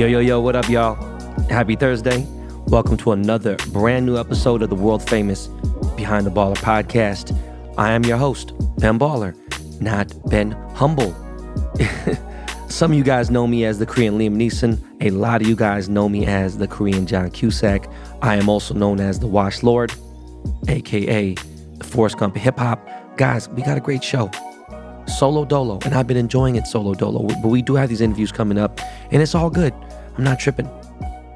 Yo, 0.00 0.06
yo, 0.06 0.18
yo, 0.18 0.40
what 0.40 0.56
up, 0.56 0.66
y'all? 0.70 0.94
Happy 1.50 1.76
Thursday. 1.76 2.26
Welcome 2.68 2.96
to 2.96 3.12
another 3.12 3.56
brand 3.70 4.06
new 4.06 4.16
episode 4.16 4.62
of 4.62 4.70
the 4.70 4.74
world 4.74 5.06
famous 5.06 5.48
Behind 5.94 6.24
the 6.24 6.30
Baller 6.30 6.56
podcast. 6.56 7.38
I 7.76 7.92
am 7.92 8.02
your 8.04 8.16
host, 8.16 8.54
Ben 8.78 8.98
Baller, 8.98 9.36
not 9.78 10.10
Ben 10.30 10.52
Humble. 10.74 11.14
Some 12.70 12.92
of 12.92 12.96
you 12.96 13.04
guys 13.04 13.30
know 13.30 13.46
me 13.46 13.66
as 13.66 13.78
the 13.78 13.84
Korean 13.84 14.18
Liam 14.18 14.36
Neeson. 14.36 14.82
A 15.02 15.10
lot 15.10 15.42
of 15.42 15.46
you 15.46 15.54
guys 15.54 15.90
know 15.90 16.08
me 16.08 16.24
as 16.24 16.56
the 16.56 16.66
Korean 16.66 17.06
John 17.06 17.30
Cusack. 17.30 17.86
I 18.22 18.36
am 18.36 18.48
also 18.48 18.72
known 18.72 19.00
as 19.00 19.20
the 19.20 19.26
Wash 19.26 19.62
Lord, 19.62 19.92
aka 20.68 21.34
the 21.34 21.84
Forrest 21.84 22.16
Gump 22.16 22.38
hip 22.38 22.58
hop. 22.58 22.88
Guys, 23.18 23.50
we 23.50 23.60
got 23.60 23.76
a 23.76 23.82
great 23.82 24.02
show. 24.02 24.30
Solo 25.06 25.44
Dolo, 25.44 25.78
and 25.84 25.94
I've 25.94 26.06
been 26.06 26.16
enjoying 26.16 26.56
it 26.56 26.66
solo 26.66 26.94
dolo. 26.94 27.26
But 27.42 27.48
we 27.48 27.60
do 27.60 27.74
have 27.74 27.90
these 27.90 28.00
interviews 28.00 28.32
coming 28.32 28.58
up, 28.58 28.80
and 29.10 29.20
it's 29.20 29.34
all 29.34 29.50
good. 29.50 29.74
I'm 30.16 30.24
not 30.24 30.38
tripping. 30.38 30.68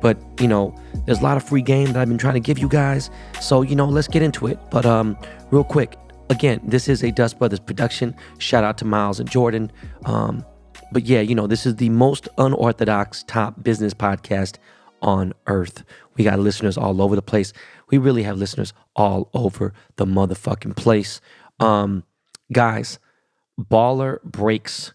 But 0.00 0.18
you 0.40 0.48
know, 0.48 0.74
there's 1.06 1.20
a 1.20 1.22
lot 1.22 1.36
of 1.36 1.42
free 1.42 1.62
game 1.62 1.92
that 1.92 1.96
I've 1.96 2.08
been 2.08 2.18
trying 2.18 2.34
to 2.34 2.40
give 2.40 2.58
you 2.58 2.68
guys. 2.68 3.10
So 3.40 3.62
you 3.62 3.74
know, 3.74 3.86
let's 3.86 4.08
get 4.08 4.22
into 4.22 4.46
it. 4.46 4.58
But 4.70 4.84
um, 4.84 5.16
real 5.50 5.64
quick, 5.64 5.96
again, 6.30 6.60
this 6.62 6.88
is 6.88 7.02
a 7.02 7.10
Dust 7.10 7.38
Brothers 7.38 7.60
production. 7.60 8.14
Shout 8.38 8.64
out 8.64 8.78
to 8.78 8.84
Miles 8.84 9.20
and 9.20 9.30
Jordan. 9.30 9.72
Um, 10.04 10.44
but 10.92 11.04
yeah, 11.04 11.20
you 11.20 11.34
know, 11.34 11.46
this 11.46 11.66
is 11.66 11.76
the 11.76 11.88
most 11.88 12.28
unorthodox 12.38 13.24
top 13.24 13.62
business 13.62 13.94
podcast 13.94 14.56
on 15.02 15.32
earth. 15.46 15.84
We 16.16 16.24
got 16.24 16.38
listeners 16.38 16.76
all 16.76 17.02
over 17.02 17.16
the 17.16 17.22
place. 17.22 17.52
We 17.90 17.98
really 17.98 18.22
have 18.22 18.36
listeners 18.36 18.72
all 18.96 19.30
over 19.34 19.72
the 19.96 20.06
motherfucking 20.06 20.76
place. 20.76 21.20
Um, 21.60 22.04
guys, 22.52 22.98
baller 23.60 24.22
breaks. 24.22 24.92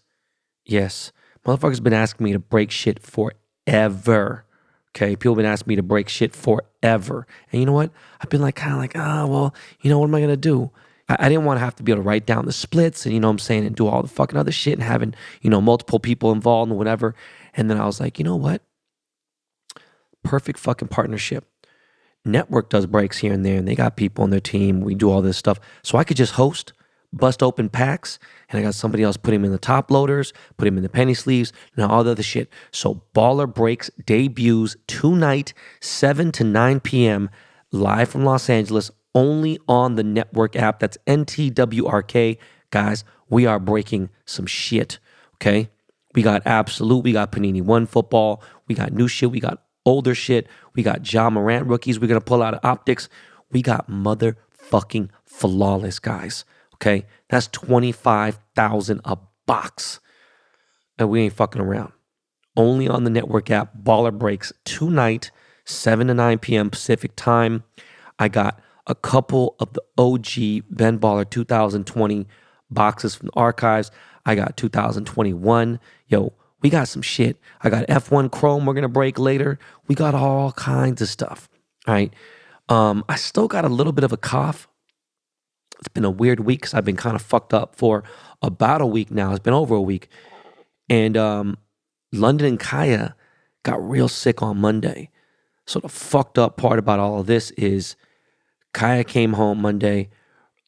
Yes. 0.64 1.12
Motherfuckers 1.46 1.82
been 1.82 1.92
asking 1.92 2.24
me 2.24 2.32
to 2.32 2.38
break 2.38 2.70
shit 2.70 3.00
forever. 3.66 4.44
Okay. 4.96 5.14
People 5.16 5.36
been 5.36 5.46
asking 5.46 5.70
me 5.70 5.76
to 5.76 5.82
break 5.82 6.08
shit 6.08 6.34
forever. 6.34 7.26
And 7.52 7.60
you 7.60 7.66
know 7.66 7.72
what? 7.72 7.90
I've 8.20 8.28
been 8.28 8.40
like, 8.40 8.56
kind 8.56 8.72
of 8.72 8.78
like, 8.78 8.92
ah, 8.96 9.22
oh, 9.22 9.26
well, 9.26 9.54
you 9.80 9.90
know, 9.90 9.98
what 9.98 10.06
am 10.06 10.14
I 10.14 10.20
to 10.22 10.36
do? 10.36 10.70
I, 11.08 11.16
I 11.20 11.28
didn't 11.28 11.44
want 11.44 11.58
to 11.58 11.64
have 11.64 11.76
to 11.76 11.82
be 11.82 11.92
able 11.92 12.02
to 12.02 12.08
write 12.08 12.26
down 12.26 12.46
the 12.46 12.52
splits 12.52 13.06
and, 13.06 13.14
you 13.14 13.20
know 13.20 13.28
what 13.28 13.32
I'm 13.32 13.38
saying, 13.38 13.66
and 13.66 13.76
do 13.76 13.86
all 13.86 14.02
the 14.02 14.08
fucking 14.08 14.38
other 14.38 14.52
shit 14.52 14.74
and 14.74 14.82
having, 14.82 15.14
you 15.42 15.50
know, 15.50 15.60
multiple 15.60 16.00
people 16.00 16.32
involved 16.32 16.70
and 16.70 16.78
whatever. 16.78 17.14
And 17.54 17.70
then 17.70 17.80
I 17.80 17.86
was 17.86 18.00
like, 18.00 18.18
you 18.18 18.24
know 18.24 18.36
what? 18.36 18.62
Perfect 20.22 20.58
fucking 20.58 20.88
partnership. 20.88 21.46
Network 22.24 22.68
does 22.68 22.84
breaks 22.84 23.18
here 23.18 23.32
and 23.32 23.46
there, 23.46 23.56
and 23.56 23.66
they 23.66 23.74
got 23.74 23.96
people 23.96 24.22
on 24.22 24.28
their 24.28 24.40
team. 24.40 24.82
We 24.82 24.94
do 24.94 25.10
all 25.10 25.22
this 25.22 25.38
stuff. 25.38 25.58
So 25.82 25.96
I 25.96 26.04
could 26.04 26.18
just 26.18 26.34
host 26.34 26.74
bust 27.12 27.42
open 27.42 27.68
packs, 27.68 28.18
and 28.48 28.58
I 28.58 28.62
got 28.62 28.74
somebody 28.74 29.02
else 29.02 29.16
put 29.16 29.34
him 29.34 29.44
in 29.44 29.52
the 29.52 29.58
top 29.58 29.90
loaders, 29.90 30.32
put 30.56 30.68
him 30.68 30.76
in 30.76 30.82
the 30.82 30.88
penny 30.88 31.14
sleeves, 31.14 31.52
and 31.76 31.84
all 31.84 32.04
the 32.04 32.12
other 32.12 32.22
shit. 32.22 32.48
So 32.70 33.02
Baller 33.14 33.52
Breaks 33.52 33.90
debuts 34.04 34.76
tonight, 34.86 35.52
7 35.80 36.32
to 36.32 36.44
9 36.44 36.80
p.m., 36.80 37.30
live 37.72 38.08
from 38.08 38.24
Los 38.24 38.50
Angeles, 38.50 38.90
only 39.14 39.58
on 39.68 39.96
the 39.96 40.02
network 40.04 40.56
app. 40.56 40.80
That's 40.80 40.98
NTWRK. 41.06 42.38
Guys, 42.70 43.04
we 43.28 43.46
are 43.46 43.58
breaking 43.58 44.10
some 44.24 44.46
shit, 44.46 44.98
okay? 45.34 45.70
We 46.14 46.22
got 46.22 46.46
Absolute, 46.46 47.04
we 47.04 47.12
got 47.12 47.32
Panini 47.32 47.62
One 47.62 47.86
football, 47.86 48.42
we 48.66 48.74
got 48.74 48.92
new 48.92 49.08
shit, 49.08 49.30
we 49.30 49.40
got 49.40 49.62
older 49.86 50.14
shit, 50.14 50.46
we 50.74 50.82
got 50.82 51.10
Ja 51.12 51.30
Morant 51.30 51.66
rookies, 51.66 51.98
we're 52.00 52.08
gonna 52.08 52.20
pull 52.20 52.42
out 52.42 52.54
of 52.54 52.60
optics. 52.64 53.08
We 53.52 53.62
got 53.62 53.90
motherfucking 53.90 55.10
flawless, 55.24 55.98
guys. 55.98 56.44
Okay. 56.80 57.06
That's 57.28 57.46
25,000 57.48 59.00
a 59.04 59.18
box. 59.46 60.00
And 60.98 61.10
we 61.10 61.22
ain't 61.22 61.34
fucking 61.34 61.60
around. 61.60 61.92
Only 62.56 62.88
on 62.88 63.04
the 63.04 63.10
network 63.10 63.50
app, 63.50 63.76
Baller 63.82 64.16
Breaks 64.16 64.52
tonight, 64.64 65.30
7 65.64 66.08
to 66.08 66.14
9 66.14 66.38
p.m. 66.38 66.70
Pacific 66.70 67.12
time. 67.16 67.62
I 68.18 68.28
got 68.28 68.60
a 68.86 68.94
couple 68.94 69.56
of 69.60 69.72
the 69.72 69.82
OG 69.96 70.64
Ben 70.68 70.98
Baller 70.98 71.28
2020 71.28 72.26
boxes 72.70 73.14
from 73.14 73.26
the 73.26 73.32
archives. 73.34 73.90
I 74.26 74.34
got 74.34 74.56
2021. 74.56 75.80
Yo, 76.08 76.32
we 76.60 76.70
got 76.70 76.88
some 76.88 77.02
shit. 77.02 77.38
I 77.62 77.70
got 77.70 77.86
F1 77.86 78.30
Chrome 78.30 78.66
we're 78.66 78.74
going 78.74 78.82
to 78.82 78.88
break 78.88 79.18
later. 79.18 79.58
We 79.86 79.94
got 79.94 80.14
all 80.14 80.52
kinds 80.52 81.00
of 81.00 81.08
stuff. 81.08 81.48
All 81.86 81.94
right. 81.94 82.12
Um, 82.68 83.04
I 83.08 83.16
still 83.16 83.48
got 83.48 83.64
a 83.64 83.68
little 83.68 83.92
bit 83.92 84.04
of 84.04 84.12
a 84.12 84.16
cough. 84.16 84.68
It's 85.80 85.88
been 85.88 86.04
a 86.04 86.10
weird 86.10 86.40
week 86.40 86.60
because 86.60 86.74
I've 86.74 86.84
been 86.84 86.96
kind 86.96 87.16
of 87.16 87.22
fucked 87.22 87.54
up 87.54 87.74
for 87.74 88.04
about 88.42 88.82
a 88.82 88.86
week 88.86 89.10
now. 89.10 89.30
It's 89.30 89.40
been 89.40 89.54
over 89.54 89.74
a 89.74 89.80
week. 89.80 90.08
And 90.88 91.16
um, 91.16 91.56
London 92.12 92.46
and 92.46 92.60
Kaya 92.60 93.14
got 93.62 93.82
real 93.82 94.08
sick 94.08 94.42
on 94.42 94.58
Monday. 94.58 95.10
So 95.66 95.80
the 95.80 95.88
fucked 95.88 96.38
up 96.38 96.56
part 96.56 96.78
about 96.78 96.98
all 96.98 97.20
of 97.20 97.26
this 97.26 97.50
is 97.52 97.96
Kaya 98.72 99.04
came 99.04 99.34
home 99.34 99.62
Monday, 99.62 100.10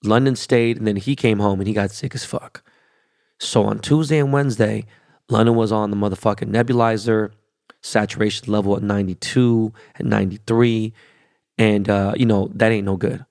London 0.04 0.34
stayed, 0.34 0.78
and 0.78 0.86
then 0.86 0.96
he 0.96 1.14
came 1.14 1.38
home 1.38 1.60
and 1.60 1.68
he 1.68 1.74
got 1.74 1.90
sick 1.90 2.14
as 2.14 2.24
fuck. 2.24 2.62
So 3.38 3.64
on 3.64 3.80
Tuesday 3.80 4.18
and 4.18 4.32
Wednesday, 4.32 4.86
London 5.28 5.56
was 5.56 5.72
on 5.72 5.90
the 5.90 5.96
motherfucking 5.96 6.50
nebulizer, 6.50 7.32
saturation 7.82 8.50
level 8.50 8.76
at 8.76 8.82
92 8.82 9.72
and 9.96 10.08
93. 10.08 10.92
And, 11.58 11.88
uh, 11.88 12.14
you 12.16 12.26
know, 12.26 12.50
that 12.54 12.72
ain't 12.72 12.86
no 12.86 12.96
good. 12.96 13.24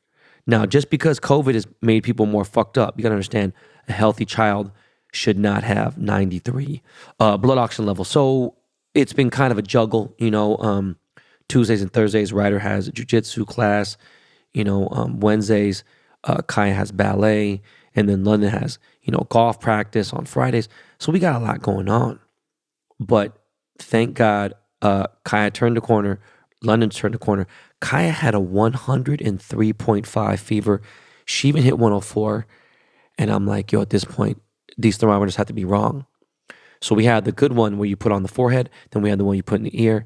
Now, 0.52 0.66
just 0.66 0.90
because 0.90 1.18
COVID 1.18 1.54
has 1.54 1.66
made 1.82 2.04
people 2.04 2.26
more 2.26 2.44
fucked 2.44 2.78
up, 2.78 2.96
you 2.98 3.04
gotta 3.04 3.16
understand 3.16 3.54
a 3.88 3.94
healthy 3.94 4.26
child 4.26 4.70
should 5.14 5.40
not 5.40 5.64
have 5.64 5.98
93 5.98 6.82
uh, 7.22 7.38
blood 7.38 7.58
oxygen 7.58 7.86
level. 7.86 8.04
So 8.04 8.56
it's 8.94 9.14
been 9.14 9.30
kind 9.30 9.54
of 9.54 9.58
a 9.58 9.62
juggle, 9.62 10.14
you 10.18 10.30
know. 10.30 10.58
Um, 10.58 10.98
Tuesdays 11.48 11.82
and 11.82 11.92
Thursdays, 11.94 12.34
Ryder 12.34 12.60
has 12.60 12.90
a 12.90 12.92
jujitsu 12.92 13.48
class. 13.48 13.96
You 14.54 14.66
know, 14.66 14.90
um, 14.92 15.22
Wednesdays, 15.22 15.86
uh, 16.26 16.42
Kaya 16.42 16.74
has 16.74 16.92
ballet, 16.92 17.62
and 17.96 18.10
then 18.10 18.26
London 18.26 18.50
has 18.50 18.78
you 19.04 19.14
know 19.14 19.26
golf 19.30 19.58
practice 19.62 20.12
on 20.12 20.26
Fridays. 20.26 20.68
So 20.98 21.14
we 21.14 21.20
got 21.20 21.42
a 21.42 21.46
lot 21.46 21.62
going 21.62 21.88
on. 21.88 22.20
But 23.00 23.38
thank 23.80 24.16
God, 24.16 24.56
uh, 24.82 25.08
Kaya 25.24 25.50
turned 25.50 25.78
the 25.78 25.82
corner. 25.82 26.20
London 26.62 26.90
turned 26.90 27.14
the 27.14 27.20
corner. 27.20 27.48
Kaya 27.82 28.12
had 28.12 28.34
a 28.34 28.40
103.5 28.40 30.40
fever. 30.40 30.82
She 31.26 31.50
even 31.50 31.64
hit 31.64 31.78
104. 31.78 32.48
And 33.18 33.30
I'm 33.30 33.46
like, 33.46 33.70
yo, 33.72 33.82
at 33.82 33.90
this 33.90 34.06
point, 34.06 34.42
these 34.78 34.98
thermometers 34.98 35.36
have 35.36 35.48
to 35.48 35.54
be 35.54 35.66
wrong. 35.66 36.06
So 36.80 36.96
we 36.96 37.06
had 37.06 37.26
the 37.26 37.32
good 37.32 37.54
one 37.54 37.78
where 37.78 37.90
you 37.90 37.96
put 37.96 38.12
on 38.12 38.24
the 38.24 38.30
forehead, 38.30 38.70
then 38.92 39.04
we 39.04 39.10
had 39.10 39.20
the 39.20 39.26
one 39.26 39.36
you 39.36 39.44
put 39.44 39.60
in 39.60 39.66
the 39.66 39.84
ear. 39.84 40.06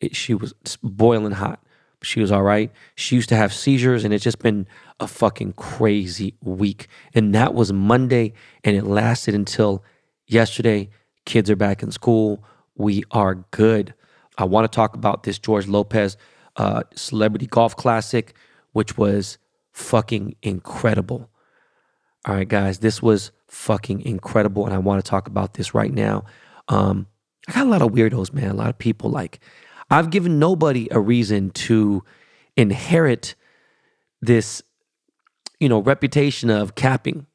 It, 0.00 0.16
she 0.16 0.34
was 0.34 0.54
boiling 0.82 1.32
hot. 1.32 1.60
She 2.02 2.20
was 2.20 2.30
all 2.30 2.44
right. 2.44 2.70
She 2.94 3.16
used 3.16 3.28
to 3.30 3.36
have 3.36 3.52
seizures, 3.52 4.04
and 4.04 4.14
it's 4.14 4.22
just 4.22 4.38
been 4.38 4.68
a 5.00 5.08
fucking 5.08 5.54
crazy 5.54 6.36
week. 6.40 6.86
And 7.12 7.34
that 7.34 7.54
was 7.54 7.72
Monday, 7.72 8.34
and 8.62 8.76
it 8.76 8.84
lasted 8.84 9.34
until 9.34 9.82
yesterday. 10.26 10.90
Kids 11.24 11.50
are 11.50 11.56
back 11.56 11.82
in 11.82 11.90
school. 11.90 12.44
We 12.76 13.02
are 13.10 13.34
good. 13.50 13.94
I 14.38 14.44
want 14.44 14.70
to 14.70 14.74
talk 14.74 14.94
about 14.94 15.24
this 15.24 15.38
George 15.38 15.66
Lopez 15.66 16.16
uh, 16.58 16.82
Celebrity 16.94 17.46
Golf 17.46 17.74
Classic, 17.76 18.34
which 18.72 18.98
was 18.98 19.38
fucking 19.72 20.36
incredible. 20.42 21.30
All 22.26 22.34
right, 22.34 22.48
guys, 22.48 22.80
this 22.80 23.00
was 23.00 23.30
fucking 23.46 24.02
incredible, 24.02 24.66
and 24.66 24.74
I 24.74 24.78
want 24.78 25.02
to 25.02 25.08
talk 25.08 25.26
about 25.26 25.54
this 25.54 25.72
right 25.74 25.92
now. 25.92 26.24
Um, 26.68 27.06
I 27.48 27.52
got 27.52 27.66
a 27.66 27.70
lot 27.70 27.82
of 27.82 27.92
weirdos, 27.92 28.32
man. 28.32 28.50
A 28.50 28.54
lot 28.54 28.68
of 28.68 28.78
people 28.78 29.08
like 29.08 29.40
I've 29.90 30.10
given 30.10 30.38
nobody 30.38 30.88
a 30.90 31.00
reason 31.00 31.50
to 31.50 32.04
inherit 32.56 33.34
this, 34.20 34.62
you 35.60 35.68
know, 35.68 35.78
reputation 35.80 36.50
of 36.50 36.74
capping, 36.74 37.26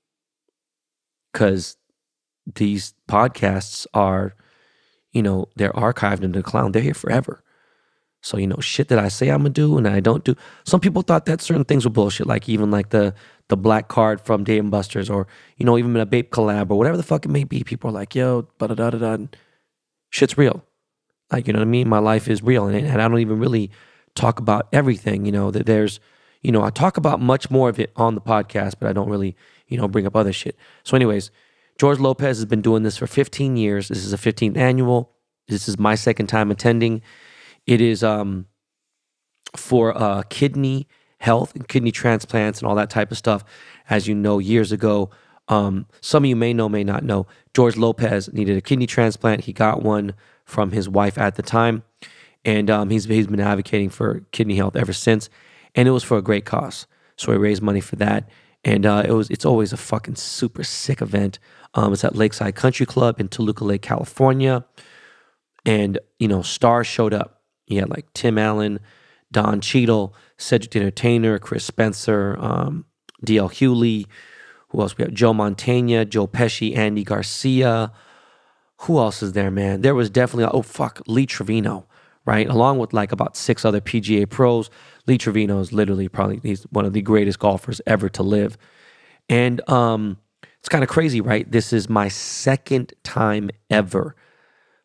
because 1.31 1.77
these 2.56 2.94
podcasts 3.09 3.88
are 3.94 4.36
you 5.13 5.21
know, 5.21 5.48
they're 5.56 5.71
archived 5.74 6.24
in 6.24 6.31
the 6.31 6.44
cloud. 6.44 6.74
They're 6.74 6.81
here 6.81 6.94
forever. 6.94 7.43
So, 8.24 8.38
you 8.38 8.48
know, 8.48 8.58
shit 8.62 8.88
that 8.88 8.98
I 8.98 9.10
say 9.10 9.30
I'm 9.30 9.40
gonna 9.40 9.50
do 9.50 9.78
and 9.78 9.86
I 9.86 10.00
don't 10.00 10.24
do. 10.24 10.36
Some 10.64 10.80
people 10.80 11.02
thought 11.02 11.25
that 11.25 11.42
certain 11.42 11.66
things 11.66 11.84
were 11.84 11.92
bullshit, 11.92 12.25
like 12.25 12.48
even 12.48 12.72
like 12.72 12.90
the 12.90 13.14
the 13.50 13.58
black 13.58 13.90
card 13.90 14.22
from 14.22 14.46
Dave 14.46 14.62
and 14.62 14.72
Buster's 14.72 15.10
or, 15.10 15.28
you 15.58 15.66
know, 15.66 15.78
even 15.78 15.96
a 15.98 16.06
Bape 16.06 16.31
collab 16.31 16.72
or 16.72 16.78
whatever 16.78 16.96
the 16.96 17.04
fuck 17.04 17.25
it 17.25 17.30
may 17.30 17.44
be. 17.44 17.64
People 17.64 17.90
are 17.90 17.94
like, 17.94 18.16
yo, 18.16 18.48
da 18.58 18.68
da 18.68 18.75
da 18.75 18.90
da. 18.92 19.18
Shit's 20.10 20.38
real. 20.38 20.64
Like, 21.31 21.48
you 21.48 21.54
know 21.54 21.60
what 21.60 21.68
I 21.68 21.70
mean? 21.70 21.90
My 21.90 22.00
life 22.00 22.30
is 22.30 22.42
real. 22.42 22.68
And, 22.68 22.88
and 22.88 23.02
I 23.02 23.08
don't 23.08 23.20
even 23.20 23.40
really 23.40 23.72
talk 24.16 24.40
about 24.40 24.70
everything, 24.72 25.25
you 25.25 25.31
know, 25.31 25.52
that 25.52 25.66
there's, 25.66 26.00
you 26.42 26.52
know, 26.52 26.64
I 26.64 26.70
talk 26.70 26.96
about 26.96 27.20
much 27.20 27.52
more 27.52 27.68
of 27.68 27.80
it 27.80 27.92
on 27.98 28.16
the 28.16 28.22
podcast, 28.22 28.75
but 28.80 28.88
I 28.88 28.94
don't 28.94 29.10
really, 29.10 29.36
you 29.68 29.78
know, 29.78 29.88
bring 29.90 30.06
up 30.06 30.16
other 30.16 30.34
shit. 30.34 30.56
So, 30.84 30.96
anyways, 30.96 31.30
George 31.78 32.00
Lopez 32.00 32.38
has 32.38 32.46
been 32.46 32.62
doing 32.62 32.84
this 32.84 32.98
for 32.98 33.08
15 33.08 33.58
years. 33.58 33.90
This 33.90 34.06
is 34.06 34.14
a 34.14 34.18
15th 34.18 34.56
annual. 34.56 35.12
This 35.48 35.68
is 35.68 35.78
my 35.78 35.96
second 35.96 36.28
time 36.28 36.52
attending. 36.52 37.02
It 37.65 37.81
is 37.81 38.04
um, 38.04 38.48
for 39.56 39.98
uh, 39.98 40.24
kidney 40.30 40.88
health 41.19 41.56
and 41.56 41.68
kidney 41.68 41.92
transplants 41.92 42.60
and 42.60 42.68
all 42.68 42.75
that 42.75 42.89
type 42.89 43.12
of 43.12 43.18
stuff. 43.18 43.44
As 43.89 44.07
you 44.07 44.15
know, 44.15 44.39
years 44.39 44.71
ago, 44.71 45.10
Um, 45.50 45.88
some 46.01 46.24
of 46.24 46.30
you 46.30 46.38
may 46.38 46.54
know, 46.54 46.69
may 46.69 46.86
not 46.86 47.04
know. 47.04 47.27
George 47.54 47.75
Lopez 47.75 48.31
needed 48.31 48.57
a 48.57 48.62
kidney 48.62 48.88
transplant. 48.88 49.44
He 49.45 49.51
got 49.54 49.83
one 49.83 50.13
from 50.45 50.71
his 50.71 50.88
wife 50.88 51.18
at 51.18 51.36
the 51.36 51.42
time, 51.44 51.83
and 52.45 52.69
um, 52.69 52.89
he's 52.89 53.06
he's 53.06 53.27
been 53.27 53.42
advocating 53.42 53.92
for 53.92 54.24
kidney 54.31 54.56
health 54.56 54.77
ever 54.77 54.94
since. 54.94 55.30
And 55.75 55.88
it 55.88 55.92
was 55.92 56.04
for 56.04 56.18
a 56.18 56.21
great 56.21 56.45
cause, 56.45 56.88
so 57.18 57.31
he 57.33 57.38
raised 57.38 57.62
money 57.62 57.81
for 57.81 57.98
that. 57.98 58.30
And 58.63 58.86
uh, 58.86 59.04
it 59.06 59.12
was 59.12 59.30
it's 59.30 59.45
always 59.45 59.74
a 59.74 59.77
fucking 59.77 60.15
super 60.15 60.63
sick 60.63 61.01
event. 61.01 61.39
Um, 61.74 61.92
it's 61.92 62.06
at 62.06 62.15
Lakeside 62.15 62.56
Country 62.56 62.86
Club 62.86 63.19
in 63.19 63.27
Toluca 63.27 63.65
Lake, 63.65 63.81
California, 63.81 64.63
and 65.65 66.00
you 66.19 66.30
know 66.30 66.42
stars 66.42 66.88
showed 66.88 67.13
up. 67.13 67.32
He 67.65 67.77
had 67.77 67.89
like 67.89 68.12
Tim 68.13 68.38
Allen, 68.38 68.80
Don 69.31 69.62
Cheadle, 69.62 70.15
Cedric 70.38 70.71
the 70.71 70.80
Entertainer, 70.80 71.39
Chris 71.39 71.65
Spencer, 71.65 72.38
um, 72.39 72.86
DL 73.25 73.51
Hughley. 73.51 74.06
Who 74.69 74.81
else? 74.81 74.98
We 74.98 75.04
have 75.04 75.13
Joe 75.13 75.33
Mantegna, 75.33 76.07
Joe 76.07 76.27
Pesci, 76.27 76.75
Andy 76.75 77.04
Garcia. 77.04 77.92
Who 78.81 79.00
else 79.00 79.24
is 79.24 79.33
there, 79.33 79.51
man? 79.51 79.81
There 79.81 79.95
was 79.95 80.10
definitely, 80.10 80.51
oh, 80.51 80.62
fuck, 80.62 81.01
Lee 81.07 81.25
Trevino, 81.25 81.88
right? 82.25 82.48
Along 82.50 82.80
with 82.80 82.94
like 82.94 83.12
about 83.12 83.38
six 83.38 83.63
other 83.65 83.81
PGA 83.81 84.30
pros. 84.30 84.69
Lee 85.07 85.18
Trevino 85.18 85.60
is 85.60 85.71
literally 85.71 86.10
probably, 86.10 86.39
he's 86.44 86.63
one 86.63 86.86
of 86.86 86.94
the 86.94 87.01
greatest 87.01 87.39
golfers 87.39 87.81
ever 87.86 88.10
to 88.10 88.24
live. 88.24 88.57
And 89.30 89.68
um, 89.69 90.18
it's 90.60 90.69
kind 90.69 90.83
of 90.83 90.89
crazy, 90.89 91.21
right? 91.21 91.50
This 91.50 91.71
is 91.71 91.89
my 91.89 92.07
second 92.07 92.94
time 93.04 93.50
ever 93.69 94.15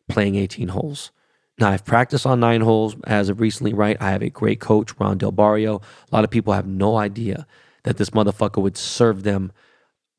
playing 0.07 0.35
18 0.35 0.69
holes. 0.69 1.11
Now, 1.59 1.69
I've 1.71 1.83
practiced 1.83 2.25
on 2.25 2.39
nine 2.39 2.61
holes 2.61 2.95
as 3.05 3.27
of 3.27 3.41
recently, 3.41 3.73
right? 3.73 3.97
I 3.99 4.11
have 4.11 4.21
a 4.21 4.29
great 4.29 4.61
coach, 4.61 4.97
Ron 4.97 5.17
Del 5.17 5.31
Barrio. 5.31 5.81
A 6.11 6.15
lot 6.15 6.23
of 6.23 6.29
people 6.29 6.53
have 6.53 6.65
no 6.65 6.97
idea 6.97 7.45
that 7.83 7.97
this 7.97 8.11
motherfucker 8.11 8.61
would 8.61 8.77
serve 8.77 9.23
them 9.23 9.51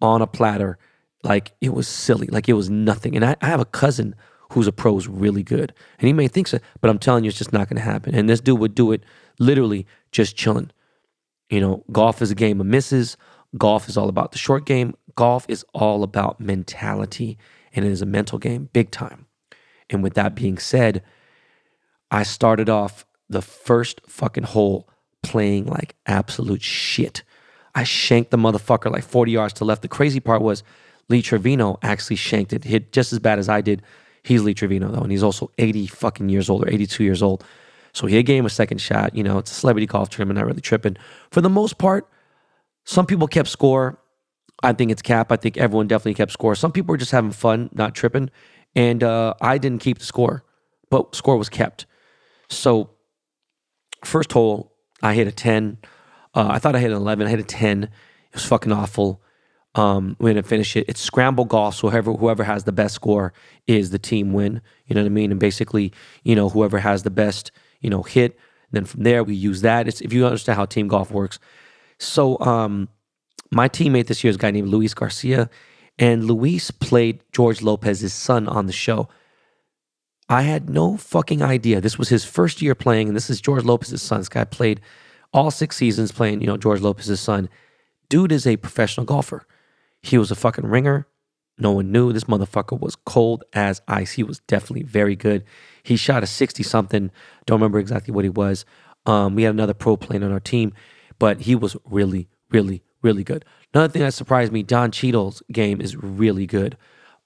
on 0.02 0.20
a 0.20 0.26
platter 0.26 0.78
like 1.22 1.52
it 1.60 1.72
was 1.72 1.88
silly, 1.88 2.26
like 2.26 2.48
it 2.48 2.54
was 2.54 2.68
nothing. 2.68 3.16
And 3.16 3.24
I, 3.24 3.36
I 3.40 3.46
have 3.46 3.60
a 3.60 3.64
cousin 3.64 4.14
who's 4.52 4.66
a 4.66 4.72
pro, 4.72 4.98
is 4.98 5.08
really 5.08 5.42
good. 5.42 5.72
And 5.98 6.06
he 6.06 6.12
may 6.12 6.28
think 6.28 6.48
so, 6.48 6.58
but 6.80 6.90
I'm 6.90 6.98
telling 6.98 7.24
you, 7.24 7.28
it's 7.28 7.38
just 7.38 7.52
not 7.52 7.68
going 7.68 7.76
to 7.76 7.82
happen. 7.82 8.14
And 8.14 8.28
this 8.28 8.40
dude 8.40 8.58
would 8.58 8.74
do 8.74 8.92
it 8.92 9.02
literally 9.38 9.86
just 10.12 10.36
chilling. 10.36 10.70
You 11.48 11.60
know, 11.60 11.84
golf 11.90 12.20
is 12.20 12.30
a 12.30 12.34
game 12.34 12.60
of 12.60 12.66
misses. 12.66 13.16
Golf 13.56 13.88
is 13.88 13.96
all 13.96 14.08
about 14.08 14.32
the 14.32 14.38
short 14.38 14.66
game. 14.66 14.94
Golf 15.14 15.46
is 15.48 15.64
all 15.74 16.02
about 16.02 16.40
mentality, 16.40 17.38
and 17.74 17.84
it 17.84 17.90
is 17.90 18.02
a 18.02 18.06
mental 18.06 18.38
game, 18.38 18.68
big 18.72 18.90
time. 18.90 19.26
And 19.88 20.02
with 20.02 20.14
that 20.14 20.34
being 20.34 20.58
said, 20.58 21.02
I 22.10 22.22
started 22.24 22.68
off 22.68 23.06
the 23.28 23.42
first 23.42 24.00
fucking 24.06 24.44
hole 24.44 24.88
playing 25.22 25.66
like 25.66 25.94
absolute 26.06 26.62
shit. 26.62 27.22
I 27.74 27.84
shanked 27.84 28.30
the 28.30 28.36
motherfucker 28.36 28.90
like 28.90 29.04
40 29.04 29.32
yards 29.32 29.54
to 29.54 29.64
left. 29.64 29.82
The 29.82 29.88
crazy 29.88 30.20
part 30.20 30.42
was 30.42 30.62
Lee 31.08 31.22
Trevino 31.22 31.78
actually 31.82 32.16
shanked 32.16 32.52
it, 32.52 32.64
hit 32.64 32.92
just 32.92 33.12
as 33.12 33.18
bad 33.18 33.38
as 33.38 33.48
I 33.48 33.60
did. 33.60 33.82
He's 34.22 34.42
Lee 34.42 34.54
Trevino 34.54 34.90
though, 34.90 35.02
and 35.02 35.10
he's 35.10 35.22
also 35.22 35.50
80 35.58 35.86
fucking 35.86 36.28
years 36.28 36.50
old 36.50 36.64
or 36.64 36.70
82 36.70 37.04
years 37.04 37.22
old. 37.22 37.44
So 37.92 38.06
he 38.06 38.22
gave 38.22 38.40
him 38.40 38.46
a 38.46 38.50
second 38.50 38.78
shot. 38.78 39.14
You 39.14 39.22
know, 39.22 39.38
it's 39.38 39.50
a 39.50 39.54
celebrity 39.54 39.86
golf 39.86 40.10
tournament, 40.10 40.38
not 40.38 40.46
really 40.46 40.60
tripping. 40.60 40.96
For 41.30 41.40
the 41.40 41.50
most 41.50 41.78
part, 41.78 42.08
some 42.84 43.06
people 43.06 43.26
kept 43.26 43.48
score. 43.48 43.98
I 44.62 44.72
think 44.72 44.90
it's 44.90 45.02
cap. 45.02 45.32
I 45.32 45.36
think 45.36 45.56
everyone 45.56 45.88
definitely 45.88 46.14
kept 46.14 46.32
score. 46.32 46.54
Some 46.54 46.72
people 46.72 46.92
were 46.92 46.98
just 46.98 47.12
having 47.12 47.32
fun, 47.32 47.70
not 47.72 47.94
tripping. 47.94 48.30
And 48.76 49.02
uh, 49.02 49.34
I 49.40 49.58
didn't 49.58 49.80
keep 49.80 49.98
the 49.98 50.04
score, 50.04 50.44
but 50.90 51.14
score 51.14 51.36
was 51.36 51.48
kept. 51.48 51.86
So 52.50 52.90
first 54.04 54.32
hole, 54.32 54.76
I 55.02 55.14
hit 55.14 55.26
a 55.26 55.32
10. 55.32 55.78
Uh, 56.34 56.48
I 56.50 56.58
thought 56.58 56.76
I 56.76 56.80
hit 56.80 56.90
an 56.90 56.96
11. 56.96 57.26
I 57.26 57.30
hit 57.30 57.40
a 57.40 57.44
10. 57.44 57.84
It 57.84 57.90
was 58.34 58.44
fucking 58.44 58.72
awful. 58.72 59.22
Um, 59.76 60.16
we 60.18 60.34
didn't 60.34 60.46
finish 60.46 60.76
it. 60.76 60.86
It's 60.88 61.00
scramble 61.00 61.44
golf. 61.44 61.76
So 61.76 61.88
whoever 61.88 62.12
whoever 62.12 62.42
has 62.42 62.64
the 62.64 62.72
best 62.72 62.94
score 62.94 63.32
is 63.68 63.90
the 63.90 63.98
team 63.98 64.32
win. 64.32 64.60
You 64.86 64.94
know 64.94 65.02
what 65.02 65.06
I 65.06 65.10
mean? 65.10 65.30
And 65.30 65.38
basically, 65.38 65.92
you 66.24 66.34
know, 66.34 66.48
whoever 66.48 66.78
has 66.80 67.04
the 67.04 67.10
best, 67.10 67.52
you 67.80 67.88
know, 67.88 68.02
hit. 68.02 68.36
Then 68.72 68.84
from 68.84 69.04
there 69.04 69.22
we 69.22 69.34
use 69.34 69.62
that. 69.62 69.86
It's 69.86 70.00
if 70.00 70.12
you 70.12 70.26
understand 70.26 70.56
how 70.56 70.64
team 70.64 70.88
golf 70.88 71.12
works. 71.12 71.38
So 71.98 72.38
um, 72.40 72.88
my 73.52 73.68
teammate 73.68 74.06
this 74.06 74.24
year 74.24 74.30
is 74.30 74.36
a 74.36 74.40
guy 74.40 74.50
named 74.50 74.68
Luis 74.68 74.94
Garcia, 74.94 75.48
and 75.98 76.24
Luis 76.24 76.70
played 76.70 77.22
George 77.32 77.62
Lopez's 77.62 78.12
son 78.12 78.48
on 78.48 78.66
the 78.66 78.72
show. 78.72 79.08
I 80.30 80.42
had 80.42 80.70
no 80.70 80.96
fucking 80.96 81.42
idea. 81.42 81.80
This 81.80 81.98
was 81.98 82.08
his 82.08 82.24
first 82.24 82.62
year 82.62 82.76
playing, 82.76 83.08
and 83.08 83.16
this 83.16 83.30
is 83.30 83.40
George 83.40 83.64
Lopez's 83.64 84.00
son. 84.00 84.20
This 84.20 84.28
guy 84.28 84.44
played 84.44 84.80
all 85.32 85.50
six 85.50 85.76
seasons 85.76 86.12
playing, 86.12 86.40
you 86.40 86.46
know, 86.46 86.56
George 86.56 86.80
Lopez's 86.80 87.18
son. 87.18 87.48
Dude 88.08 88.30
is 88.30 88.46
a 88.46 88.56
professional 88.56 89.04
golfer. 89.04 89.44
He 90.02 90.16
was 90.18 90.30
a 90.30 90.36
fucking 90.36 90.66
ringer. 90.66 91.08
No 91.58 91.72
one 91.72 91.90
knew. 91.90 92.12
This 92.12 92.24
motherfucker 92.24 92.78
was 92.78 92.94
cold 92.94 93.42
as 93.52 93.82
ice. 93.88 94.12
He 94.12 94.22
was 94.22 94.38
definitely 94.46 94.84
very 94.84 95.16
good. 95.16 95.42
He 95.82 95.96
shot 95.96 96.22
a 96.22 96.28
60 96.28 96.62
something. 96.62 97.10
Don't 97.46 97.58
remember 97.58 97.80
exactly 97.80 98.14
what 98.14 98.24
he 98.24 98.30
was. 98.30 98.64
Um, 99.06 99.34
we 99.34 99.42
had 99.42 99.54
another 99.54 99.74
pro 99.74 99.96
playing 99.96 100.22
on 100.22 100.30
our 100.30 100.38
team, 100.38 100.72
but 101.18 101.40
he 101.40 101.56
was 101.56 101.76
really, 101.84 102.28
really, 102.50 102.84
really 103.02 103.24
good. 103.24 103.44
Another 103.74 103.92
thing 103.92 104.02
that 104.02 104.14
surprised 104.14 104.52
me, 104.52 104.62
Don 104.62 104.92
Cheadle's 104.92 105.42
game 105.50 105.80
is 105.80 105.96
really 105.96 106.46
good. 106.46 106.76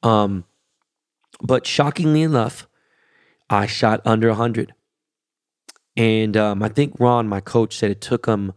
Um, 0.02 0.44
but 1.42 1.66
shockingly 1.66 2.22
enough, 2.22 2.66
I 3.50 3.66
shot 3.66 4.00
under 4.04 4.28
100. 4.28 4.74
And 5.96 6.36
um, 6.36 6.62
I 6.62 6.68
think 6.68 6.94
Ron, 6.98 7.28
my 7.28 7.40
coach, 7.40 7.76
said 7.76 7.90
it 7.90 8.00
took 8.00 8.26
him 8.26 8.52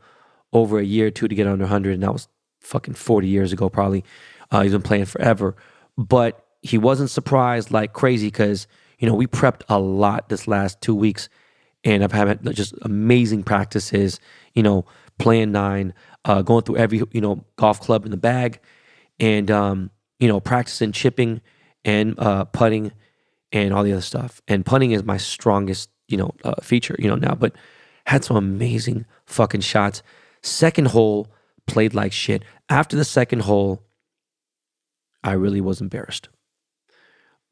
over 0.53 0.79
a 0.79 0.83
year 0.83 1.07
or 1.07 1.11
two 1.11 1.27
to 1.27 1.35
get 1.35 1.47
under 1.47 1.65
100, 1.65 1.93
and 1.93 2.03
that 2.03 2.13
was 2.13 2.27
fucking 2.61 2.95
40 2.95 3.27
years 3.27 3.53
ago, 3.53 3.69
probably. 3.69 4.03
Uh, 4.49 4.61
he's 4.61 4.71
been 4.71 4.81
playing 4.81 5.05
forever. 5.05 5.55
But 5.97 6.45
he 6.61 6.77
wasn't 6.77 7.09
surprised 7.09 7.71
like 7.71 7.93
crazy 7.93 8.27
because, 8.27 8.67
you 8.99 9.07
know, 9.07 9.15
we 9.15 9.27
prepped 9.27 9.61
a 9.69 9.79
lot 9.79 10.29
this 10.29 10.47
last 10.47 10.81
two 10.81 10.95
weeks, 10.95 11.29
and 11.83 12.03
I've 12.03 12.11
had 12.11 12.43
just 12.55 12.73
amazing 12.81 13.43
practices, 13.43 14.19
you 14.53 14.63
know, 14.63 14.85
playing 15.19 15.51
nine, 15.51 15.93
uh, 16.25 16.41
going 16.41 16.63
through 16.63 16.77
every, 16.77 17.01
you 17.11 17.21
know, 17.21 17.45
golf 17.55 17.79
club 17.79 18.05
in 18.05 18.11
the 18.11 18.17
bag, 18.17 18.59
and, 19.19 19.49
um, 19.51 19.91
you 20.19 20.27
know, 20.27 20.39
practicing 20.39 20.91
chipping 20.91 21.41
and 21.85 22.19
uh, 22.19 22.45
putting 22.45 22.91
and 23.51 23.73
all 23.73 23.83
the 23.83 23.93
other 23.93 24.01
stuff. 24.01 24.41
And 24.47 24.65
punting 24.65 24.91
is 24.91 25.03
my 25.03 25.17
strongest, 25.17 25.89
you 26.07 26.17
know, 26.17 26.31
uh, 26.43 26.55
feature, 26.61 26.95
you 26.99 27.07
know, 27.07 27.15
now, 27.15 27.35
but 27.35 27.55
had 28.05 28.23
some 28.23 28.37
amazing 28.37 29.05
fucking 29.25 29.61
shots. 29.61 30.01
Second 30.41 30.89
hole, 30.89 31.27
played 31.67 31.93
like 31.93 32.11
shit. 32.11 32.43
After 32.69 32.95
the 32.95 33.05
second 33.05 33.41
hole, 33.41 33.83
I 35.23 35.33
really 35.33 35.61
was 35.61 35.81
embarrassed. 35.81 36.29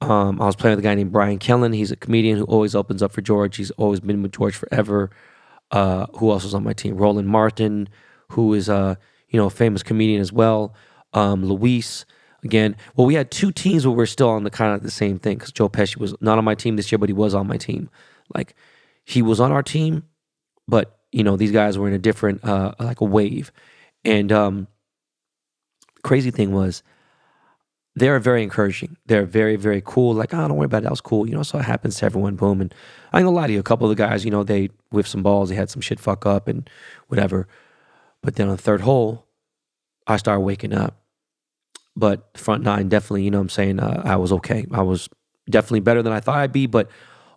Um, 0.02 0.42
I 0.42 0.46
was 0.46 0.56
playing 0.56 0.76
with 0.76 0.86
a 0.86 0.88
guy 0.88 0.96
named 0.96 1.12
Brian 1.12 1.40
Kellen. 1.40 1.74
He's 1.74 1.92
a 1.92 1.96
comedian 1.96 2.38
who 2.38 2.46
always 2.46 2.76
opens 2.76 3.02
up 3.02 3.12
for 3.12 3.22
George. 3.22 3.58
He's 3.58 3.72
always 3.72 4.00
been 4.00 4.22
with 4.22 4.34
George 4.34 4.56
forever. 4.56 5.10
Uh, 5.72 6.06
who 6.18 6.32
else 6.32 6.44
was 6.44 6.54
on 6.54 6.64
my 6.64 6.74
team? 6.74 6.96
Roland 6.96 7.28
Martin, 7.28 7.90
who 8.32 8.54
is 8.54 8.70
a 8.70 8.98
you 9.30 9.40
know 9.40 9.50
famous 9.50 9.84
comedian 9.84 10.22
as 10.22 10.32
well. 10.32 10.74
Um, 11.14 11.44
Luis, 11.44 12.06
again. 12.46 12.78
Well, 12.96 13.06
we 13.06 13.16
had 13.16 13.32
two 13.32 13.52
teams 13.52 13.86
where 13.86 13.96
we're 13.96 14.06
still 14.06 14.30
on 14.30 14.44
the 14.44 14.50
kind 14.50 14.74
of 14.74 14.84
the 14.84 14.92
same 14.92 15.20
thing 15.20 15.38
because 15.38 15.52
Joe 15.52 15.68
Pesci 15.68 15.98
was 15.98 16.16
not 16.22 16.38
on 16.38 16.46
my 16.46 16.56
team 16.56 16.78
this 16.78 16.92
year, 16.92 17.00
but 17.00 17.10
he 17.10 17.14
was 17.14 17.34
on 17.34 17.48
my 17.48 17.58
team. 17.58 17.90
Like 18.34 18.56
he 19.04 19.22
was 19.22 19.40
on 19.40 19.52
our 19.52 19.64
team, 19.64 20.04
but 20.68 21.00
you 21.12 21.24
know 21.24 21.36
these 21.36 21.52
guys 21.52 21.78
were 21.78 21.88
in 21.88 21.94
a 21.94 22.00
different 22.00 22.46
uh, 22.46 22.74
like 22.80 23.02
a 23.02 23.06
wave. 23.06 23.52
And 24.06 24.32
um, 24.32 24.68
crazy 26.04 26.32
thing 26.32 26.54
was 26.54 26.84
they're 27.96 28.20
very 28.20 28.44
encouraging. 28.44 28.98
They're 29.06 29.26
very, 29.26 29.56
very 29.56 29.82
cool. 29.84 30.14
Like, 30.14 30.34
oh, 30.34 30.48
don't 30.48 30.58
worry 30.58 30.66
about 30.66 30.80
it. 30.80 30.84
That 30.84 30.92
was 30.92 31.02
cool. 31.02 31.28
You 31.28 31.36
know, 31.36 31.44
so 31.44 31.60
it 31.60 31.66
happens 31.66 31.98
to 31.98 32.06
everyone. 32.06 32.36
Boom. 32.36 32.62
And 32.62 32.74
I 33.12 33.20
ain't 33.20 33.26
gonna 33.26 33.36
lie 33.36 33.48
to 33.48 33.54
you. 33.54 33.60
A 33.60 33.64
couple 33.64 33.90
of 33.90 33.96
the 33.96 34.02
guys, 34.04 34.26
you 34.26 34.32
know, 34.32 34.44
they 34.44 34.70
with 34.92 35.08
some 35.08 35.24
balls, 35.24 35.50
they 35.50 35.56
had 35.56 35.70
some 35.70 35.82
shit 35.82 36.00
fuck 36.00 36.26
up 36.26 36.48
and 36.48 36.70
whatever. 37.08 37.48
But 38.22 38.36
then 38.36 38.50
on 38.50 38.56
the 38.56 38.62
third 38.62 38.82
hole, 38.82 39.26
I 40.08 40.18
started 40.18 40.42
waking 40.42 40.74
up 40.74 41.05
but 41.96 42.38
front 42.38 42.64
nine, 42.64 42.90
definitely, 42.90 43.24
you 43.24 43.32
know 43.32 43.40
I'm 43.40 43.50
saying? 43.50 43.80
Uh, 43.80 44.02
I 44.04 44.16
was 44.18 44.32
okay. 44.34 44.66
I 44.72 44.82
was 44.82 45.10
definitely 45.50 45.80
better 45.82 46.02
than 46.02 46.14
I 46.14 46.20
thought 46.20 46.38
I'd 46.38 46.52
be. 46.52 46.68
But 46.68 46.90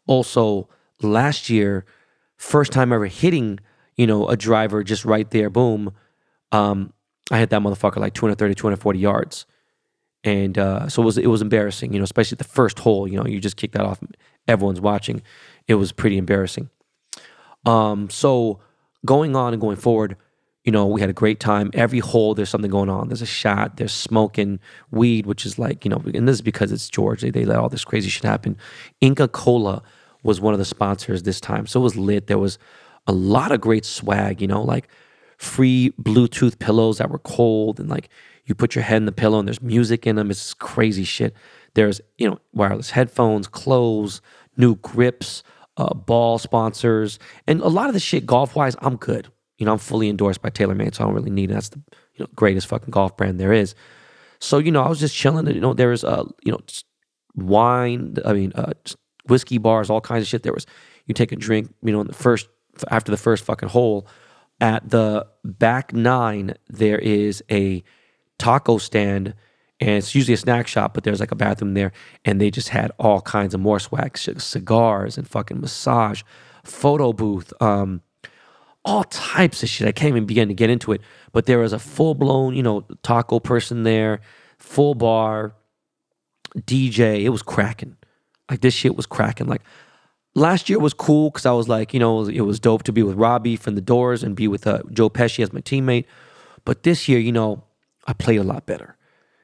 also 0.07 0.69
last 1.03 1.49
year, 1.49 1.85
first 2.37 2.73
time 2.73 2.93
ever 2.93 3.07
hitting, 3.07 3.61
you 3.97 4.07
know, 4.07 4.29
a 4.29 4.37
driver 4.37 4.83
just 4.83 5.05
right 5.05 5.31
there, 5.31 5.51
boom. 5.51 5.93
Um, 6.53 6.93
I 7.31 7.39
hit 7.39 7.51
that 7.51 7.61
motherfucker 7.61 7.99
like 7.99 8.15
230, 8.15 8.55
240 8.55 8.99
yards. 8.99 9.47
And 10.25 10.59
uh, 10.59 10.89
so 10.89 11.03
it 11.03 11.05
was 11.05 11.19
it 11.19 11.29
was 11.29 11.43
embarrassing, 11.43 11.93
you 11.93 12.01
know, 12.01 12.05
especially 12.05 12.37
the 12.37 12.45
first 12.45 12.81
hole. 12.81 13.07
You 13.07 13.19
know, 13.19 13.27
you 13.27 13.41
just 13.41 13.57
kick 13.57 13.73
that 13.73 13.83
off. 13.83 14.01
Everyone's 14.49 14.81
watching. 14.81 15.23
It 15.69 15.75
was 15.75 15.93
pretty 15.93 16.19
embarrassing. 16.19 16.71
Um, 17.65 18.11
so 18.11 18.61
going 19.05 19.37
on 19.37 19.53
and 19.53 19.61
going 19.61 19.77
forward, 19.77 20.17
you 20.69 20.73
know, 20.73 20.85
we 20.85 21.01
had 21.01 21.09
a 21.09 21.15
great 21.15 21.41
time. 21.41 21.71
Every 21.73 21.99
hole, 21.99 22.35
there's 22.35 22.51
something 22.51 22.71
going 22.71 22.91
on. 22.91 23.09
There's 23.09 23.23
a 23.23 23.27
shot, 23.27 23.79
there's 23.79 23.91
smoking 23.91 24.61
weed, 24.91 25.25
which 25.25 25.47
is 25.47 25.59
like, 25.59 25.83
you 25.83 25.89
know, 25.89 26.03
and 26.13 26.29
this 26.29 26.35
is 26.35 26.43
because 26.43 26.73
it's 26.73 26.91
George. 26.91 27.23
They, 27.23 27.31
they 27.31 27.47
let 27.47 27.57
all 27.57 27.71
this 27.71 27.87
crazy 27.87 28.11
shit 28.11 28.25
happen. 28.25 28.55
Inca 29.01 29.29
Cola 29.29 29.83
was 30.23 30.43
one 30.43 30.53
of 30.53 30.59
the 30.59 30.67
sponsors 30.67 31.23
this 31.23 31.41
time. 31.41 31.67
So 31.67 31.81
it 31.81 31.85
was 31.85 31.97
lit. 31.97 32.27
There 32.27 32.37
was 32.37 32.59
a 33.07 33.13
lot 33.13 33.51
of 33.51 33.63
great 33.63 33.87
swag, 33.87 34.43
you 34.43 34.47
know, 34.47 34.63
like 34.63 34.89
free 35.39 35.95
Bluetooth 36.03 36.59
pillows 36.59 36.99
that 36.99 37.11
were 37.11 37.21
cold 37.21 37.81
and 37.81 37.89
like, 37.89 38.11
You 38.45 38.55
put 38.55 38.75
your 38.75 38.85
head 38.85 38.99
in 38.99 39.07
the 39.07 39.13
pillow 39.13 39.39
and 39.39 39.49
there's 39.49 39.63
music 39.63 40.07
in 40.07 40.17
them. 40.17 40.31
It's 40.31 40.53
crazy 40.53 41.05
shit. 41.05 41.35
There's, 41.77 42.03
you 42.19 42.29
know, 42.29 42.41
wireless 42.53 42.91
headphones, 42.91 43.49
clothes, 43.49 44.21
new 44.59 44.75
grips, 44.75 45.43
uh, 45.79 45.95
ball 45.95 46.37
sponsors, 46.37 47.19
and 47.47 47.63
a 47.63 47.69
lot 47.69 47.87
of 47.87 47.95
the 47.95 48.01
shit 48.01 48.27
golf 48.27 48.55
wise, 48.55 48.77
I'm 48.83 48.97
good. 48.97 49.29
You 49.59 49.67
know, 49.67 49.73
I'm 49.73 49.79
fully 49.79 50.09
endorsed 50.09 50.41
by 50.41 50.51
TaylorMade, 50.51 50.95
so 50.95 51.05
I 51.05 51.07
don't 51.07 51.15
really 51.15 51.31
need 51.31 51.51
it. 51.51 51.55
That's 51.55 51.69
the 51.71 51.83
you 52.15 52.25
know 52.25 52.29
greatest 52.35 52.67
fucking 52.69 52.91
golf 52.91 53.17
brand 53.17 53.39
there 53.39 53.53
is. 53.53 53.75
So 54.41 54.59
you 54.59 54.71
know, 54.71 54.83
I 54.83 54.89
was 54.89 55.01
just 55.01 55.15
chilling. 55.15 55.47
You 55.47 55.61
know, 55.61 55.75
there 55.75 55.89
was 55.89 56.05
uh, 56.05 56.25
you 56.45 56.53
know, 56.53 56.61
wine. 57.35 58.17
I 58.25 58.33
mean, 58.33 58.53
uh, 58.55 58.73
whiskey 59.27 59.59
bars, 59.59 59.91
all 59.91 60.01
kinds 60.01 60.23
of 60.23 60.29
shit. 60.29 60.43
There 60.43 60.53
was 60.53 60.67
you 61.07 61.15
take 61.15 61.33
a 61.33 61.37
drink. 61.37 61.73
You 61.83 61.93
know, 61.93 62.01
in 62.01 62.07
the 62.07 62.15
first 62.15 62.49
after 62.91 63.11
the 63.11 63.17
first 63.17 63.45
fucking 63.45 63.69
hole, 63.69 64.07
at 64.61 64.89
the 64.89 65.27
back 65.45 65.93
nine, 65.93 66.55
there 66.69 66.99
is 66.99 67.43
a 67.51 67.83
taco 68.39 68.79
stand 68.79 69.35
and 69.81 69.91
it's 69.91 70.15
usually 70.15 70.35
a 70.35 70.39
snack 70.39 70.67
shop, 70.67 70.95
but 70.95 71.05
there's 71.05 71.21
like 71.21 71.31
a 71.31 71.37
bathroom 71.37 71.75
there, 71.75 71.93
and 72.25 72.41
they 72.41 72.51
just 72.51 72.71
had 72.71 72.91
all 72.99 73.21
kinds 73.21 73.55
of 73.55 73.61
more 73.61 73.79
swag, 73.79 74.19
cigars 74.19 75.17
and 75.17 75.29
fucking 75.29 75.61
massage, 75.61 76.23
photo 76.65 77.13
booth, 77.13 77.53
um, 77.63 78.03
all 78.89 79.05
types 79.05 79.63
of 79.63 79.69
shit. 79.69 79.87
I 79.87 79.93
can't 79.93 80.09
even 80.09 80.25
begin 80.25 80.49
to 80.49 80.55
get 80.55 80.71
into 80.71 80.93
it, 80.93 81.03
but 81.33 81.45
there 81.45 81.59
was 81.59 81.75
a 81.75 81.79
full 81.79 82.15
blown, 82.15 82.57
you 82.57 82.63
know, 82.63 82.87
taco 83.03 83.39
person 83.39 83.83
there, 83.83 84.21
full 84.57 84.95
bar, 84.95 85.55
DJ. 86.57 87.23
It 87.23 87.29
was 87.29 87.43
cracking. 87.43 87.97
Like 88.51 88.63
this 88.63 88.73
shit 88.73 88.97
was 88.97 89.05
cracking. 89.05 89.47
Like 89.47 89.61
last 90.35 90.71
year 90.71 90.79
was 90.79 90.95
cool 90.95 91.29
because 91.29 91.45
I 91.45 91.53
was 91.53 91.69
like, 91.69 91.93
you 91.93 92.01
know, 92.01 92.27
it 92.29 92.41
was 92.41 92.59
dope 92.59 92.85
to 92.85 92.93
be 92.93 93.03
with 93.03 93.17
Robbie 93.17 93.57
from 93.57 93.75
the 93.75 93.83
Doors 93.83 94.23
and 94.23 94.35
be 94.35 94.49
with 94.49 94.67
uh, 94.67 94.81
Joe 94.91 95.11
Pesci 95.11 95.43
as 95.43 95.53
my 95.53 95.61
teammate. 95.61 96.07
But 96.65 96.83
this 96.83 97.09
year, 97.09 97.19
you 97.19 97.33
know, 97.33 97.65
I 98.07 98.15
played 98.15 98.39
a 98.39 98.43
lot 98.43 98.65
better. 98.65 98.97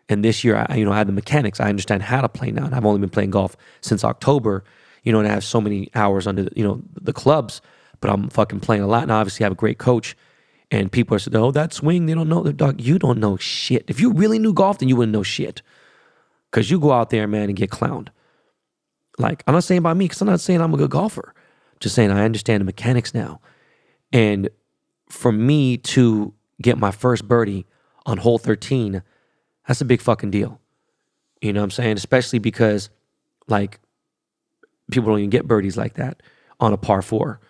And 0.09 0.25
this 0.25 0.43
year, 0.43 0.65
I, 0.71 0.77
you 0.77 0.87
know, 0.87 0.93
I 0.93 0.97
had 0.97 1.07
the 1.07 1.13
mechanics. 1.13 1.61
I 1.61 1.69
understand 1.69 2.03
how 2.03 2.23
to 2.23 2.31
play 2.31 2.51
now. 2.51 2.65
And 2.65 2.75
I've 2.75 2.87
only 2.87 3.01
been 3.01 3.11
playing 3.11 3.31
golf 3.31 3.59
since 3.83 4.05
October, 4.05 4.65
you 5.03 5.13
know, 5.13 5.19
and 5.19 5.29
I 5.29 5.33
have 5.33 5.45
so 5.45 5.61
many 5.61 5.91
hours 5.95 6.27
under, 6.27 6.45
the, 6.45 6.53
you 6.57 6.65
know, 6.65 6.81
the 6.99 7.13
clubs, 7.13 7.61
but 8.01 8.11
I'm 8.11 8.29
fucking 8.29 8.61
playing 8.61 8.83
a 8.83 8.87
lot. 8.87 9.03
And 9.03 9.13
I 9.13 9.21
obviously 9.21 9.45
have 9.45 9.53
a 9.53 9.57
great 9.57 9.79
coach. 9.79 10.17
And 10.71 10.91
people 10.91 11.15
are 11.15 11.19
saying, 11.19 11.37
oh, 11.37 11.51
that 11.53 11.73
swing, 11.73 12.07
they 12.07 12.15
don't 12.15 12.29
know. 12.29 12.43
The 12.43 12.53
dog, 12.53 12.81
you 12.81 12.99
don't 12.99 13.21
know 13.21 13.37
shit. 13.37 13.85
If 13.89 14.01
you 14.01 14.13
really 14.13 14.39
knew 14.39 14.53
golf, 14.53 14.79
then 14.79 14.89
you 14.89 14.97
wouldn't 14.97 15.13
know 15.13 15.23
shit. 15.23 15.63
Because 16.51 16.71
you 16.71 16.81
go 16.81 16.93
out 16.93 17.11
there, 17.11 17.27
man, 17.27 17.49
and 17.49 17.57
get 17.57 17.71
clowned. 17.71 18.09
Like, 19.19 19.45
I'm 19.47 19.55
not 19.55 19.65
saying 19.65 19.83
by 19.83 19.95
me, 19.95 20.07
because 20.07 20.21
I'm 20.21 20.29
not 20.29 20.41
saying 20.41 20.61
I'm 20.61 20.75
a 20.75 20.77
good 20.77 20.91
golfer. 20.91 21.35
just 21.81 21.95
saying 21.95 22.11
I 22.11 22.25
understand 22.25 22.61
the 22.61 22.65
mechanics 22.65 23.15
now. 23.15 23.41
And 24.13 24.49
for 25.09 25.33
me 25.33 25.77
to 25.77 26.33
get 26.63 26.79
my 26.79 26.91
first 26.91 27.29
birdie 27.29 27.67
on 28.07 28.19
hole 28.19 28.39
13, 28.39 29.03
that's 29.67 29.81
a 29.81 29.85
big 29.85 30.01
fucking 30.01 30.31
deal. 30.31 30.61
You 31.41 31.53
know 31.53 31.61
what 31.61 31.65
I'm 31.65 31.71
saying? 31.73 31.97
Especially 31.97 32.39
because 32.39 32.91
like 33.49 33.81
people 34.91 35.11
don't 35.11 35.19
even 35.19 35.31
get 35.31 35.47
birdies 35.47 35.77
like 35.77 35.95
that 35.95 36.23
on 36.61 36.73
a 36.73 36.77
par 36.77 37.03
four. 37.03 37.41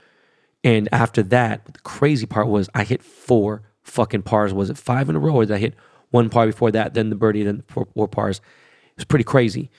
And 0.64 0.88
after 0.92 1.23
that, 1.25 1.66
the 1.66 1.78
crazy 1.80 2.26
part 2.26 2.49
was 2.49 2.68
I 2.75 2.85
hit 2.85 3.02
four 3.02 3.62
fucking 3.83 4.23
pars. 4.23 4.52
Was 4.54 4.71
it 4.71 4.78
five 4.78 5.11
in 5.11 5.14
a 5.14 5.18
row 5.21 5.35
or 5.35 5.44
did 5.44 5.54
I 5.54 5.59
hit 5.59 5.75
one 6.11 6.30
par 6.30 6.47
before 6.47 6.71
that, 6.73 6.94
then 6.94 7.11
the 7.11 7.16
birdie, 7.16 7.44
then 7.44 7.62
four, 7.68 7.87
four 7.94 8.09
pars? 8.09 8.38
It 8.38 8.97
was 8.97 9.04
pretty 9.04 9.25
crazy. 9.25 9.71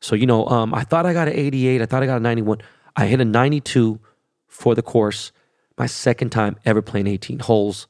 So, 0.00 0.14
you 0.14 0.26
know, 0.26 0.46
um, 0.46 0.74
I 0.74 0.84
thought 0.84 1.06
I 1.06 1.14
got 1.14 1.28
an 1.28 1.34
88. 1.34 1.80
I 1.80 1.86
thought 1.86 2.02
I 2.02 2.06
got 2.06 2.18
a 2.18 2.20
91. 2.20 2.58
I 2.94 3.06
hit 3.06 3.20
a 3.20 3.24
92 3.24 3.98
for 4.46 4.74
the 4.74 4.82
course, 4.82 5.32
my 5.78 5.86
second 5.86 6.30
time 6.30 6.56
ever 6.64 6.82
playing 6.82 7.06
18 7.06 7.40
holes. 7.40 7.86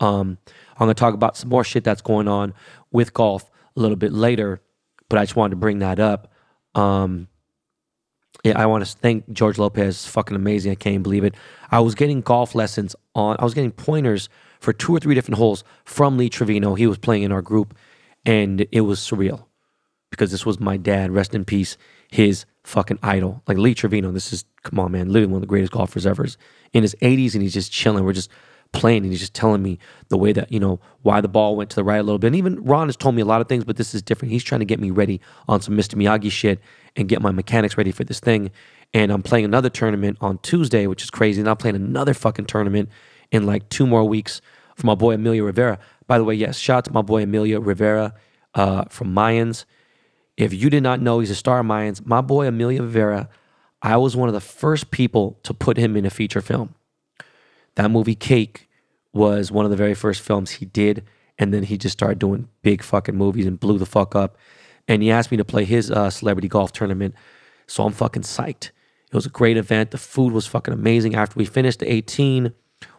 Um, 0.00 0.38
I'm 0.72 0.86
going 0.86 0.94
to 0.94 0.94
talk 0.94 1.14
about 1.14 1.36
some 1.36 1.48
more 1.48 1.64
shit 1.64 1.82
that's 1.82 2.02
going 2.02 2.28
on 2.28 2.52
with 2.90 3.14
golf 3.14 3.50
a 3.74 3.80
little 3.80 3.96
bit 3.96 4.12
later, 4.12 4.60
but 5.08 5.18
I 5.18 5.24
just 5.24 5.36
wanted 5.36 5.50
to 5.50 5.56
bring 5.56 5.78
that 5.78 5.98
up. 5.98 6.32
Um, 6.74 7.28
yeah, 8.44 8.60
I 8.60 8.66
want 8.66 8.84
to 8.84 8.96
thank 8.98 9.30
George 9.32 9.58
Lopez. 9.58 10.06
Fucking 10.06 10.36
amazing. 10.36 10.72
I 10.72 10.76
can't 10.76 11.02
believe 11.02 11.24
it. 11.24 11.34
I 11.70 11.80
was 11.80 11.94
getting 11.94 12.20
golf 12.20 12.54
lessons 12.54 12.94
on, 13.14 13.36
I 13.38 13.44
was 13.44 13.54
getting 13.54 13.72
pointers 13.72 14.28
for 14.60 14.72
two 14.72 14.94
or 14.94 15.00
three 15.00 15.14
different 15.14 15.38
holes 15.38 15.64
from 15.84 16.16
Lee 16.16 16.28
Trevino. 16.28 16.74
He 16.74 16.86
was 16.86 16.98
playing 16.98 17.22
in 17.22 17.32
our 17.32 17.42
group, 17.42 17.76
and 18.24 18.66
it 18.72 18.82
was 18.82 19.00
surreal 19.00 19.46
because 20.10 20.30
this 20.30 20.46
was 20.46 20.60
my 20.60 20.76
dad, 20.76 21.10
rest 21.10 21.34
in 21.34 21.44
peace, 21.44 21.76
his 22.10 22.44
fucking 22.64 22.98
idol. 23.02 23.42
Like 23.46 23.58
Lee 23.58 23.74
Trevino, 23.74 24.12
this 24.12 24.32
is, 24.32 24.44
come 24.62 24.78
on, 24.78 24.92
man, 24.92 25.08
literally 25.08 25.32
one 25.32 25.38
of 25.38 25.42
the 25.42 25.46
greatest 25.46 25.72
golfers 25.72 26.06
ever. 26.06 26.26
In 26.72 26.82
his 26.82 26.94
80s, 27.02 27.34
and 27.34 27.42
he's 27.42 27.54
just 27.54 27.72
chilling. 27.72 28.04
We're 28.04 28.12
just 28.12 28.30
playing 28.72 29.02
and 29.02 29.12
he's 29.12 29.20
just 29.20 29.34
telling 29.34 29.62
me 29.62 29.78
the 30.08 30.18
way 30.18 30.32
that, 30.32 30.52
you 30.52 30.60
know, 30.60 30.80
why 31.02 31.20
the 31.20 31.28
ball 31.28 31.56
went 31.56 31.70
to 31.70 31.76
the 31.76 31.84
right 31.84 31.98
a 31.98 32.02
little 32.02 32.18
bit. 32.18 32.28
And 32.28 32.36
even 32.36 32.62
Ron 32.62 32.88
has 32.88 32.96
told 32.96 33.14
me 33.14 33.22
a 33.22 33.24
lot 33.24 33.40
of 33.40 33.48
things, 33.48 33.64
but 33.64 33.76
this 33.76 33.94
is 33.94 34.02
different. 34.02 34.32
He's 34.32 34.44
trying 34.44 34.60
to 34.60 34.64
get 34.64 34.80
me 34.80 34.90
ready 34.90 35.20
on 35.48 35.60
some 35.60 35.76
Mr. 35.76 35.94
Miyagi 35.94 36.30
shit 36.30 36.60
and 36.96 37.08
get 37.08 37.22
my 37.22 37.30
mechanics 37.30 37.76
ready 37.76 37.90
for 37.90 38.04
this 38.04 38.20
thing. 38.20 38.50
And 38.92 39.10
I'm 39.10 39.22
playing 39.22 39.44
another 39.44 39.70
tournament 39.70 40.18
on 40.20 40.38
Tuesday, 40.38 40.86
which 40.86 41.02
is 41.02 41.10
crazy. 41.10 41.40
And 41.40 41.48
I'm 41.48 41.56
playing 41.56 41.76
another 41.76 42.14
fucking 42.14 42.46
tournament 42.46 42.88
in 43.30 43.46
like 43.46 43.68
two 43.68 43.86
more 43.86 44.04
weeks 44.04 44.40
for 44.76 44.86
my 44.86 44.94
boy 44.94 45.14
Emilio 45.14 45.44
Rivera. 45.44 45.78
By 46.06 46.18
the 46.18 46.24
way, 46.24 46.34
yes, 46.34 46.58
shout 46.58 46.78
out 46.78 46.84
to 46.86 46.92
my 46.92 47.02
boy 47.02 47.22
Emilio 47.22 47.60
Rivera 47.60 48.14
uh, 48.54 48.84
from 48.88 49.14
Mayans. 49.14 49.64
If 50.36 50.52
you 50.52 50.70
did 50.70 50.82
not 50.82 51.00
know 51.00 51.20
he's 51.20 51.30
a 51.30 51.34
star 51.34 51.60
of 51.60 51.66
Mayans, 51.66 52.04
my 52.04 52.20
boy 52.20 52.46
Emilio 52.46 52.82
Rivera, 52.82 53.28
I 53.82 53.96
was 53.96 54.16
one 54.16 54.28
of 54.28 54.34
the 54.34 54.40
first 54.40 54.90
people 54.90 55.38
to 55.42 55.54
put 55.54 55.76
him 55.76 55.96
in 55.96 56.04
a 56.04 56.10
feature 56.10 56.40
film. 56.40 56.74
That 57.76 57.90
movie 57.90 58.14
Cake 58.14 58.68
was 59.12 59.50
one 59.50 59.64
of 59.64 59.70
the 59.70 59.76
very 59.76 59.94
first 59.94 60.20
films 60.20 60.50
he 60.50 60.66
did, 60.66 61.04
and 61.38 61.52
then 61.52 61.62
he 61.62 61.78
just 61.78 61.92
started 61.92 62.18
doing 62.18 62.48
big 62.62 62.82
fucking 62.82 63.16
movies 63.16 63.46
and 63.46 63.60
blew 63.60 63.78
the 63.78 63.86
fuck 63.86 64.14
up. 64.14 64.36
And 64.88 65.02
he 65.02 65.10
asked 65.10 65.30
me 65.30 65.36
to 65.36 65.44
play 65.44 65.64
his 65.64 65.90
uh, 65.90 66.10
celebrity 66.10 66.48
golf 66.48 66.72
tournament, 66.72 67.14
so 67.66 67.84
I'm 67.84 67.92
fucking 67.92 68.22
psyched. 68.22 68.70
It 69.10 69.14
was 69.14 69.26
a 69.26 69.30
great 69.30 69.56
event. 69.56 69.90
The 69.90 69.98
food 69.98 70.32
was 70.32 70.46
fucking 70.46 70.74
amazing. 70.74 71.14
After 71.14 71.38
we 71.38 71.44
finished 71.44 71.80
the 71.80 71.92
18, 71.92 72.52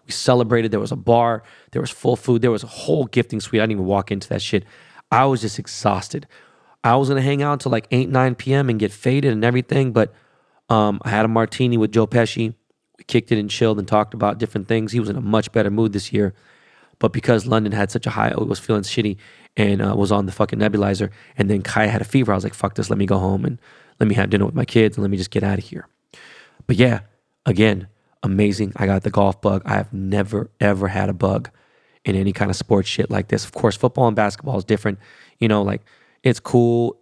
we 0.06 0.12
celebrated. 0.12 0.72
There 0.72 0.80
was 0.80 0.92
a 0.92 0.98
bar, 0.98 1.44
there 1.72 1.82
was 1.82 1.92
full 1.92 2.16
food, 2.16 2.42
there 2.42 2.52
was 2.52 2.64
a 2.64 2.68
whole 2.68 3.06
gifting 3.06 3.40
suite. 3.42 3.62
I 3.62 3.64
didn't 3.64 3.74
even 3.74 3.86
walk 3.86 4.12
into 4.12 4.30
that 4.30 4.42
shit. 4.42 4.64
I 5.12 5.26
was 5.26 5.42
just 5.42 5.60
exhausted. 5.60 6.28
I 6.84 6.96
was 6.96 7.10
gonna 7.10 7.22
hang 7.22 7.42
out 7.42 7.54
until 7.54 7.72
like 7.72 7.88
8, 7.92 8.10
9 8.10 8.36
p.m. 8.36 8.70
and 8.70 8.80
get 8.80 8.92
faded 8.92 9.34
and 9.34 9.44
everything, 9.44 9.92
but 9.92 10.14
um, 10.70 11.00
I 11.04 11.10
had 11.10 11.26
a 11.26 11.30
martini 11.30 11.78
with 11.78 11.92
Joe 11.92 12.08
Pesci 12.08 12.54
kicked 13.08 13.32
it 13.32 13.40
and 13.40 13.50
chilled 13.50 13.80
and 13.80 13.88
talked 13.88 14.14
about 14.14 14.38
different 14.38 14.68
things. 14.68 14.92
He 14.92 15.00
was 15.00 15.10
in 15.10 15.16
a 15.16 15.22
much 15.22 15.52
better 15.52 15.72
mood 15.72 15.94
this 15.94 16.14
year. 16.14 16.34
But 17.00 17.14
because 17.14 17.46
London 17.46 17.72
had 17.72 17.92
such 17.92 18.08
a 18.08 18.10
high, 18.10 18.30
I 18.30 18.44
was 18.44 18.60
feeling 18.60 18.82
shitty 18.82 19.18
and 19.56 19.82
uh, 19.82 19.96
was 19.96 20.12
on 20.12 20.26
the 20.26 20.32
fucking 20.32 20.60
nebulizer. 20.60 21.12
And 21.38 21.50
then 21.50 21.62
Kai 21.62 21.86
had 21.86 22.02
a 22.02 22.06
fever. 22.06 22.32
I 22.32 22.36
was 22.36 22.44
like, 22.44 22.54
fuck 22.54 22.76
this, 22.76 22.90
let 22.90 22.98
me 22.98 23.06
go 23.06 23.18
home 23.18 23.46
and 23.46 23.60
let 24.00 24.08
me 24.08 24.16
have 24.16 24.30
dinner 24.30 24.46
with 24.46 24.56
my 24.56 24.66
kids 24.66 24.98
and 24.98 25.04
let 25.04 25.12
me 25.12 25.18
just 25.18 25.32
get 25.32 25.44
out 25.44 25.60
of 25.60 25.66
here. 25.66 25.88
But 26.66 26.76
yeah, 26.76 27.02
again, 27.46 27.88
amazing. 28.24 28.74
I 28.76 28.86
got 28.86 29.04
the 29.04 29.10
golf 29.10 29.42
bug. 29.42 29.62
I 29.66 29.76
have 29.76 29.94
never, 29.94 30.50
ever 30.60 30.88
had 30.88 31.10
a 31.10 31.14
bug 31.14 31.50
in 32.04 32.16
any 32.16 32.34
kind 32.34 32.50
of 32.50 32.58
sports 32.58 32.88
shit 32.88 33.10
like 33.10 33.28
this. 33.28 33.46
Of 33.46 33.52
course, 33.52 33.76
football 33.76 34.08
and 34.08 34.16
basketball 34.16 34.58
is 34.58 34.66
different. 34.66 35.00
You 35.40 35.48
know, 35.48 35.62
like 35.62 35.82
it's 36.24 36.40
cool. 36.40 36.98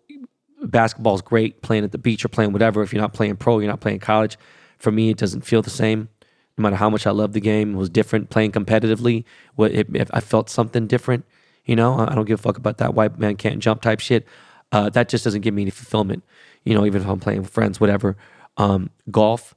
Basketball 0.64 1.16
is 1.16 1.22
great 1.22 1.62
playing 1.62 1.84
at 1.84 1.92
the 1.92 1.98
beach 1.98 2.26
or 2.26 2.28
playing 2.28 2.52
whatever. 2.52 2.82
If 2.82 2.92
you're 2.92 3.02
not 3.02 3.14
playing 3.14 3.36
pro, 3.38 3.60
you're 3.60 3.70
not 3.70 3.82
playing 3.82 4.00
college. 4.00 4.38
For 4.78 4.92
me, 4.92 5.10
it 5.10 5.18
doesn't 5.18 5.42
feel 5.42 5.62
the 5.62 5.70
same. 5.70 6.10
No 6.58 6.64
matter 6.64 6.76
how 6.78 6.90
much 6.90 7.06
I 7.06 7.12
love 7.12 7.34
the 7.34 7.42
game, 7.42 7.76
it 7.76 7.78
was 7.78 7.90
different 7.90 8.30
playing 8.30 8.52
competitively. 8.52 9.26
What 9.56 9.72
if 9.72 10.10
I 10.14 10.20
felt 10.22 10.50
something 10.50 10.88
different, 10.88 11.26
you 11.66 11.76
know, 11.76 11.98
I 11.98 12.14
don't 12.16 12.26
give 12.26 12.40
a 12.40 12.42
fuck 12.42 12.58
about 12.58 12.78
that 12.78 12.94
white 12.94 13.18
man 13.20 13.36
can't 13.36 13.60
jump 13.60 13.82
type 13.82 14.00
shit. 14.00 14.26
Uh, 14.72 14.90
that 14.90 15.10
just 15.10 15.24
doesn't 15.24 15.42
give 15.42 15.54
me 15.54 15.64
any 15.64 15.72
fulfillment. 15.72 16.24
You 16.64 16.76
know, 16.76 16.86
even 16.86 17.02
if 17.02 17.08
I'm 17.08 17.20
playing 17.20 17.42
with 17.42 17.50
friends, 17.50 17.80
whatever. 17.80 18.16
Um, 18.58 18.90
golf, 19.12 19.56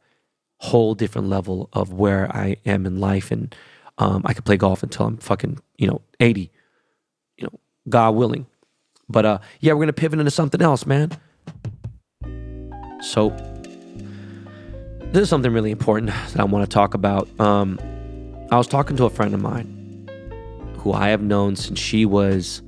whole 0.59 0.95
different 0.95 1.29
level 1.29 1.69
of 1.73 1.93
where 1.93 2.35
I 2.35 2.57
am 2.67 2.87
in 2.87 2.99
life, 2.99 3.31
and 3.31 3.55
um, 3.99 4.23
I 4.25 4.35
could 4.35 4.45
play 4.45 4.57
golf 4.57 4.83
until 4.83 5.07
I'm 5.07 5.19
fucking, 5.19 5.61
you 5.77 5.87
know, 5.87 6.03
80. 6.21 6.51
You 7.37 7.45
know, 7.45 7.61
God 7.89 8.15
willing. 8.17 8.47
But 9.09 9.25
uh, 9.25 9.39
yeah, 9.61 9.73
we're 9.73 9.83
gonna 9.83 9.93
pivot 9.93 10.19
into 10.19 10.31
something 10.31 10.61
else, 10.61 10.85
man. 10.85 11.13
So 13.01 13.31
this 15.13 15.23
is 15.23 15.29
something 15.31 15.53
really 15.53 15.71
important 15.71 16.11
that 16.11 16.39
I 16.39 16.45
want 16.45 16.69
to 16.69 16.73
talk 16.73 16.93
about. 16.93 17.29
Um, 17.41 17.79
I 18.51 18.59
was 18.59 18.67
talking 18.67 18.97
to 18.99 19.05
a 19.05 19.11
friend 19.11 19.33
of 19.33 19.41
mine 19.41 20.07
who 20.79 20.93
I 20.93 21.09
have 21.09 21.23
known 21.23 21.57
since 21.57 21.79
she 21.79 22.05
was, 22.05 22.63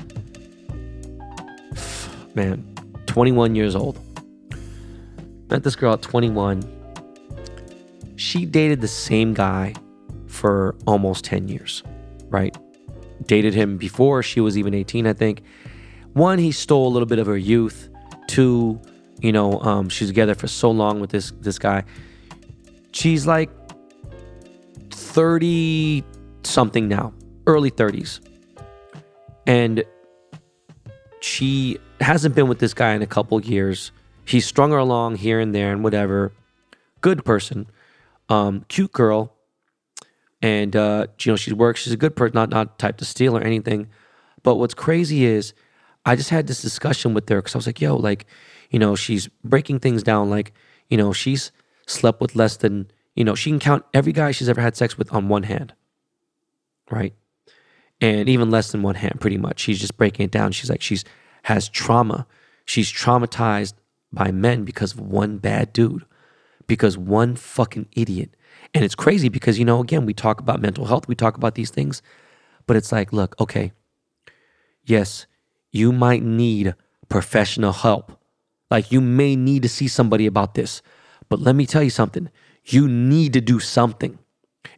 man, 2.34 2.66
21 3.06 3.54
years 3.54 3.76
old. 3.76 3.98
Met 5.50 5.64
this 5.64 5.76
girl 5.76 5.92
at 5.92 6.02
21. 6.02 6.62
She 8.16 8.46
dated 8.46 8.80
the 8.80 8.88
same 8.88 9.34
guy 9.34 9.74
for 10.26 10.76
almost 10.86 11.24
10 11.26 11.48
years, 11.48 11.82
right? 12.28 12.56
Dated 13.26 13.52
him 13.52 13.76
before 13.76 14.22
she 14.22 14.40
was 14.40 14.56
even 14.56 14.72
18, 14.72 15.06
I 15.06 15.12
think. 15.12 15.42
One, 16.14 16.38
he 16.38 16.52
stole 16.52 16.88
a 16.88 16.90
little 16.90 17.06
bit 17.06 17.18
of 17.18 17.26
her 17.26 17.36
youth. 17.36 17.90
Two, 18.28 18.80
you 19.20 19.32
know, 19.32 19.60
um, 19.60 19.90
she's 19.90 20.08
together 20.08 20.34
for 20.34 20.46
so 20.46 20.70
long 20.70 21.00
with 21.00 21.10
this 21.10 21.32
this 21.40 21.58
guy 21.58 21.84
She's 22.92 23.26
like 23.26 23.50
30 24.90 26.04
something 26.42 26.88
now, 26.88 27.12
early 27.46 27.70
30s. 27.70 28.20
And 29.46 29.84
she 31.20 31.78
hasn't 32.00 32.34
been 32.34 32.48
with 32.48 32.58
this 32.58 32.74
guy 32.74 32.94
in 32.94 33.02
a 33.02 33.06
couple 33.06 33.40
years. 33.40 33.92
He's 34.24 34.46
strung 34.46 34.70
her 34.70 34.78
along 34.78 35.16
here 35.16 35.40
and 35.40 35.54
there 35.54 35.72
and 35.72 35.82
whatever. 35.84 36.32
Good 37.00 37.24
person, 37.24 37.66
um, 38.28 38.64
cute 38.68 38.92
girl, 38.92 39.34
and 40.42 40.76
uh, 40.76 41.06
you 41.20 41.32
know 41.32 41.36
she 41.36 41.52
works. 41.52 41.80
She's 41.80 41.92
a 41.92 41.96
good 41.96 42.14
person, 42.14 42.34
not 42.34 42.50
not 42.50 42.78
type 42.78 42.98
to 42.98 43.04
steal 43.04 43.36
or 43.36 43.40
anything. 43.40 43.88
But 44.42 44.56
what's 44.56 44.74
crazy 44.74 45.24
is, 45.24 45.54
I 46.04 46.14
just 46.14 46.30
had 46.30 46.46
this 46.46 46.60
discussion 46.60 47.14
with 47.14 47.28
her 47.28 47.36
because 47.36 47.54
I 47.54 47.58
was 47.58 47.66
like, 47.66 47.80
"Yo, 47.80 47.96
like, 47.96 48.26
you 48.70 48.78
know, 48.78 48.94
she's 48.96 49.28
breaking 49.42 49.80
things 49.80 50.02
down. 50.02 50.28
Like, 50.28 50.52
you 50.88 50.98
know, 50.98 51.12
she's 51.12 51.52
slept 51.90 52.20
with 52.20 52.36
less 52.36 52.56
than, 52.56 52.90
you 53.14 53.24
know, 53.24 53.34
she 53.34 53.50
can 53.50 53.58
count 53.58 53.84
every 53.92 54.12
guy 54.12 54.30
she's 54.30 54.48
ever 54.48 54.60
had 54.60 54.76
sex 54.76 54.96
with 54.96 55.12
on 55.12 55.28
one 55.28 55.42
hand, 55.44 55.74
right? 56.90 57.14
And 58.00 58.28
even 58.28 58.50
less 58.50 58.72
than 58.72 58.82
one 58.82 58.94
hand, 58.94 59.20
pretty 59.20 59.36
much. 59.36 59.60
She's 59.60 59.80
just 59.80 59.96
breaking 59.96 60.24
it 60.24 60.30
down. 60.30 60.52
She's 60.52 60.70
like, 60.70 60.82
she's 60.82 61.04
has 61.44 61.68
trauma. 61.68 62.26
She's 62.64 62.92
traumatized 62.92 63.74
by 64.12 64.30
men 64.30 64.64
because 64.64 64.92
of 64.92 65.00
one 65.00 65.38
bad 65.38 65.72
dude, 65.72 66.04
because 66.66 66.96
one 66.96 67.36
fucking 67.36 67.88
idiot. 67.92 68.36
And 68.74 68.84
it's 68.84 68.94
crazy 68.94 69.28
because, 69.28 69.58
you 69.58 69.64
know, 69.64 69.80
again, 69.80 70.06
we 70.06 70.14
talk 70.14 70.40
about 70.40 70.60
mental 70.60 70.86
health, 70.86 71.08
we 71.08 71.14
talk 71.14 71.36
about 71.36 71.54
these 71.54 71.70
things, 71.70 72.02
but 72.66 72.76
it's 72.76 72.92
like, 72.92 73.12
look, 73.12 73.34
okay, 73.40 73.72
yes, 74.84 75.26
you 75.72 75.92
might 75.92 76.22
need 76.22 76.74
professional 77.08 77.72
help. 77.72 78.12
Like 78.70 78.92
you 78.92 79.00
may 79.00 79.34
need 79.34 79.62
to 79.62 79.68
see 79.68 79.88
somebody 79.88 80.26
about 80.26 80.54
this. 80.54 80.82
But 81.30 81.40
let 81.40 81.56
me 81.56 81.64
tell 81.64 81.82
you 81.82 81.90
something 81.90 82.28
you 82.64 82.86
need 82.86 83.32
to 83.32 83.40
do 83.40 83.58
something. 83.58 84.18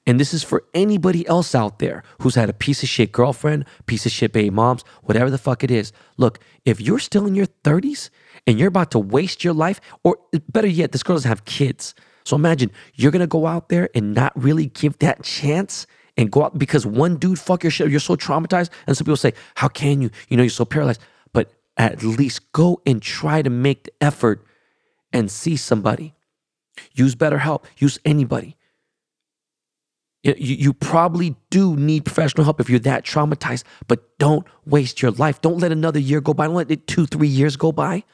And 0.07 0.21
this 0.21 0.33
is 0.33 0.45
for 0.45 0.65
anybody 0.75 1.27
else 1.27 1.55
out 1.55 1.81
there 1.81 2.05
who's 2.21 2.37
had 2.37 2.49
a 2.49 2.53
piece 2.53 2.83
of 2.83 2.89
shit 2.89 3.11
girlfriend, 3.11 3.65
piece 3.87 4.07
of 4.07 4.13
shit 4.13 4.33
baby 4.33 4.51
moms, 4.51 4.85
whatever 5.03 5.31
the 5.31 5.39
fuck 5.39 5.65
it 5.65 5.71
is. 5.71 5.93
Look, 6.17 6.39
if 6.65 6.81
you're 6.81 7.01
still 7.01 7.27
in 7.27 7.35
your 7.35 7.47
30s 7.65 8.11
and 8.47 8.59
you're 8.59 8.69
about 8.69 8.93
to 8.93 8.99
waste 8.99 9.43
your 9.43 9.53
life, 9.53 9.81
or 10.05 10.19
better 10.49 10.69
yet, 10.69 10.93
this 10.93 11.03
girl 11.03 11.17
doesn't 11.17 11.29
have 11.29 11.45
kids. 11.45 11.95
So 12.25 12.37
imagine 12.37 12.71
you're 12.95 13.11
gonna 13.11 13.27
go 13.27 13.47
out 13.47 13.69
there 13.69 13.89
and 13.95 14.15
not 14.15 14.33
really 14.41 14.67
give 14.67 14.99
that 14.99 15.23
chance 15.25 15.87
and 16.17 16.31
go 16.31 16.45
out 16.45 16.59
because 16.59 16.87
one 16.87 17.17
dude 17.17 17.39
fuck 17.39 17.65
your 17.65 17.71
shit, 17.71 17.91
you're 17.91 18.01
so 18.01 18.17
traumatized. 18.17 18.71
And 18.87 18.97
some 18.97 19.05
people 19.05 19.17
say, 19.17 19.33
How 19.57 19.69
can 19.69 20.03
you? 20.03 20.11
You 20.29 20.37
know, 20.37 20.43
you're 20.43 20.51
so 20.51 20.65
paralyzed. 20.65 21.01
But 21.33 21.53
at 21.77 22.03
least 22.03 22.53
go 22.53 22.81
and 22.87 23.01
try 23.01 23.43
to 23.43 23.51
make 23.51 23.85
the 23.85 23.93
effort 24.01 24.45
and 25.13 25.31
see 25.31 25.57
somebody. 25.57 26.15
Use 26.95 27.15
BetterHelp, 27.15 27.65
use 27.79 27.99
anybody. 28.05 28.57
You, 30.23 30.35
you 30.37 30.73
probably 30.73 31.35
do 31.51 31.77
need 31.77 32.05
professional 32.05 32.45
help 32.45 32.61
if 32.61 32.71
you're 32.71 32.79
that 32.81 33.05
traumatized, 33.05 33.65
but 33.89 34.19
don't 34.19 34.47
waste 34.65 35.03
your 35.03 35.11
life. 35.11 35.41
Don't 35.41 35.59
let 35.59 35.73
another 35.73 35.99
year 35.99 36.21
go 36.21 36.33
by. 36.33 36.47
Don't 36.47 36.55
let 36.55 36.71
it 36.71 36.87
two, 36.87 37.07
three 37.07 37.29
years 37.29 37.57
go 37.57 37.73
by 37.73 38.05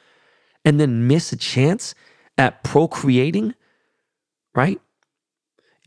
and 0.65 0.79
then 0.79 1.07
miss 1.07 1.31
a 1.31 1.37
chance 1.37 1.93
at 2.37 2.63
procreating, 2.63 3.53
right? 4.55 4.81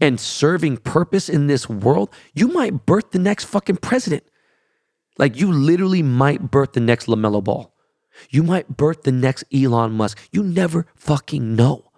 And 0.01 0.19
serving 0.21 0.79
purpose 0.79 1.29
in 1.29 1.49
this 1.49 1.69
world. 1.69 2.11
You 2.35 2.49
might 2.49 2.87
birth 2.87 3.11
the 3.11 3.19
next 3.19 3.45
fucking 3.45 3.79
president. 3.79 4.25
Like 5.19 5.37
you 5.37 5.53
literally 5.53 6.03
might 6.03 6.51
birth 6.51 6.73
the 6.73 6.81
next 6.81 7.07
LaMelo 7.07 7.43
Ball. 7.43 7.75
You 8.31 8.43
might 8.43 8.77
birth 8.77 9.03
the 9.03 9.13
next 9.13 9.45
Elon 9.53 9.93
Musk. 9.93 10.19
You 10.31 10.43
never 10.43 10.87
fucking 10.95 11.57
know 11.57 11.92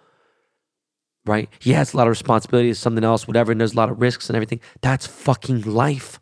right? 1.25 1.49
He 1.59 1.73
has 1.73 1.93
a 1.93 1.97
lot 1.97 2.07
of 2.07 2.11
responsibilities, 2.11 2.79
something 2.79 3.03
else, 3.03 3.27
whatever, 3.27 3.51
and 3.51 3.59
there's 3.59 3.73
a 3.73 3.77
lot 3.77 3.89
of 3.89 3.99
risks 3.99 4.29
and 4.29 4.35
everything. 4.35 4.61
That's 4.81 5.07
fucking 5.07 5.61
life. 5.61 6.19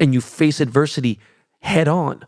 And 0.00 0.12
you 0.12 0.20
face 0.20 0.60
adversity 0.60 1.20
head 1.60 1.88
on. 1.88 2.26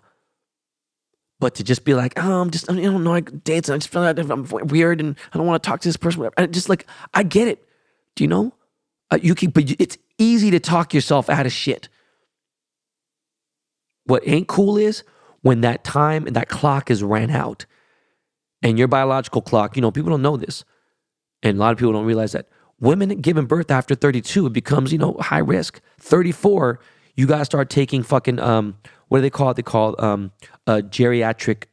But 1.40 1.56
to 1.56 1.64
just 1.64 1.84
be 1.84 1.94
like, 1.94 2.14
oh, 2.16 2.40
I'm 2.40 2.50
just, 2.50 2.70
I 2.70 2.76
don't 2.76 3.04
know, 3.04 3.10
like 3.10 3.42
dates, 3.42 3.68
and 3.68 3.74
I 3.74 3.78
just 3.78 3.92
feel 3.92 4.02
like 4.02 4.18
I'm 4.18 4.46
weird 4.68 5.00
and 5.00 5.16
I 5.32 5.38
don't 5.38 5.46
want 5.46 5.62
to 5.62 5.68
talk 5.68 5.80
to 5.80 5.88
this 5.88 5.96
person. 5.96 6.20
Whatever. 6.20 6.34
And 6.38 6.54
just 6.54 6.68
like, 6.68 6.86
I 7.12 7.22
get 7.22 7.48
it. 7.48 7.66
Do 8.14 8.24
you 8.24 8.28
know? 8.28 8.54
Uh, 9.10 9.18
you 9.20 9.34
keep, 9.34 9.52
but 9.52 9.70
it's 9.78 9.98
easy 10.18 10.50
to 10.52 10.60
talk 10.60 10.94
yourself 10.94 11.28
out 11.28 11.46
of 11.46 11.52
shit. 11.52 11.88
What 14.06 14.22
ain't 14.26 14.48
cool 14.48 14.76
is 14.76 15.02
when 15.42 15.62
that 15.62 15.82
time 15.82 16.26
and 16.26 16.36
that 16.36 16.48
clock 16.48 16.90
is 16.90 17.02
ran 17.02 17.30
out 17.30 17.66
and 18.62 18.78
your 18.78 18.88
biological 18.88 19.42
clock, 19.42 19.76
you 19.76 19.82
know, 19.82 19.90
people 19.90 20.10
don't 20.10 20.22
know 20.22 20.36
this 20.36 20.64
and 21.44 21.58
a 21.58 21.60
lot 21.60 21.72
of 21.72 21.78
people 21.78 21.92
don't 21.92 22.06
realize 22.06 22.32
that 22.32 22.48
women 22.80 23.20
giving 23.20 23.46
birth 23.46 23.70
after 23.70 23.94
32, 23.94 24.46
it 24.46 24.52
becomes, 24.52 24.92
you 24.92 24.98
know, 24.98 25.16
high 25.20 25.38
risk. 25.38 25.80
34, 26.00 26.80
you 27.14 27.26
got 27.26 27.38
to 27.38 27.44
start 27.44 27.70
taking 27.70 28.02
fucking, 28.02 28.40
um, 28.40 28.78
what 29.08 29.18
do 29.18 29.22
they 29.22 29.30
call 29.30 29.50
it? 29.50 29.54
They 29.54 29.62
call 29.62 29.94
um, 30.02 30.32
a 30.66 30.78
geriatric 30.82 31.64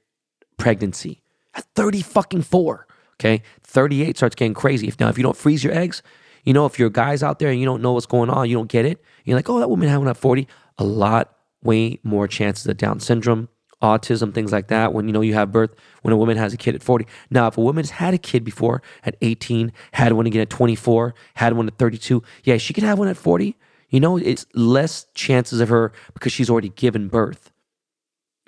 pregnancy 0.58 1.24
at 1.56 1.66
30 1.74 2.02
fucking 2.02 2.42
four. 2.44 2.86
Okay. 3.20 3.42
38 3.64 4.18
starts 4.18 4.36
getting 4.36 4.54
crazy. 4.54 4.88
If 4.88 5.00
now, 5.00 5.10
if 5.10 5.18
you 5.18 5.24
don't 5.24 5.38
freeze 5.38 5.64
your 5.64 5.74
eggs, 5.74 6.04
you 6.44 6.54
know, 6.54 6.66
if 6.66 6.78
you're 6.80 6.90
guys 6.90 7.24
out 7.24 7.40
there 7.40 7.50
and 7.50 7.60
you 7.60 7.66
don't 7.66 7.82
know 7.82 7.94
what's 7.94 8.06
going 8.06 8.30
on, 8.30 8.50
you 8.50 8.56
don't 8.56 8.70
get 8.70 8.86
it. 8.86 9.02
You're 9.26 9.36
like, 9.36 9.50
oh, 9.50 9.60
that 9.60 9.70
woman 9.70 9.88
had 9.88 9.98
one 9.98 10.08
at 10.08 10.18
40. 10.18 10.48
A 10.80 10.84
lot, 10.84 11.36
way 11.64 12.00
more 12.04 12.28
chances 12.28 12.66
of 12.66 12.78
Down 12.78 13.00
syndrome, 13.00 13.48
autism, 13.82 14.34
things 14.34 14.52
like 14.52 14.68
that, 14.68 14.94
when 14.94 15.08
you 15.08 15.14
know 15.14 15.22
you 15.22 15.34
have 15.34 15.52
birth, 15.52 15.76
when 16.02 16.14
a 16.14 16.18
woman 16.18 16.38
has 16.38 16.54
a 16.54 16.58
kid 16.58 16.76
at 16.76 16.84
40. 16.84 17.06
Now, 17.30 17.48
if 17.48 17.58
a 17.58 17.62
woman's 17.62 17.92
had 17.92 18.14
a 18.14 18.18
kid 18.18 18.44
before 18.44 18.82
at 19.04 19.16
18, 19.22 19.72
had 19.94 20.14
one 20.14 20.26
again 20.26 20.42
at 20.42 20.50
24, 20.50 21.14
had 21.36 21.54
one 21.54 21.68
at 21.68 21.78
32, 21.78 22.24
yeah, 22.44 22.58
she 22.58 22.74
could 22.74 22.84
have 22.84 23.00
one 23.00 23.08
at 23.08 23.18
40. 23.18 23.56
You 23.90 24.00
know, 24.00 24.18
it's 24.18 24.46
less 24.54 25.06
chances 25.14 25.60
of 25.60 25.70
her 25.70 25.92
because 26.14 26.32
she's 26.32 26.50
already 26.50 26.70
given 26.70 27.10
birth. 27.10 27.52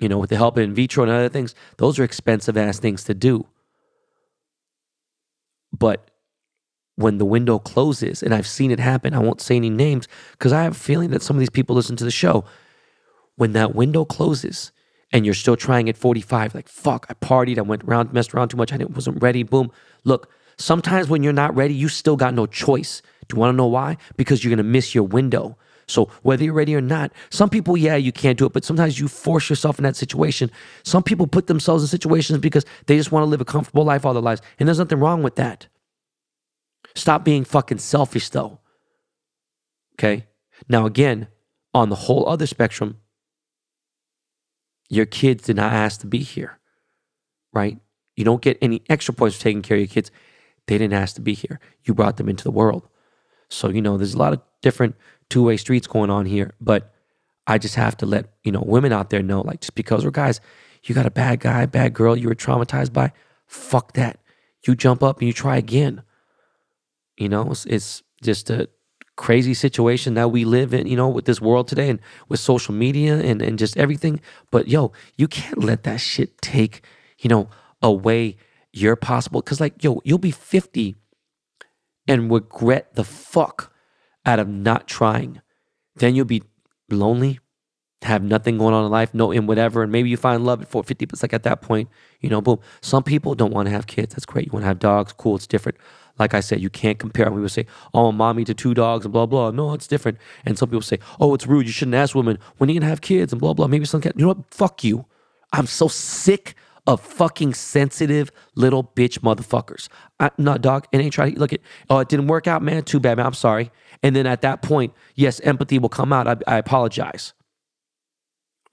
You 0.00 0.08
know, 0.08 0.18
with 0.18 0.30
the 0.30 0.36
help 0.36 0.56
of 0.56 0.62
in 0.62 0.74
vitro 0.74 1.04
and 1.04 1.12
other 1.12 1.28
things, 1.28 1.54
those 1.76 1.98
are 1.98 2.04
expensive 2.04 2.56
ass 2.56 2.78
things 2.78 3.04
to 3.04 3.14
do. 3.14 3.46
But 5.76 6.10
when 6.96 7.18
the 7.18 7.24
window 7.24 7.58
closes, 7.58 8.22
and 8.22 8.32
I've 8.32 8.46
seen 8.46 8.70
it 8.70 8.78
happen, 8.78 9.14
I 9.14 9.18
won't 9.18 9.40
say 9.40 9.56
any 9.56 9.70
names 9.70 10.08
because 10.32 10.52
I 10.52 10.62
have 10.62 10.72
a 10.72 10.78
feeling 10.78 11.10
that 11.10 11.22
some 11.22 11.36
of 11.36 11.40
these 11.40 11.50
people 11.50 11.74
listen 11.76 11.96
to 11.96 12.04
the 12.04 12.10
show. 12.10 12.44
When 13.36 13.52
that 13.52 13.74
window 13.74 14.04
closes, 14.04 14.70
and 15.14 15.24
you're 15.24 15.32
still 15.32 15.56
trying 15.56 15.88
at 15.88 15.96
45, 15.96 16.56
like, 16.56 16.68
fuck, 16.68 17.06
I 17.08 17.14
partied, 17.14 17.56
I 17.56 17.62
went 17.62 17.84
around, 17.84 18.12
messed 18.12 18.34
around 18.34 18.48
too 18.48 18.56
much, 18.56 18.72
I 18.72 18.84
wasn't 18.84 19.22
ready, 19.22 19.44
boom. 19.44 19.70
Look, 20.02 20.28
sometimes 20.58 21.08
when 21.08 21.22
you're 21.22 21.32
not 21.32 21.54
ready, 21.54 21.72
you 21.72 21.88
still 21.88 22.16
got 22.16 22.34
no 22.34 22.46
choice. 22.46 23.00
Do 23.28 23.36
you 23.36 23.40
want 23.40 23.52
to 23.52 23.56
know 23.56 23.68
why? 23.68 23.96
Because 24.16 24.42
you're 24.42 24.54
to 24.56 24.64
miss 24.64 24.92
your 24.92 25.04
window. 25.04 25.56
So 25.86 26.10
whether 26.22 26.42
you're 26.42 26.52
ready 26.52 26.74
or 26.74 26.80
not, 26.80 27.12
some 27.30 27.48
people, 27.48 27.76
yeah, 27.76 27.94
you 27.94 28.10
can't 28.10 28.36
do 28.36 28.44
it, 28.44 28.52
but 28.52 28.64
sometimes 28.64 28.98
you 28.98 29.06
force 29.06 29.48
yourself 29.48 29.78
in 29.78 29.84
that 29.84 29.94
situation. 29.94 30.50
Some 30.82 31.04
people 31.04 31.28
put 31.28 31.46
themselves 31.46 31.84
in 31.84 31.88
situations 31.88 32.40
because 32.40 32.64
they 32.86 32.96
just 32.96 33.12
want 33.12 33.22
to 33.22 33.28
live 33.28 33.40
a 33.40 33.44
comfortable 33.44 33.84
life 33.84 34.04
all 34.04 34.14
their 34.14 34.22
lives. 34.22 34.42
And 34.58 34.68
there's 34.68 34.80
nothing 34.80 34.98
wrong 34.98 35.22
with 35.22 35.36
that. 35.36 35.68
Stop 36.96 37.24
being 37.24 37.44
fucking 37.44 37.78
selfish 37.78 38.30
though. 38.30 38.58
Okay? 39.94 40.26
Now, 40.68 40.86
again, 40.86 41.28
on 41.72 41.88
the 41.88 41.94
whole 41.94 42.28
other 42.28 42.46
spectrum, 42.46 42.98
your 44.94 45.06
kids 45.06 45.44
did 45.44 45.56
not 45.56 45.72
ask 45.72 46.00
to 46.00 46.06
be 46.06 46.18
here, 46.18 46.58
right? 47.52 47.78
You 48.16 48.24
don't 48.24 48.42
get 48.42 48.58
any 48.60 48.82
extra 48.88 49.14
points 49.14 49.36
for 49.36 49.42
taking 49.42 49.62
care 49.62 49.76
of 49.76 49.80
your 49.80 49.88
kids. 49.88 50.10
They 50.66 50.78
didn't 50.78 50.94
ask 50.94 51.14
to 51.16 51.20
be 51.20 51.34
here. 51.34 51.60
You 51.84 51.94
brought 51.94 52.16
them 52.16 52.28
into 52.28 52.44
the 52.44 52.50
world. 52.50 52.88
So, 53.48 53.68
you 53.68 53.82
know, 53.82 53.96
there's 53.96 54.14
a 54.14 54.18
lot 54.18 54.32
of 54.32 54.40
different 54.62 54.96
two 55.28 55.42
way 55.42 55.56
streets 55.56 55.86
going 55.86 56.10
on 56.10 56.26
here. 56.26 56.54
But 56.60 56.92
I 57.46 57.58
just 57.58 57.74
have 57.74 57.96
to 57.98 58.06
let, 58.06 58.32
you 58.42 58.52
know, 58.52 58.62
women 58.64 58.92
out 58.92 59.10
there 59.10 59.22
know 59.22 59.40
like, 59.40 59.60
just 59.60 59.74
because 59.74 60.04
we're 60.04 60.10
guys, 60.10 60.40
you 60.84 60.94
got 60.94 61.06
a 61.06 61.10
bad 61.10 61.40
guy, 61.40 61.66
bad 61.66 61.92
girl 61.94 62.16
you 62.16 62.28
were 62.28 62.34
traumatized 62.34 62.92
by, 62.92 63.12
fuck 63.46 63.92
that. 63.94 64.18
You 64.66 64.74
jump 64.74 65.02
up 65.02 65.18
and 65.18 65.26
you 65.26 65.32
try 65.32 65.56
again. 65.56 66.02
You 67.16 67.28
know, 67.28 67.50
it's, 67.50 67.66
it's 67.66 68.02
just 68.22 68.50
a, 68.50 68.68
crazy 69.16 69.54
situation 69.54 70.14
that 70.14 70.30
we 70.30 70.44
live 70.44 70.74
in, 70.74 70.86
you 70.86 70.96
know, 70.96 71.08
with 71.08 71.24
this 71.24 71.40
world 71.40 71.68
today 71.68 71.88
and 71.88 72.00
with 72.28 72.40
social 72.40 72.74
media 72.74 73.18
and, 73.18 73.40
and 73.40 73.58
just 73.58 73.76
everything. 73.76 74.20
But 74.50 74.68
yo, 74.68 74.92
you 75.16 75.28
can't 75.28 75.62
let 75.62 75.84
that 75.84 76.00
shit 76.00 76.40
take, 76.40 76.84
you 77.18 77.28
know, 77.28 77.48
away 77.82 78.36
your 78.72 78.96
possible. 78.96 79.40
Cause 79.42 79.60
like, 79.60 79.82
yo, 79.84 80.00
you'll 80.04 80.18
be 80.18 80.32
50 80.32 80.96
and 82.08 82.30
regret 82.30 82.94
the 82.94 83.04
fuck 83.04 83.72
out 84.26 84.38
of 84.38 84.48
not 84.48 84.88
trying. 84.88 85.40
Then 85.96 86.14
you'll 86.14 86.24
be 86.24 86.42
lonely, 86.90 87.38
have 88.02 88.22
nothing 88.22 88.58
going 88.58 88.74
on 88.74 88.84
in 88.84 88.90
life, 88.90 89.14
no 89.14 89.30
in 89.30 89.46
whatever, 89.46 89.82
and 89.82 89.92
maybe 89.92 90.10
you 90.10 90.16
find 90.16 90.44
love 90.44 90.60
at 90.60 90.68
450. 90.68 91.06
But 91.06 91.12
it's 91.14 91.22
like 91.22 91.32
at 91.32 91.44
that 91.44 91.62
point, 91.62 91.88
you 92.20 92.28
know, 92.28 92.40
boom. 92.40 92.58
Some 92.80 93.02
people 93.02 93.34
don't 93.34 93.52
want 93.52 93.66
to 93.66 93.72
have 93.72 93.86
kids. 93.86 94.14
That's 94.14 94.26
great. 94.26 94.46
You 94.46 94.52
want 94.52 94.64
to 94.64 94.68
have 94.68 94.78
dogs, 94.78 95.12
cool, 95.12 95.36
it's 95.36 95.46
different. 95.46 95.78
Like 96.18 96.34
I 96.34 96.40
said, 96.40 96.60
you 96.60 96.70
can't 96.70 96.98
compare. 96.98 97.30
We 97.30 97.42
would 97.42 97.50
say, 97.50 97.66
oh, 97.94 98.12
mommy 98.12 98.44
to 98.44 98.54
two 98.54 98.74
dogs 98.74 99.04
and 99.06 99.12
blah, 99.12 99.26
blah. 99.26 99.50
No, 99.50 99.72
it's 99.74 99.86
different. 99.88 100.18
And 100.44 100.58
some 100.58 100.68
people 100.70 100.82
say, 100.82 100.98
oh, 101.20 101.34
it's 101.34 101.46
rude. 101.46 101.66
You 101.66 101.72
shouldn't 101.72 101.96
ask 101.96 102.14
women 102.14 102.38
when 102.58 102.70
are 102.70 102.72
you 102.72 102.80
going 102.80 102.86
to 102.86 102.90
have 102.90 103.00
kids 103.02 103.32
and 103.32 103.40
blah, 103.40 103.54
blah. 103.54 103.66
Maybe 103.68 103.84
some 103.86 104.00
cat. 104.00 104.14
You 104.16 104.22
know 104.22 104.28
what? 104.28 104.54
Fuck 104.54 104.84
you. 104.84 105.06
I'm 105.52 105.66
so 105.66 105.88
sick 105.88 106.54
of 106.86 107.00
fucking 107.00 107.54
sensitive 107.54 108.30
little 108.56 108.84
bitch 108.84 109.20
motherfuckers. 109.20 109.88
I, 110.20 110.30
no, 110.38 110.58
dog, 110.58 110.86
it 110.92 111.00
ain't 111.00 111.12
trying 111.14 111.34
to 111.34 111.40
look 111.40 111.52
at, 111.52 111.60
oh, 111.90 111.98
it 112.00 112.08
didn't 112.08 112.28
work 112.28 112.46
out, 112.48 112.62
man. 112.62 112.84
Too 112.84 113.00
bad, 113.00 113.16
man. 113.18 113.26
I'm 113.26 113.34
sorry. 113.34 113.72
And 114.02 114.16
then 114.16 114.26
at 114.26 114.42
that 114.42 114.62
point, 114.62 114.94
yes, 115.16 115.40
empathy 115.40 115.78
will 115.78 115.88
come 115.90 116.12
out. 116.12 116.28
I, 116.28 116.36
I 116.56 116.58
apologize. 116.58 117.32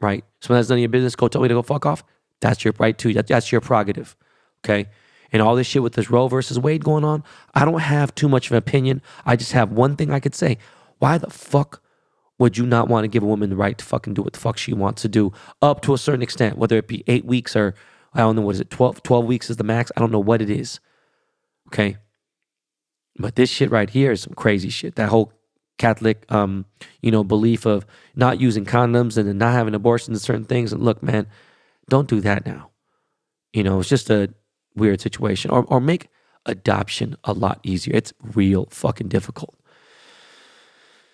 right? 0.01 0.23
So 0.41 0.53
that's 0.53 0.69
none 0.69 0.77
of 0.77 0.81
your 0.81 0.89
business. 0.89 1.15
Go 1.15 1.27
tell 1.27 1.41
me 1.41 1.47
to 1.47 1.53
go 1.55 1.61
fuck 1.63 1.85
off. 1.85 2.03
That's 2.41 2.63
your 2.65 2.73
right 2.79 2.97
too. 2.97 3.13
That, 3.13 3.27
that's 3.27 3.51
your 3.51 3.61
prerogative. 3.61 4.15
Okay. 4.65 4.89
And 5.31 5.41
all 5.41 5.55
this 5.55 5.67
shit 5.67 5.83
with 5.83 5.93
this 5.93 6.09
Roe 6.09 6.27
versus 6.27 6.59
Wade 6.59 6.83
going 6.83 7.05
on, 7.05 7.23
I 7.53 7.63
don't 7.63 7.79
have 7.79 8.13
too 8.13 8.27
much 8.27 8.47
of 8.47 8.51
an 8.51 8.57
opinion. 8.57 9.01
I 9.25 9.35
just 9.35 9.53
have 9.53 9.71
one 9.71 9.95
thing 9.95 10.11
I 10.11 10.19
could 10.19 10.35
say. 10.35 10.57
Why 10.99 11.17
the 11.17 11.29
fuck 11.29 11.81
would 12.37 12.57
you 12.57 12.65
not 12.65 12.87
want 12.87 13.03
to 13.03 13.07
give 13.07 13.23
a 13.23 13.27
woman 13.27 13.49
the 13.49 13.55
right 13.55 13.77
to 13.77 13.85
fucking 13.85 14.13
do 14.13 14.23
what 14.23 14.33
the 14.33 14.39
fuck 14.39 14.57
she 14.57 14.73
wants 14.73 15.03
to 15.03 15.07
do 15.07 15.31
up 15.61 15.81
to 15.81 15.93
a 15.93 15.97
certain 15.97 16.21
extent, 16.21 16.57
whether 16.57 16.77
it 16.77 16.87
be 16.87 17.03
eight 17.07 17.23
weeks 17.23 17.55
or 17.55 17.75
I 18.13 18.19
don't 18.19 18.35
know 18.35 18.41
what 18.41 18.55
is 18.55 18.59
it, 18.59 18.69
12, 18.69 19.03
12 19.03 19.25
weeks 19.25 19.49
is 19.49 19.57
the 19.57 19.63
max. 19.63 19.91
I 19.95 19.99
don't 19.99 20.11
know 20.11 20.19
what 20.19 20.41
it 20.41 20.49
is. 20.49 20.79
Okay. 21.67 21.97
But 23.17 23.35
this 23.35 23.49
shit 23.49 23.71
right 23.71 23.89
here 23.89 24.11
is 24.11 24.21
some 24.21 24.33
crazy 24.33 24.69
shit. 24.69 24.95
That 24.95 25.09
whole 25.09 25.31
Catholic, 25.77 26.25
um, 26.29 26.65
you 27.01 27.11
know, 27.11 27.23
belief 27.23 27.65
of 27.65 27.85
not 28.15 28.41
using 28.41 28.65
condoms 28.65 29.17
and 29.17 29.27
then 29.27 29.37
not 29.37 29.53
having 29.53 29.73
abortions 29.73 30.09
and 30.09 30.21
certain 30.21 30.45
things. 30.45 30.73
And 30.73 30.83
look, 30.83 31.01
man, 31.01 31.27
don't 31.89 32.09
do 32.09 32.21
that 32.21 32.45
now. 32.45 32.71
You 33.53 33.63
know, 33.63 33.79
it's 33.79 33.89
just 33.89 34.09
a 34.09 34.33
weird 34.75 35.01
situation. 35.01 35.51
Or, 35.51 35.63
or 35.65 35.79
make 35.79 36.09
adoption 36.45 37.17
a 37.23 37.33
lot 37.33 37.59
easier. 37.63 37.95
It's 37.95 38.13
real 38.21 38.67
fucking 38.71 39.07
difficult. 39.07 39.55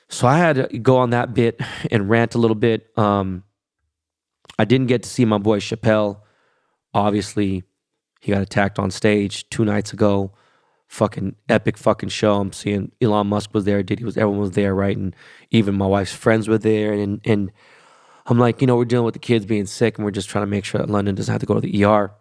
So 0.09 0.27
I 0.27 0.37
had 0.37 0.55
to 0.69 0.79
go 0.79 0.97
on 0.97 1.09
that 1.09 1.33
bit 1.33 1.59
and 1.91 2.09
rant 2.09 2.35
a 2.35 2.37
little 2.37 2.55
bit. 2.55 2.87
Um, 2.97 3.43
I 4.57 4.65
didn't 4.65 4.87
get 4.87 5.03
to 5.03 5.09
see 5.09 5.25
my 5.25 5.37
boy 5.37 5.59
Chappelle. 5.59 6.21
Obviously, 6.93 7.63
he 8.21 8.31
got 8.31 8.41
attacked 8.41 8.79
on 8.79 8.89
stage 8.89 9.49
two 9.49 9.65
nights 9.65 9.93
ago 9.93 10.33
fucking 10.87 11.35
epic 11.49 11.77
fucking 11.77 12.09
show. 12.09 12.35
I'm 12.39 12.53
seeing 12.53 12.91
Elon 13.01 13.27
Musk 13.27 13.53
was 13.53 13.65
there, 13.65 13.83
Diddy 13.83 14.03
was, 14.03 14.17
everyone 14.17 14.39
was 14.39 14.51
there, 14.51 14.73
right? 14.73 14.95
And 14.95 15.15
even 15.51 15.75
my 15.75 15.85
wife's 15.85 16.13
friends 16.13 16.47
were 16.47 16.57
there. 16.57 16.93
And, 16.93 17.21
and 17.25 17.51
I'm 18.25 18.39
like, 18.39 18.61
you 18.61 18.67
know, 18.67 18.77
we're 18.77 18.85
dealing 18.85 19.05
with 19.05 19.13
the 19.13 19.19
kids 19.19 19.45
being 19.45 19.65
sick 19.65 19.97
and 19.97 20.05
we're 20.05 20.11
just 20.11 20.29
trying 20.29 20.43
to 20.43 20.49
make 20.49 20.65
sure 20.65 20.79
that 20.79 20.89
London 20.89 21.15
doesn't 21.15 21.31
have 21.31 21.41
to 21.41 21.45
go 21.45 21.55
to 21.55 21.61
the 21.61 21.83
ER. 21.83 22.11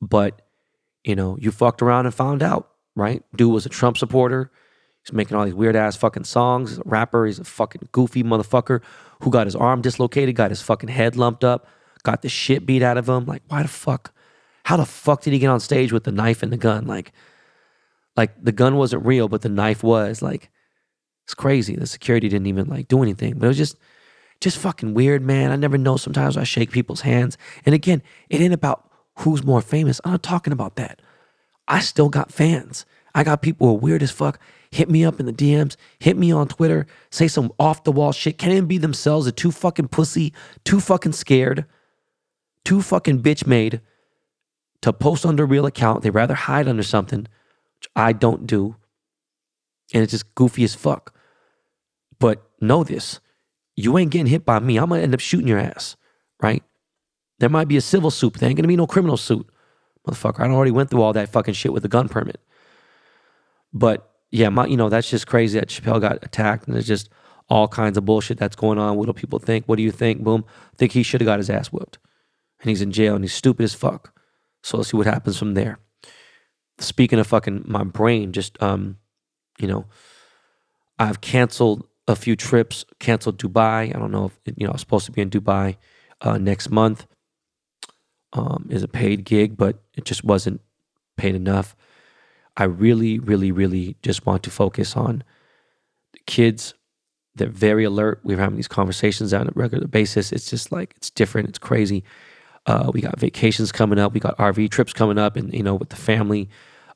But, 0.00 0.42
you 1.04 1.14
know, 1.14 1.36
you 1.40 1.50
fucked 1.50 1.82
around 1.82 2.06
and 2.06 2.14
found 2.14 2.42
out, 2.42 2.70
right? 2.94 3.22
Dude 3.36 3.52
was 3.52 3.66
a 3.66 3.70
Trump 3.70 3.96
supporter. 3.96 4.50
He's 5.04 5.12
making 5.12 5.36
all 5.36 5.44
these 5.44 5.54
weird 5.54 5.76
ass 5.76 5.96
fucking 5.96 6.24
songs. 6.24 6.70
He's 6.70 6.78
a 6.78 6.82
rapper. 6.84 7.26
He's 7.26 7.38
a 7.38 7.44
fucking 7.44 7.88
goofy 7.92 8.22
motherfucker 8.22 8.82
who 9.22 9.30
got 9.30 9.46
his 9.46 9.56
arm 9.56 9.80
dislocated, 9.80 10.34
got 10.34 10.50
his 10.50 10.60
fucking 10.60 10.90
head 10.90 11.16
lumped 11.16 11.44
up, 11.44 11.66
got 12.02 12.22
the 12.22 12.28
shit 12.28 12.66
beat 12.66 12.82
out 12.82 12.98
of 12.98 13.08
him. 13.08 13.24
Like, 13.24 13.42
why 13.48 13.62
the 13.62 13.68
fuck? 13.68 14.12
How 14.64 14.76
the 14.76 14.84
fuck 14.84 15.22
did 15.22 15.32
he 15.32 15.38
get 15.38 15.48
on 15.48 15.60
stage 15.60 15.92
with 15.92 16.04
the 16.04 16.12
knife 16.12 16.42
and 16.42 16.52
the 16.52 16.58
gun? 16.58 16.86
Like, 16.86 17.12
like 18.16 18.42
the 18.42 18.52
gun 18.52 18.76
wasn't 18.76 19.06
real, 19.06 19.28
but 19.28 19.42
the 19.42 19.48
knife 19.48 19.82
was. 19.82 20.20
Like 20.20 20.50
it's 21.24 21.34
crazy. 21.34 21.76
The 21.76 21.86
security 21.86 22.28
didn't 22.28 22.48
even 22.48 22.66
like 22.66 22.88
do 22.88 23.02
anything. 23.02 23.38
But 23.38 23.46
it 23.46 23.48
was 23.48 23.56
just 23.56 23.78
just 24.40 24.58
fucking 24.58 24.94
weird, 24.94 25.22
man. 25.22 25.50
I 25.50 25.56
never 25.56 25.78
know. 25.78 25.96
Sometimes 25.96 26.36
I 26.36 26.44
shake 26.44 26.70
people's 26.70 27.02
hands. 27.02 27.38
And 27.64 27.74
again, 27.74 28.02
it 28.28 28.40
ain't 28.40 28.54
about 28.54 28.89
who's 29.20 29.44
more 29.44 29.60
famous. 29.62 30.00
I'm 30.04 30.12
not 30.12 30.22
talking 30.22 30.52
about 30.52 30.76
that. 30.76 31.00
I 31.68 31.80
still 31.80 32.08
got 32.08 32.32
fans. 32.32 32.84
I 33.14 33.24
got 33.24 33.42
people 33.42 33.66
who 33.66 33.74
are 33.74 33.78
weird 33.78 34.02
as 34.02 34.10
fuck. 34.10 34.38
Hit 34.70 34.88
me 34.88 35.04
up 35.04 35.18
in 35.18 35.26
the 35.26 35.32
DMs, 35.32 35.74
hit 35.98 36.16
me 36.16 36.30
on 36.30 36.46
Twitter, 36.46 36.86
say 37.10 37.26
some 37.26 37.52
off 37.58 37.82
the 37.82 37.90
wall 37.90 38.12
shit. 38.12 38.38
Can't 38.38 38.52
even 38.52 38.66
be 38.66 38.78
themselves. 38.78 39.26
They're 39.26 39.32
too 39.32 39.50
fucking 39.50 39.88
pussy, 39.88 40.32
too 40.64 40.78
fucking 40.78 41.12
scared, 41.12 41.66
too 42.64 42.80
fucking 42.80 43.20
bitch 43.20 43.46
made 43.46 43.80
to 44.82 44.92
post 44.92 45.26
under 45.26 45.42
a 45.42 45.46
real 45.46 45.66
account. 45.66 46.02
They 46.02 46.10
rather 46.10 46.34
hide 46.34 46.68
under 46.68 46.84
something 46.84 47.20
which 47.20 47.90
I 47.96 48.12
don't 48.12 48.46
do. 48.46 48.76
And 49.92 50.04
it's 50.04 50.12
just 50.12 50.34
goofy 50.36 50.62
as 50.62 50.74
fuck. 50.76 51.12
But 52.20 52.42
know 52.60 52.84
this 52.84 53.18
you 53.76 53.96
ain't 53.98 54.10
getting 54.10 54.26
hit 54.26 54.44
by 54.44 54.58
me. 54.60 54.76
I'm 54.76 54.90
gonna 54.90 55.02
end 55.02 55.14
up 55.14 55.20
shooting 55.20 55.48
your 55.48 55.58
ass, 55.58 55.96
right? 56.42 56.62
There 57.40 57.48
might 57.48 57.68
be 57.68 57.76
a 57.76 57.80
civil 57.80 58.10
suit, 58.10 58.34
but 58.34 58.40
there 58.40 58.48
ain't 58.48 58.56
gonna 58.56 58.68
be 58.68 58.76
no 58.76 58.86
criminal 58.86 59.16
suit. 59.16 59.46
Motherfucker, 60.06 60.40
I 60.40 60.50
already 60.50 60.70
went 60.70 60.90
through 60.90 61.02
all 61.02 61.12
that 61.12 61.28
fucking 61.28 61.54
shit 61.54 61.72
with 61.72 61.82
the 61.82 61.88
gun 61.88 62.08
permit. 62.08 62.40
But 63.72 64.10
yeah, 64.30 64.48
my, 64.48 64.66
you 64.66 64.76
know, 64.76 64.88
that's 64.88 65.10
just 65.10 65.26
crazy 65.26 65.58
that 65.58 65.68
Chappelle 65.68 66.00
got 66.00 66.24
attacked 66.24 66.66
and 66.66 66.74
there's 66.74 66.86
just 66.86 67.10
all 67.48 67.68
kinds 67.68 67.98
of 67.98 68.04
bullshit 68.04 68.38
that's 68.38 68.56
going 68.56 68.78
on. 68.78 68.96
What 68.96 69.06
do 69.06 69.12
people 69.12 69.40
think? 69.40 69.66
What 69.66 69.76
do 69.76 69.82
you 69.82 69.90
think? 69.90 70.22
Boom. 70.22 70.44
I 70.72 70.76
think 70.76 70.92
he 70.92 71.02
should 71.02 71.20
have 71.20 71.26
got 71.26 71.38
his 71.40 71.50
ass 71.50 71.68
whooped. 71.72 71.98
And 72.60 72.70
he's 72.70 72.80
in 72.80 72.92
jail 72.92 73.16
and 73.16 73.24
he's 73.24 73.34
stupid 73.34 73.64
as 73.64 73.74
fuck. 73.74 74.14
So 74.62 74.76
let's 74.76 74.90
see 74.90 74.96
what 74.96 75.06
happens 75.06 75.36
from 75.36 75.54
there 75.54 75.78
speaking 76.82 77.18
of 77.18 77.26
fucking 77.26 77.64
my 77.66 77.84
brain, 77.84 78.32
just 78.32 78.60
um, 78.62 78.98
you 79.58 79.68
know, 79.68 79.86
I've 80.98 81.20
canceled 81.20 81.86
a 82.08 82.16
few 82.16 82.36
trips, 82.36 82.84
canceled 82.98 83.38
Dubai. 83.38 83.94
I 83.94 83.98
don't 83.98 84.10
know 84.10 84.26
if 84.26 84.56
you 84.56 84.66
know 84.66 84.70
I 84.70 84.72
was 84.72 84.80
supposed 84.80 85.06
to 85.06 85.12
be 85.12 85.22
in 85.22 85.30
Dubai 85.30 85.76
uh, 86.20 86.38
next 86.38 86.70
month. 86.70 87.06
Um, 88.32 88.68
is 88.70 88.84
a 88.84 88.88
paid 88.88 89.24
gig, 89.24 89.56
but 89.56 89.82
it 89.96 90.04
just 90.04 90.22
wasn't 90.22 90.60
paid 91.16 91.34
enough. 91.34 91.74
I 92.56 92.64
really, 92.64 93.18
really, 93.18 93.50
really 93.50 93.96
just 94.02 94.24
want 94.24 94.44
to 94.44 94.50
focus 94.50 94.96
on 94.96 95.24
the 96.12 96.20
kids. 96.26 96.74
They're 97.34 97.48
very 97.48 97.84
alert. 97.84 98.20
We're 98.22 98.38
having 98.38 98.56
these 98.56 98.68
conversations 98.68 99.34
on 99.34 99.48
a 99.48 99.52
regular 99.54 99.88
basis. 99.88 100.30
It's 100.30 100.48
just 100.48 100.70
like 100.70 100.94
it's 100.96 101.10
different. 101.10 101.48
It's 101.48 101.58
crazy. 101.58 102.04
Uh, 102.66 102.90
we 102.92 103.00
got 103.00 103.18
vacations 103.18 103.72
coming 103.72 103.98
up. 103.98 104.12
We 104.12 104.20
got 104.20 104.36
RV 104.38 104.70
trips 104.70 104.92
coming 104.92 105.18
up, 105.18 105.36
and 105.36 105.52
you 105.52 105.62
know, 105.62 105.74
with 105.74 105.88
the 105.88 105.96
family 105.96 106.48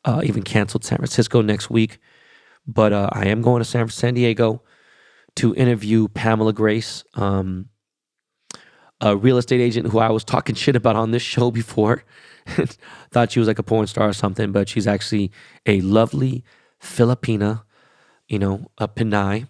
uh, 0.05 0.20
even 0.25 0.42
canceled 0.42 0.85
San 0.85 0.99
Francisco 0.99 1.40
next 1.40 1.70
week. 1.70 1.99
But 2.66 2.92
uh, 2.92 3.11
I 3.12 3.27
am 3.27 3.42
going 3.42 3.61
to 3.61 3.64
San, 3.64 3.88
San 3.88 4.14
Diego 4.14 4.62
to 5.37 5.55
interview 5.55 6.09
Pamela 6.09 6.53
Grace, 6.53 7.05
um, 7.14 7.68
a 9.01 9.17
real 9.17 9.39
estate 9.39 9.61
agent 9.61 9.89
who 9.89 9.99
I 9.99 10.11
was 10.11 10.25
talking 10.25 10.55
shit 10.55 10.77
about 10.77 10.97
on 10.97 11.11
this 11.11 11.23
show 11.23 11.51
before. 11.51 12.05
Thought 13.11 13.33
she 13.33 13.39
was 13.39 13.49
like 13.49 13.59
a 13.59 13.63
porn 13.63 13.87
star 13.87 14.09
or 14.09 14.13
something, 14.13 14.53
but 14.53 14.69
she's 14.69 14.87
actually 14.87 15.31
a 15.67 15.81
lovely 15.81 16.45
Filipina, 16.83 17.63
you 18.29 18.39
know, 18.39 18.71
a 18.79 18.87
Pinay 18.87 19.49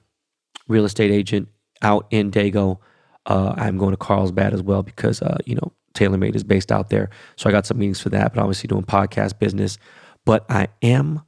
real 0.68 0.84
estate 0.84 1.10
agent 1.10 1.48
out 1.82 2.06
in 2.10 2.30
Dago. 2.30 2.78
Uh, 3.26 3.54
I'm 3.56 3.78
going 3.78 3.92
to 3.92 3.96
Carlsbad 3.96 4.54
as 4.54 4.62
well 4.62 4.82
because, 4.82 5.22
uh, 5.22 5.38
you 5.44 5.54
know, 5.54 5.72
TaylorMade 5.94 6.34
is 6.34 6.44
based 6.44 6.72
out 6.72 6.90
there. 6.90 7.10
So 7.36 7.48
I 7.48 7.52
got 7.52 7.66
some 7.66 7.78
meetings 7.78 8.00
for 8.00 8.10
that, 8.10 8.34
but 8.34 8.40
obviously 8.40 8.68
doing 8.68 8.84
podcast 8.84 9.38
business. 9.38 9.78
But 10.24 10.44
I 10.50 10.68
am 10.82 11.22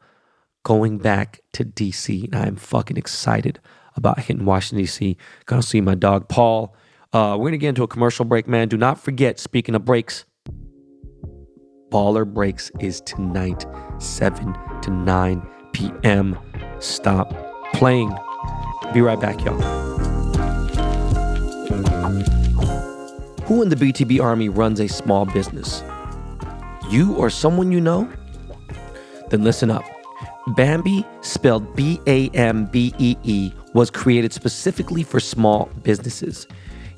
going 0.64 0.98
back 0.98 1.40
to 1.52 1.64
DC 1.64 2.24
and 2.24 2.34
I'm 2.34 2.56
fucking 2.56 2.96
excited 2.96 3.60
about 3.94 4.18
hitting 4.20 4.44
Washington, 4.44 4.84
DC. 4.84 5.16
Gonna 5.46 5.62
see 5.62 5.80
my 5.80 5.94
dog 5.94 6.28
Paul. 6.28 6.74
Uh, 7.12 7.36
we're 7.38 7.48
gonna 7.48 7.58
get 7.58 7.70
into 7.70 7.82
a 7.82 7.88
commercial 7.88 8.24
break, 8.24 8.46
man. 8.48 8.68
Do 8.68 8.76
not 8.76 8.98
forget, 8.98 9.38
speaking 9.38 9.74
of 9.74 9.84
breaks, 9.84 10.24
Baller 11.90 12.26
Breaks 12.26 12.70
is 12.80 13.00
tonight, 13.02 13.64
7 13.98 14.54
to 14.82 14.90
9 14.90 15.48
p.m. 15.72 16.38
Stop 16.80 17.32
playing. 17.72 18.14
Be 18.92 19.00
right 19.00 19.20
back, 19.20 19.42
y'all. 19.44 19.60
Who 23.44 23.62
in 23.62 23.68
the 23.68 23.76
BTB 23.76 24.20
Army 24.20 24.48
runs 24.48 24.80
a 24.80 24.88
small 24.88 25.24
business? 25.24 25.84
You 26.90 27.14
or 27.14 27.30
someone 27.30 27.70
you 27.70 27.80
know? 27.80 28.10
Then 29.30 29.44
listen 29.44 29.70
up. 29.70 29.84
Bambee, 30.48 31.04
spelled 31.20 31.74
B 31.76 32.00
A 32.06 32.28
M 32.30 32.66
B 32.66 32.92
E 32.98 33.16
E, 33.22 33.52
was 33.72 33.90
created 33.90 34.32
specifically 34.32 35.02
for 35.02 35.20
small 35.20 35.68
businesses. 35.82 36.46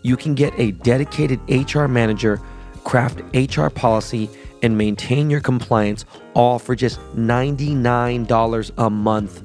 You 0.09 0.16
can 0.16 0.35
get 0.35 0.59
a 0.59 0.71
dedicated 0.71 1.38
HR 1.51 1.85
manager, 1.85 2.40
craft 2.83 3.21
HR 3.35 3.68
policy, 3.68 4.31
and 4.62 4.79
maintain 4.79 5.29
your 5.29 5.40
compliance 5.40 6.07
all 6.33 6.59
for 6.59 6.75
just 6.75 6.99
$99 7.14 8.71
a 8.79 8.88
month. 8.88 9.42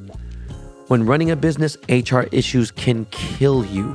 When 0.87 1.05
running 1.05 1.31
a 1.31 1.35
business, 1.35 1.75
HR 1.89 2.21
issues 2.31 2.71
can 2.71 3.03
kill 3.11 3.65
you. 3.65 3.93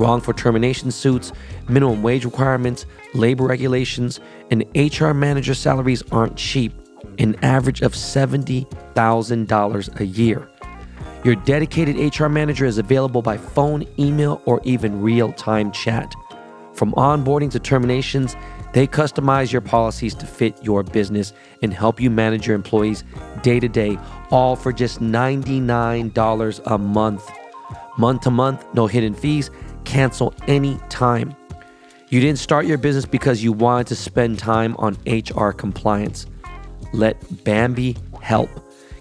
Wrongful 0.00 0.34
termination 0.34 0.90
suits, 0.90 1.30
minimum 1.68 2.02
wage 2.02 2.24
requirements, 2.24 2.86
labor 3.14 3.44
regulations, 3.44 4.18
and 4.50 4.64
HR 4.74 5.12
manager 5.12 5.54
salaries 5.54 6.02
aren't 6.10 6.36
cheap 6.36 6.72
an 7.18 7.36
average 7.42 7.82
of 7.82 7.92
$70,000 7.92 10.00
a 10.00 10.06
year. 10.06 10.48
Your 11.24 11.36
dedicated 11.36 11.96
HR 11.96 12.26
manager 12.26 12.66
is 12.66 12.76
available 12.76 13.22
by 13.22 13.38
phone, 13.38 13.86
email, 13.98 14.42
or 14.44 14.60
even 14.64 15.00
real 15.00 15.32
time 15.32 15.72
chat. 15.72 16.14
From 16.74 16.92
onboarding 16.92 17.50
to 17.52 17.58
terminations, 17.58 18.36
they 18.74 18.86
customize 18.86 19.50
your 19.50 19.62
policies 19.62 20.14
to 20.16 20.26
fit 20.26 20.62
your 20.62 20.82
business 20.82 21.32
and 21.62 21.72
help 21.72 21.98
you 21.98 22.10
manage 22.10 22.46
your 22.46 22.56
employees 22.56 23.04
day 23.40 23.58
to 23.58 23.68
day, 23.68 23.98
all 24.30 24.54
for 24.54 24.70
just 24.70 25.00
$99 25.00 26.60
a 26.66 26.78
month. 26.78 27.30
Month 27.96 28.20
to 28.22 28.30
month, 28.30 28.66
no 28.74 28.86
hidden 28.86 29.14
fees, 29.14 29.50
cancel 29.84 30.34
any 30.46 30.78
time. 30.90 31.34
You 32.10 32.20
didn't 32.20 32.38
start 32.38 32.66
your 32.66 32.76
business 32.76 33.06
because 33.06 33.42
you 33.42 33.52
wanted 33.52 33.86
to 33.86 33.96
spend 33.96 34.38
time 34.38 34.76
on 34.76 34.98
HR 35.06 35.52
compliance. 35.52 36.26
Let 36.92 37.44
Bambee 37.44 37.96
help. 38.20 38.50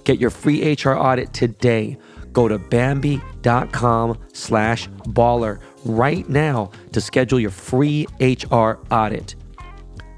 Get 0.05 0.19
your 0.19 0.29
free 0.29 0.73
HR 0.73 0.91
audit 0.91 1.33
today. 1.33 1.97
Go 2.33 2.47
to 2.47 2.59
Bambee.com 2.59 4.17
slash 4.33 4.89
baller 5.07 5.59
right 5.85 6.27
now 6.27 6.71
to 6.91 6.99
schedule 6.99 7.39
your 7.39 7.51
free 7.51 8.07
HR 8.19 8.79
audit. 8.91 9.35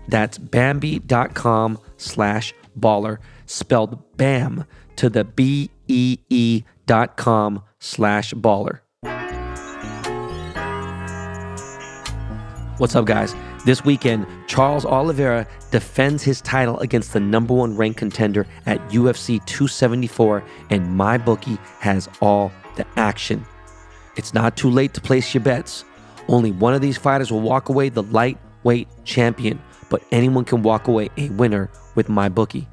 That's 0.07 0.37
Bambee.com 0.37 1.77
slash 1.97 2.53
baller, 2.79 3.17
spelled 3.45 4.17
BAM 4.17 4.65
to 4.95 5.09
the 5.09 5.23
B 5.23 5.69
E 5.87 6.17
E 6.29 6.63
dot 6.85 7.17
com 7.17 7.61
slash 7.79 8.33
baller. 8.33 8.79
What's 12.77 12.95
up, 12.95 13.05
guys? 13.05 13.33
This 13.65 13.85
weekend, 13.85 14.27
Charles 14.47 14.85
Oliveira 14.85 15.47
defends 15.75 16.23
his 16.23 16.39
title 16.39 16.79
against 16.79 17.11
the 17.11 17.19
number 17.19 17.53
one 17.53 17.75
ranked 17.75 17.97
contender 17.97 18.47
at 18.65 18.79
UFC 18.91 19.45
274, 19.45 20.41
and 20.69 20.97
MyBookie 20.97 21.57
has 21.81 22.07
all 22.21 22.49
the 22.77 22.87
action. 22.95 23.45
It's 24.15 24.33
not 24.33 24.55
too 24.55 24.69
late 24.69 24.93
to 24.93 25.01
place 25.01 25.33
your 25.33 25.43
bets. 25.43 25.83
Only 26.29 26.51
one 26.51 26.73
of 26.73 26.79
these 26.79 26.97
fighters 26.97 27.29
will 27.29 27.41
walk 27.41 27.67
away 27.67 27.89
the 27.89 28.03
lightweight 28.03 28.87
champion, 29.03 29.61
but 29.89 30.01
anyone 30.13 30.45
can 30.45 30.63
walk 30.63 30.87
away 30.87 31.09
a 31.17 31.27
winner 31.31 31.69
with 31.95 32.07
MyBookie. 32.07 32.67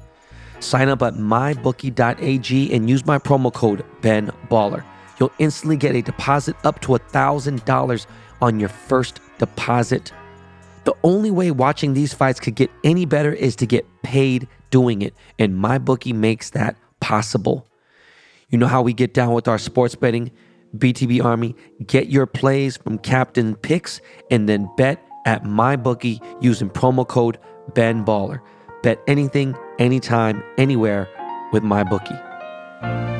Sign 0.61 0.87
up 0.87 1.01
at 1.01 1.15
mybookie.ag 1.15 2.73
and 2.73 2.89
use 2.89 3.05
my 3.05 3.17
promo 3.17 3.53
code 3.53 3.83
BENBALLER. 4.01 4.85
You'll 5.19 5.33
instantly 5.39 5.75
get 5.75 5.93
a 5.93 6.01
deposit 6.01 6.55
up 6.63 6.79
to 6.79 6.93
$1,000 6.93 8.05
on 8.41 8.61
your 8.61 8.69
first 8.69 9.19
deposit 9.39 10.13
the 10.85 10.95
only 11.03 11.31
way 11.31 11.51
watching 11.51 11.93
these 11.93 12.13
fights 12.13 12.39
could 12.39 12.55
get 12.55 12.69
any 12.83 13.05
better 13.05 13.31
is 13.31 13.55
to 13.57 13.65
get 13.65 13.85
paid 14.03 14.47
doing 14.69 15.01
it, 15.01 15.13
and 15.39 15.53
MyBookie 15.53 16.13
makes 16.13 16.49
that 16.51 16.75
possible. 16.99 17.67
You 18.49 18.57
know 18.57 18.67
how 18.67 18.81
we 18.81 18.93
get 18.93 19.13
down 19.13 19.33
with 19.33 19.47
our 19.47 19.57
sports 19.57 19.95
betting? 19.95 20.31
BTB 20.77 21.23
Army, 21.23 21.55
get 21.85 22.07
your 22.07 22.25
plays 22.25 22.77
from 22.77 22.97
Captain 22.97 23.55
Picks 23.55 24.01
and 24.31 24.49
then 24.49 24.69
bet 24.75 25.03
at 25.25 25.43
MyBookie 25.43 26.19
using 26.41 26.69
promo 26.69 27.07
code 27.07 27.37
BenBaller. 27.73 28.41
Bet 28.81 28.99
anything, 29.07 29.55
anytime, 29.79 30.43
anywhere 30.57 31.07
with 31.51 31.63
MyBookie. 31.63 33.12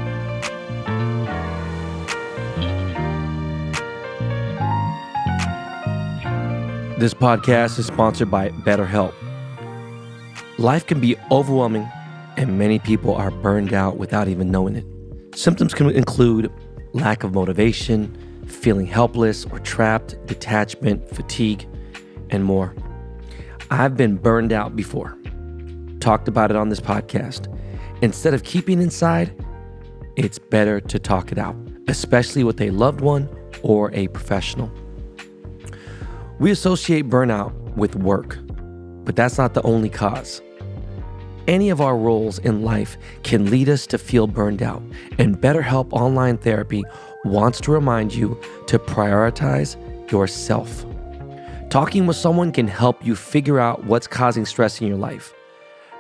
This 7.04 7.14
podcast 7.14 7.78
is 7.80 7.88
sponsored 7.88 8.32
by 8.32 8.48
BetterHelp. 8.48 9.14
Life 10.58 10.88
can 10.88 11.02
be 11.02 11.18
overwhelming, 11.32 11.86
and 12.38 12.58
many 12.58 12.80
people 12.80 13.14
are 13.14 13.30
burned 13.30 13.74
out 13.74 13.98
without 13.98 14.30
even 14.30 14.50
knowing 14.50 14.78
it. 14.78 14.86
Symptoms 15.38 15.74
can 15.74 15.90
include 15.90 16.50
lack 16.94 17.26
of 17.26 17.34
motivation, 17.34 18.46
feeling 18.48 18.86
helpless 18.86 19.44
or 19.48 19.60
trapped, 19.60 20.16
detachment, 20.28 21.10
fatigue, 21.10 21.68
and 22.30 22.46
more. 22.46 22.74
I've 23.70 23.98
been 23.98 24.16
burned 24.16 24.54
out 24.54 24.74
before. 24.74 25.18
Talked 26.00 26.30
about 26.30 26.52
it 26.52 26.56
on 26.56 26.70
this 26.70 26.80
podcast. 26.80 27.54
Instead 28.02 28.34
of 28.34 28.46
keeping 28.46 28.82
inside, 28.82 29.36
it's 30.16 30.40
better 30.40 30.80
to 30.80 31.00
talk 31.00 31.34
it 31.34 31.38
out, 31.38 31.58
especially 31.90 32.46
with 32.46 32.62
a 32.62 32.70
loved 32.70 33.02
one 33.02 33.28
or 33.62 33.92
a 33.94 34.08
professional. 34.08 34.72
We 36.44 36.52
associate 36.52 37.10
burnout 37.10 37.54
with 37.78 37.96
work, 37.96 38.38
but 39.06 39.16
that's 39.16 39.38
not 39.38 39.54
the 39.54 39.62
only 39.62 39.88
cause. 39.88 40.42
Any 41.48 41.70
of 41.70 41.80
our 41.80 41.96
roles 41.96 42.38
in 42.40 42.64
life 42.64 42.98
can 43.24 43.50
lead 43.50 43.70
us 43.70 43.88
to 43.88 43.98
feel 43.98 44.28
burned 44.28 44.62
out, 44.62 44.84
and 45.18 45.38
BetterHelp 45.38 45.88
Online 45.94 46.38
Therapy 46.38 46.84
wants 47.24 47.62
to 47.62 47.72
remind 47.72 48.14
you 48.14 48.38
to 48.68 48.78
prioritize 48.78 49.78
yourself. 50.12 50.86
Talking 51.70 52.08
with 52.08 52.18
someone 52.18 52.52
can 52.52 52.68
help 52.68 53.06
you 53.06 53.16
figure 53.16 53.62
out 53.62 53.86
what's 53.86 54.08
causing 54.08 54.46
stress 54.46 54.82
in 54.82 54.88
your 54.88 54.98
life. 54.98 55.34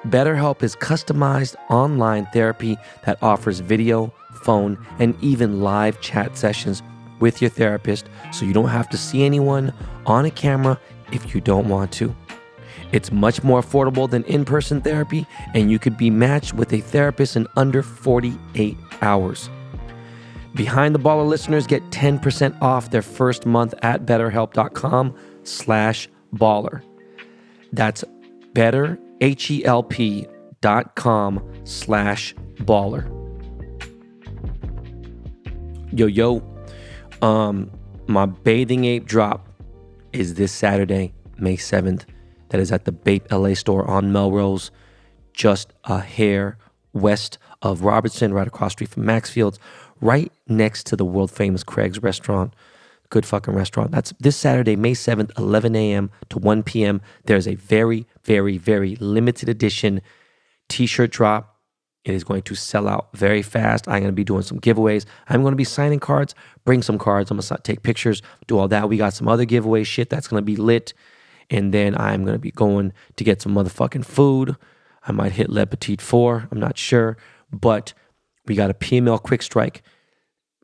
BetterHelp 0.07 0.61
is 0.61 0.75
customized 0.75 1.55
online 1.69 2.27
therapy 2.33 2.75
that 3.05 3.17
offers 3.23 3.61
video, 3.61 4.13
phone, 4.43 4.77
and 4.99 5.15
even 5.23 5.61
live 5.61 6.01
chat 6.01 6.37
sessions 6.37 6.83
with 7.21 7.41
your 7.41 7.49
therapist 7.49 8.09
so 8.33 8.43
you 8.43 8.51
don't 8.51 8.67
have 8.67 8.89
to 8.89 8.97
see 8.97 9.23
anyone 9.23 9.71
on 10.05 10.25
a 10.25 10.31
camera 10.31 10.79
if 11.11 11.33
you 11.33 11.41
don't 11.41 11.69
want 11.69 11.91
to. 11.93 12.15
It's 12.91 13.11
much 13.11 13.43
more 13.43 13.61
affordable 13.61 14.09
than 14.09 14.23
in 14.25 14.45
person 14.45 14.81
therapy, 14.81 15.25
and 15.53 15.71
you 15.71 15.79
could 15.79 15.97
be 15.97 16.09
matched 16.09 16.53
with 16.53 16.71
a 16.73 16.79
therapist 16.79 17.35
in 17.35 17.47
under 17.57 17.81
48 17.81 18.77
hours. 19.01 19.49
Behind 20.53 20.93
the 20.93 20.99
Baller 20.99 21.27
listeners 21.27 21.65
get 21.65 21.81
10% 21.89 22.61
off 22.61 22.91
their 22.91 23.01
first 23.01 23.47
month 23.47 23.73
at 23.81 24.05
betterhelp.com 24.05 25.15
slash 25.43 26.07
baller. 26.35 26.83
That's 27.71 28.03
betterhelp.com 28.53 31.53
slash 31.63 32.35
baller. 32.57 33.09
Yo, 35.91 36.05
yo, 36.07 36.43
um, 37.21 37.71
my 38.07 38.25
bathing 38.27 38.85
ape 38.85 39.05
drop 39.05 39.47
is 40.13 40.35
this 40.35 40.51
Saturday, 40.51 41.13
May 41.37 41.57
7th. 41.57 42.05
That 42.49 42.61
is 42.61 42.71
at 42.71 42.85
the 42.85 42.91
Bape 42.91 43.31
LA 43.31 43.55
store 43.55 43.89
on 43.89 44.11
Melrose, 44.11 44.71
just 45.33 45.73
a 45.85 45.99
hair 45.99 46.57
west 46.93 47.37
of 47.61 47.81
Robertson, 47.81 48.33
right 48.33 48.47
across 48.47 48.73
street 48.73 48.89
from 48.89 49.03
Maxfield's, 49.03 49.59
right 50.01 50.31
next 50.47 50.85
to 50.87 50.95
the 50.95 51.05
world 51.05 51.31
famous 51.31 51.63
Craig's 51.63 52.01
restaurant. 52.01 52.53
Good 53.09 53.25
fucking 53.25 53.53
restaurant. 53.53 53.91
That's 53.91 54.13
this 54.19 54.37
Saturday, 54.37 54.75
May 54.75 54.93
7th, 54.93 55.31
11 55.37 55.75
a.m. 55.75 56.11
to 56.29 56.39
1 56.39 56.63
p.m. 56.63 57.01
There's 57.25 57.47
a 57.47 57.55
very, 57.55 58.07
very, 58.23 58.57
very 58.57 58.95
limited 58.97 59.49
edition 59.49 60.01
t 60.69 60.85
shirt 60.85 61.11
drop 61.11 61.52
it 62.05 62.13
is 62.13 62.23
going 62.23 62.41
to 62.43 62.55
sell 62.55 62.87
out 62.87 63.09
very 63.13 63.41
fast. 63.41 63.87
I'm 63.87 64.01
going 64.01 64.05
to 64.05 64.11
be 64.11 64.25
doing 64.25 64.41
some 64.41 64.59
giveaways. 64.59 65.05
I'm 65.29 65.41
going 65.41 65.53
to 65.53 65.57
be 65.57 65.63
signing 65.63 65.99
cards, 65.99 66.35
bring 66.65 66.81
some 66.81 66.97
cards. 66.97 67.31
I'm 67.31 67.37
going 67.37 67.47
to 67.47 67.57
take 67.63 67.83
pictures, 67.83 68.21
do 68.47 68.57
all 68.57 68.67
that. 68.67 68.89
We 68.89 68.97
got 68.97 69.13
some 69.13 69.27
other 69.27 69.45
giveaway 69.45 69.83
shit 69.83 70.09
that's 70.09 70.27
going 70.27 70.41
to 70.41 70.45
be 70.45 70.57
lit. 70.57 70.93
And 71.49 71.73
then 71.73 71.97
I'm 71.97 72.23
going 72.23 72.35
to 72.35 72.39
be 72.39 72.51
going 72.51 72.93
to 73.15 73.23
get 73.23 73.41
some 73.41 73.53
motherfucking 73.53 74.05
food. 74.05 74.55
I 75.07 75.11
might 75.11 75.33
hit 75.33 75.49
Le 75.49 75.65
Petit 75.65 75.97
Four. 75.97 76.47
I'm 76.51 76.59
not 76.59 76.77
sure. 76.77 77.17
But 77.51 77.93
we 78.45 78.55
got 78.55 78.69
a 78.69 78.73
PML 78.73 79.21
Quick 79.21 79.41
Strike 79.41 79.81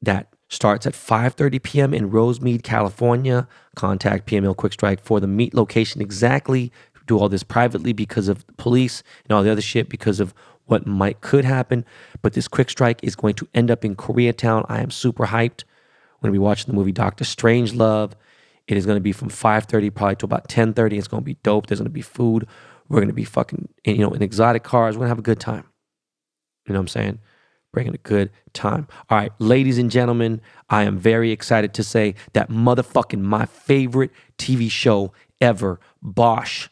that 0.01 0.33
starts 0.49 0.87
at 0.87 0.93
5.30 0.93 1.61
p.m. 1.61 1.93
in 1.93 2.09
Rosemead, 2.09 2.63
California. 2.63 3.47
Contact 3.75 4.27
PML 4.27 4.55
Quick 4.55 4.73
Strike 4.73 5.01
for 5.01 5.19
the 5.19 5.27
meet 5.27 5.53
location 5.53 6.01
exactly. 6.01 6.71
Do 7.05 7.17
all 7.17 7.29
this 7.29 7.43
privately 7.43 7.93
because 7.93 8.27
of 8.27 8.45
police 8.57 9.03
and 9.23 9.31
all 9.31 9.43
the 9.43 9.51
other 9.51 9.61
shit 9.61 9.89
because 9.89 10.19
of 10.19 10.33
what 10.69 10.85
might 10.85 11.21
could 11.21 11.45
happen. 11.45 11.83
But 12.21 12.33
this 12.33 12.47
quick 12.47 12.69
strike 12.69 12.99
is 13.03 13.15
going 13.15 13.33
to 13.35 13.47
end 13.53 13.71
up 13.71 13.83
in 13.83 13.95
Koreatown. 13.95 14.65
I 14.69 14.81
am 14.81 14.91
super 14.91 15.27
hyped. 15.27 15.63
We're 16.19 16.27
gonna 16.27 16.33
be 16.33 16.39
watching 16.39 16.67
the 16.67 16.73
movie 16.73 16.91
Doctor 16.91 17.23
Strange 17.23 17.73
Love. 17.73 18.15
It 18.67 18.77
is 18.77 18.85
gonna 18.85 18.99
be 18.99 19.11
from 19.11 19.29
5:30 19.29 19.89
probably 19.89 20.15
to 20.17 20.25
about 20.25 20.47
10:30. 20.47 20.97
It's 20.97 21.07
gonna 21.07 21.21
be 21.21 21.37
dope. 21.43 21.67
There's 21.67 21.79
gonna 21.79 21.89
be 21.89 22.01
food. 22.01 22.45
We're 22.87 23.01
gonna 23.01 23.13
be 23.13 23.23
fucking 23.23 23.69
you 23.85 23.97
know 23.97 24.11
in 24.11 24.21
exotic 24.21 24.63
cars. 24.63 24.95
We're 24.95 25.01
gonna 25.01 25.09
have 25.09 25.19
a 25.19 25.23
good 25.23 25.39
time. 25.39 25.65
You 26.65 26.73
know 26.73 26.79
what 26.79 26.83
I'm 26.83 26.87
saying? 26.89 27.19
Bringing 27.71 27.93
a 27.93 27.99
good 27.99 28.31
time. 28.53 28.87
All 29.09 29.17
right, 29.17 29.31
ladies 29.39 29.77
and 29.77 29.89
gentlemen, 29.89 30.41
I 30.69 30.83
am 30.83 30.97
very 30.97 31.31
excited 31.31 31.73
to 31.75 31.83
say 31.83 32.15
that 32.33 32.49
motherfucking 32.49 33.21
my 33.21 33.45
favorite 33.45 34.11
TV 34.37 34.69
show 34.69 35.13
ever, 35.39 35.79
Bosch 36.01 36.67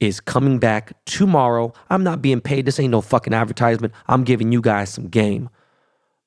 is 0.00 0.20
coming 0.20 0.58
back 0.58 0.92
tomorrow. 1.06 1.72
I'm 1.88 2.04
not 2.04 2.22
being 2.22 2.40
paid. 2.40 2.66
This 2.66 2.78
ain't 2.78 2.90
no 2.90 3.00
fucking 3.00 3.32
advertisement. 3.34 3.94
I'm 4.06 4.24
giving 4.24 4.52
you 4.52 4.60
guys 4.60 4.90
some 4.90 5.08
game. 5.08 5.48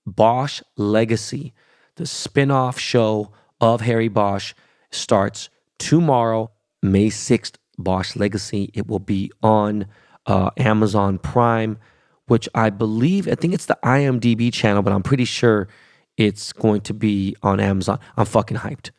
Bosch 0.05 0.61
Legacy, 0.75 1.53
the 1.95 2.05
spin-off 2.05 2.79
show 2.79 3.31
of 3.61 3.81
Harry 3.81 4.07
Bosch, 4.07 4.53
starts 4.91 5.49
tomorrow, 5.77 6.51
May 6.81 7.07
6th. 7.07 7.55
Bosch 7.79 8.15
Legacy. 8.15 8.69
It 8.73 8.87
will 8.87 8.99
be 8.99 9.31
on 9.41 9.87
uh, 10.25 10.51
Amazon 10.57 11.17
Prime, 11.17 11.79
which 12.27 12.47
I 12.53 12.69
believe, 12.69 13.27
I 13.27 13.35
think 13.35 13.53
it's 13.53 13.65
the 13.65 13.77
IMDb 13.83 14.53
channel, 14.53 14.83
but 14.83 14.93
I'm 14.93 15.01
pretty 15.01 15.25
sure 15.25 15.67
it's 16.17 16.53
going 16.53 16.81
to 16.81 16.93
be 16.93 17.35
on 17.41 17.59
Amazon. 17.59 17.99
I'm 18.17 18.25
fucking 18.25 18.57
hyped. 18.57 18.91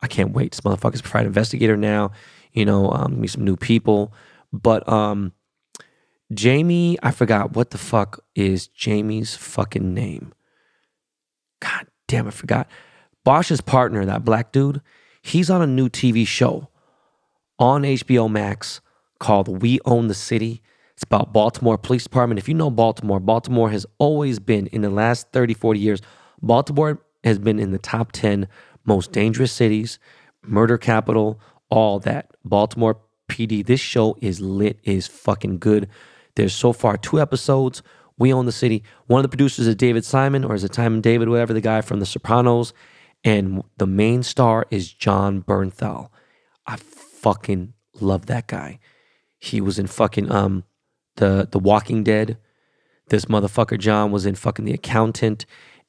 I 0.00 0.06
can't 0.06 0.32
wait. 0.32 0.52
This 0.52 0.60
motherfucker's 0.60 1.02
private 1.02 1.26
investigator 1.26 1.76
now 1.76 2.12
you 2.58 2.64
know, 2.64 2.90
um, 2.90 3.20
meet 3.20 3.30
some 3.30 3.44
new 3.44 3.56
people. 3.56 4.12
But 4.52 4.88
um, 4.88 5.32
Jamie, 6.32 6.98
I 7.02 7.12
forgot 7.12 7.54
what 7.54 7.70
the 7.70 7.78
fuck 7.78 8.24
is 8.34 8.66
Jamie's 8.66 9.36
fucking 9.36 9.94
name. 9.94 10.32
God 11.60 11.86
damn, 12.08 12.26
I 12.26 12.30
forgot. 12.30 12.68
Bosch's 13.24 13.60
partner, 13.60 14.04
that 14.04 14.24
black 14.24 14.52
dude, 14.52 14.80
he's 15.22 15.50
on 15.50 15.62
a 15.62 15.66
new 15.66 15.88
TV 15.88 16.26
show 16.26 16.68
on 17.58 17.82
HBO 17.82 18.30
Max 18.30 18.80
called 19.20 19.62
We 19.62 19.78
Own 19.84 20.08
the 20.08 20.14
City. 20.14 20.62
It's 20.94 21.04
about 21.04 21.32
Baltimore 21.32 21.78
Police 21.78 22.04
Department. 22.04 22.38
If 22.38 22.48
you 22.48 22.54
know 22.54 22.70
Baltimore, 22.70 23.20
Baltimore 23.20 23.70
has 23.70 23.86
always 23.98 24.38
been 24.40 24.66
in 24.68 24.80
the 24.80 24.90
last 24.90 25.30
30, 25.32 25.54
40 25.54 25.78
years, 25.78 26.02
Baltimore 26.42 27.00
has 27.22 27.38
been 27.38 27.58
in 27.58 27.70
the 27.70 27.78
top 27.78 28.12
10 28.12 28.48
most 28.84 29.12
dangerous 29.12 29.52
cities, 29.52 29.98
murder 30.42 30.78
capital, 30.78 31.40
all 31.70 31.98
that. 32.00 32.30
Baltimore 32.44 33.00
PD. 33.28 33.64
This 33.64 33.80
show 33.80 34.16
is 34.20 34.40
lit, 34.40 34.78
is 34.84 35.06
fucking 35.06 35.58
good. 35.58 35.88
There's 36.36 36.54
so 36.54 36.72
far 36.72 36.96
two 36.96 37.20
episodes. 37.20 37.82
We 38.18 38.32
own 38.32 38.46
the 38.46 38.52
city. 38.52 38.82
One 39.06 39.20
of 39.20 39.22
the 39.22 39.28
producers 39.28 39.66
is 39.66 39.74
David 39.76 40.04
Simon, 40.04 40.44
or 40.44 40.54
is 40.54 40.64
it 40.64 40.74
Simon 40.74 41.00
David, 41.00 41.28
whatever, 41.28 41.52
the 41.52 41.60
guy 41.60 41.80
from 41.80 42.00
The 42.00 42.06
Sopranos. 42.06 42.72
And 43.24 43.62
the 43.76 43.86
main 43.86 44.22
star 44.22 44.66
is 44.70 44.92
Jon 44.92 45.42
Bernthal. 45.42 46.08
I 46.66 46.76
fucking 46.76 47.74
love 48.00 48.26
that 48.26 48.46
guy. 48.46 48.78
He 49.40 49.60
was 49.60 49.78
in 49.78 49.86
fucking 49.86 50.30
um 50.30 50.64
the 51.16 51.48
the 51.50 51.58
Walking 51.58 52.04
Dead. 52.04 52.38
This 53.08 53.24
motherfucker 53.24 53.78
Jon 53.78 54.12
was 54.12 54.26
in 54.26 54.34
fucking 54.34 54.64
The 54.64 54.74
Accountant. 54.74 55.46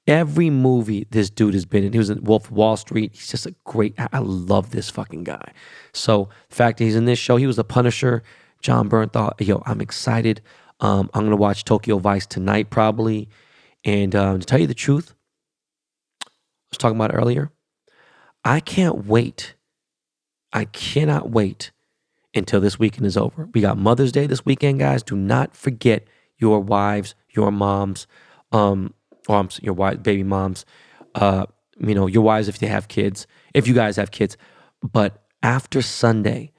Every 0.09 0.49
movie 0.49 1.05
this 1.11 1.29
dude 1.29 1.53
has 1.53 1.65
been 1.65 1.83
in. 1.83 1.93
He 1.93 1.99
was 1.99 2.09
in 2.09 2.23
Wolf 2.23 2.45
of 2.45 2.51
Wall 2.51 2.75
Street. 2.75 3.11
He's 3.13 3.27
just 3.27 3.45
a 3.45 3.53
great. 3.63 3.93
I 3.97 4.17
love 4.19 4.71
this 4.71 4.89
fucking 4.89 5.23
guy. 5.23 5.53
So 5.93 6.29
the 6.49 6.55
fact 6.55 6.79
that 6.79 6.85
he's 6.85 6.95
in 6.95 7.05
this 7.05 7.19
show, 7.19 7.37
he 7.37 7.45
was 7.45 7.57
the 7.57 7.63
Punisher. 7.63 8.23
Jon 8.61 8.89
Bernthal. 8.89 9.39
Yo, 9.39 9.61
I'm 9.65 9.81
excited. 9.81 10.41
Um, 10.79 11.09
I'm 11.13 11.23
gonna 11.25 11.35
watch 11.35 11.63
Tokyo 11.63 11.97
Vice 11.97 12.25
tonight 12.25 12.69
probably. 12.69 13.29
And 13.85 14.15
um, 14.15 14.39
to 14.39 14.45
tell 14.45 14.59
you 14.59 14.67
the 14.67 14.73
truth, 14.73 15.13
I 16.25 16.29
was 16.71 16.77
talking 16.77 16.97
about 16.97 17.13
earlier. 17.13 17.51
I 18.43 18.59
can't 18.59 19.05
wait. 19.05 19.55
I 20.51 20.65
cannot 20.65 21.29
wait 21.29 21.71
until 22.33 22.59
this 22.59 22.79
weekend 22.79 23.05
is 23.05 23.17
over. 23.17 23.47
We 23.53 23.61
got 23.61 23.77
Mother's 23.77 24.11
Day 24.11 24.27
this 24.27 24.45
weekend, 24.45 24.79
guys. 24.79 25.03
Do 25.03 25.15
not 25.15 25.55
forget 25.55 26.07
your 26.37 26.59
wives, 26.59 27.15
your 27.29 27.51
moms, 27.51 28.07
um, 28.51 28.93
I'm, 29.29 29.61
your 29.61 29.73
wife, 29.73 30.03
baby 30.03 30.23
moms, 30.23 30.65
uh, 31.15 31.45
you 31.79 31.95
know, 31.95 32.07
your 32.07 32.23
wives 32.23 32.47
if 32.47 32.59
they 32.59 32.67
have 32.67 32.87
kids, 32.87 33.27
if 33.53 33.67
you 33.67 33.73
guys 33.73 33.95
have 33.95 34.11
kids. 34.11 34.37
But 34.81 35.23
after 35.43 35.81
Sunday, 35.81 36.51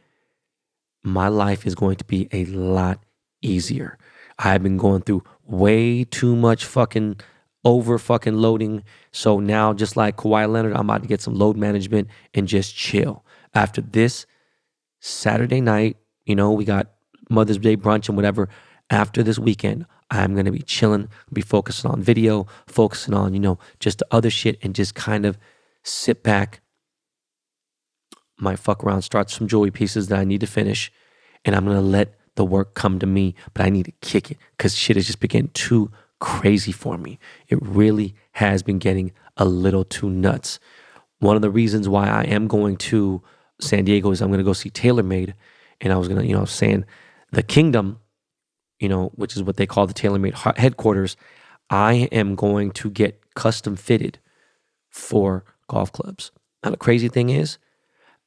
my 1.02 1.28
life 1.28 1.66
is 1.66 1.74
going 1.74 1.96
to 1.96 2.04
be 2.04 2.28
a 2.32 2.44
lot 2.46 3.02
easier. 3.42 3.98
I've 4.38 4.62
been 4.62 4.76
going 4.76 5.02
through 5.02 5.24
way 5.44 6.04
too 6.04 6.36
much 6.36 6.64
fucking 6.64 7.20
over 7.64 7.98
fucking 7.98 8.34
loading. 8.34 8.84
So 9.12 9.38
now, 9.38 9.72
just 9.72 9.96
like 9.96 10.16
Kawhi 10.16 10.50
Leonard, 10.50 10.72
I'm 10.72 10.88
about 10.88 11.02
to 11.02 11.08
get 11.08 11.20
some 11.20 11.34
load 11.34 11.56
management 11.56 12.08
and 12.34 12.48
just 12.48 12.74
chill. 12.74 13.24
After 13.54 13.80
this 13.80 14.26
Saturday 15.00 15.60
night, 15.60 15.96
you 16.24 16.34
know, 16.34 16.52
we 16.52 16.64
got 16.64 16.90
Mother's 17.28 17.58
Day 17.58 17.76
brunch 17.76 18.08
and 18.08 18.16
whatever. 18.16 18.48
After 18.88 19.22
this 19.22 19.38
weekend, 19.38 19.86
I'm 20.10 20.34
gonna 20.34 20.52
be 20.52 20.62
chilling, 20.62 21.08
be 21.32 21.40
focusing 21.40 21.90
on 21.90 22.02
video, 22.02 22.46
focusing 22.66 23.14
on, 23.14 23.34
you 23.34 23.40
know, 23.40 23.58
just 23.78 23.98
the 23.98 24.06
other 24.10 24.30
shit 24.30 24.58
and 24.62 24.74
just 24.74 24.94
kind 24.94 25.24
of 25.24 25.38
sit 25.84 26.22
back. 26.22 26.60
My 28.38 28.56
fuck 28.56 28.82
around, 28.82 29.02
starts 29.02 29.36
some 29.36 29.46
jewelry 29.46 29.70
pieces 29.70 30.08
that 30.08 30.18
I 30.18 30.24
need 30.24 30.40
to 30.40 30.46
finish, 30.46 30.90
and 31.44 31.54
I'm 31.54 31.64
gonna 31.64 31.80
let 31.80 32.18
the 32.36 32.44
work 32.44 32.74
come 32.74 32.98
to 32.98 33.06
me, 33.06 33.34
but 33.54 33.64
I 33.64 33.70
need 33.70 33.84
to 33.86 33.92
kick 34.00 34.30
it 34.30 34.38
because 34.56 34.74
shit 34.74 34.96
is 34.96 35.06
just 35.06 35.20
getting 35.20 35.48
too 35.48 35.90
crazy 36.20 36.72
for 36.72 36.96
me. 36.96 37.18
It 37.48 37.58
really 37.60 38.14
has 38.32 38.62
been 38.62 38.78
getting 38.78 39.12
a 39.36 39.44
little 39.44 39.84
too 39.84 40.08
nuts. 40.08 40.58
One 41.18 41.36
of 41.36 41.42
the 41.42 41.50
reasons 41.50 41.88
why 41.88 42.08
I 42.08 42.22
am 42.24 42.46
going 42.46 42.76
to 42.76 43.22
San 43.60 43.84
Diego 43.84 44.10
is 44.10 44.22
I'm 44.22 44.28
going 44.28 44.38
to 44.38 44.44
go 44.44 44.52
see 44.52 44.70
TaylorMade, 44.70 45.34
and 45.80 45.92
I 45.92 45.96
was 45.96 46.08
going 46.08 46.20
to, 46.20 46.26
you 46.26 46.34
know, 46.34 46.44
saying 46.44 46.84
the 47.32 47.42
Kingdom, 47.42 48.00
you 48.80 48.88
know, 48.88 49.12
which 49.14 49.36
is 49.36 49.42
what 49.42 49.56
they 49.56 49.66
call 49.66 49.86
the 49.86 49.94
TaylorMade 49.94 50.56
headquarters. 50.56 51.16
I 51.68 52.08
am 52.10 52.34
going 52.34 52.72
to 52.72 52.90
get 52.90 53.22
custom 53.34 53.76
fitted 53.76 54.18
for 54.88 55.44
golf 55.68 55.92
clubs. 55.92 56.32
Now 56.64 56.70
the 56.70 56.76
crazy 56.76 57.08
thing 57.08 57.30
is, 57.30 57.58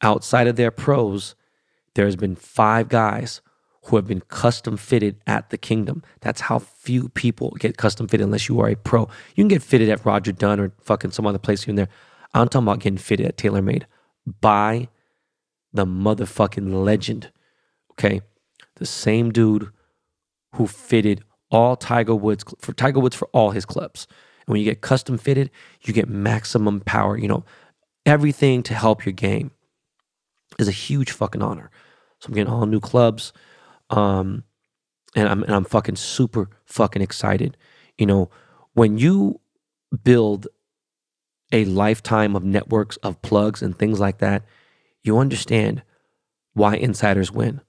outside 0.02 0.48
of 0.48 0.56
their 0.56 0.72
pros, 0.72 1.36
there's 1.96 2.16
been 2.16 2.36
five 2.36 2.88
guys 2.88 3.42
who 3.86 3.98
have 3.98 4.08
been 4.08 4.22
custom 4.22 4.78
fitted 4.78 5.18
at 5.28 5.50
the 5.50 5.58
Kingdom. 5.58 6.04
That's 6.22 6.42
how 6.42 6.60
few 6.60 7.10
people 7.10 7.52
get 7.60 7.76
custom 7.76 8.08
fitted 8.08 8.24
unless 8.24 8.48
you 8.48 8.62
are 8.62 8.70
a 8.70 8.76
pro. 8.76 9.10
You 9.36 9.44
can 9.44 9.50
get 9.50 9.62
fitted 9.62 9.89
at 9.89 10.06
Roger 10.06 10.32
Dunn 10.32 10.60
or 10.60 10.72
fucking 10.82 11.12
some 11.12 11.28
other 11.28 11.38
place 11.38 11.63
here 11.63 11.72
and 11.72 11.78
there. 11.78 11.89
I'm 12.34 12.48
talking 12.48 12.66
about 12.66 12.80
getting 12.80 12.98
fitted 12.98 13.26
at 13.26 13.38
TaylorMade 13.38 13.84
by 14.39 14.88
the 15.74 15.86
motherfucking 15.86 16.84
legend. 16.86 17.32
Okay. 17.92 18.22
The 18.76 18.86
same 18.86 19.32
dude 19.32 19.70
who 20.56 20.68
fitted 20.68 21.24
all 21.52 21.76
Tiger 21.76 22.16
Woods 22.16 22.44
for 22.60 22.74
Tiger 22.74 23.00
Woods 23.00 23.16
for 23.16 23.28
all 23.34 23.52
his 23.52 23.66
clubs. 23.66 24.08
And 24.46 24.54
when 24.54 24.60
you 24.60 24.66
get 24.66 24.82
custom 24.82 25.18
fitted, 25.18 25.52
you 25.82 25.94
get 25.94 26.10
maximum 26.10 26.82
power, 26.82 27.18
you 27.18 27.28
know, 27.28 27.46
everything 28.06 28.63
to 28.63 28.74
help 28.74 29.06
your 29.06 29.13
game 29.13 29.52
is 30.60 30.68
a 30.68 30.72
huge 30.72 31.12
fucking 31.12 31.42
honor. 31.42 31.70
So 32.20 32.28
I'm 32.28 32.34
getting 32.34 32.52
all 32.52 32.66
new 32.66 32.80
clubs. 32.80 33.34
Um, 33.89 34.44
and 35.16 35.28
I'm 35.28 35.44
and 35.44 35.54
I'm 35.54 35.66
fucking 35.66 35.96
super 35.96 36.50
fucking 36.66 37.02
excited. 37.02 37.58
You 37.98 38.06
know, 38.06 38.30
when 38.74 38.98
you 38.98 39.39
build 40.04 40.48
a 41.52 41.66
lifetime 41.66 42.36
of 42.36 42.44
networks 42.44 42.98
of 42.98 43.22
plugs 43.22 43.62
and 43.62 43.78
things 43.78 44.00
like 44.00 44.18
that, 44.20 44.44
you 45.04 45.20
understand 45.20 45.84
why 46.54 46.76
insiders 46.76 47.32
win, 47.32 47.62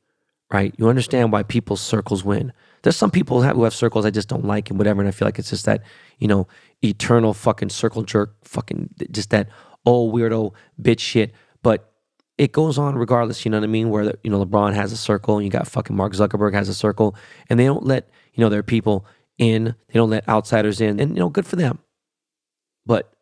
right? 0.51 0.75
You 0.79 0.89
understand 0.89 1.33
why 1.33 1.43
people's 1.43 1.81
circles 1.81 2.25
win. 2.25 2.53
There's 2.85 2.97
some 2.97 3.11
people 3.11 3.43
who 3.43 3.65
have 3.65 3.75
circles 3.75 4.05
I 4.07 4.11
just 4.11 4.29
don't 4.29 4.45
like 4.45 4.71
and 4.71 4.79
whatever, 4.79 5.01
and 5.01 5.09
I 5.09 5.11
feel 5.11 5.27
like 5.27 5.41
it's 5.41 5.51
just 5.51 5.65
that, 5.65 5.83
you 6.19 6.29
know, 6.29 6.47
eternal 6.85 7.35
fucking 7.35 7.71
circle 7.71 8.05
jerk, 8.05 8.37
fucking 8.45 8.91
just 9.11 9.31
that 9.31 9.49
old 9.85 10.15
weirdo 10.15 10.53
bitch 10.81 11.01
shit. 11.01 11.33
But 11.63 11.93
it 12.39 12.53
goes 12.53 12.79
on 12.79 12.95
regardless, 12.95 13.45
you 13.45 13.51
know 13.51 13.59
what 13.59 13.65
I 13.65 13.69
mean? 13.69 13.91
Where, 13.91 14.15
you 14.23 14.31
know, 14.31 14.45
LeBron 14.45 14.75
has 14.75 14.93
a 14.93 14.97
circle 14.97 15.37
and 15.37 15.45
you 15.45 15.51
got 15.51 15.67
fucking 15.67 15.97
Mark 15.97 16.13
Zuckerberg 16.13 16.55
has 16.55 16.69
a 16.69 16.75
circle, 16.75 17.17
and 17.51 17.59
they 17.59 17.65
don't 17.65 17.85
let, 17.85 18.09
you 18.35 18.43
know, 18.43 18.51
their 18.51 18.63
people 18.63 19.07
in, 19.39 19.75
they 19.89 19.95
don't 19.95 20.11
let 20.11 20.29
outsiders 20.29 20.81
in, 20.81 21.01
and, 21.01 21.17
you 21.17 21.21
know, 21.21 21.29
good 21.29 21.47
for 21.47 21.57
them. 21.57 21.81
But, 22.87 23.13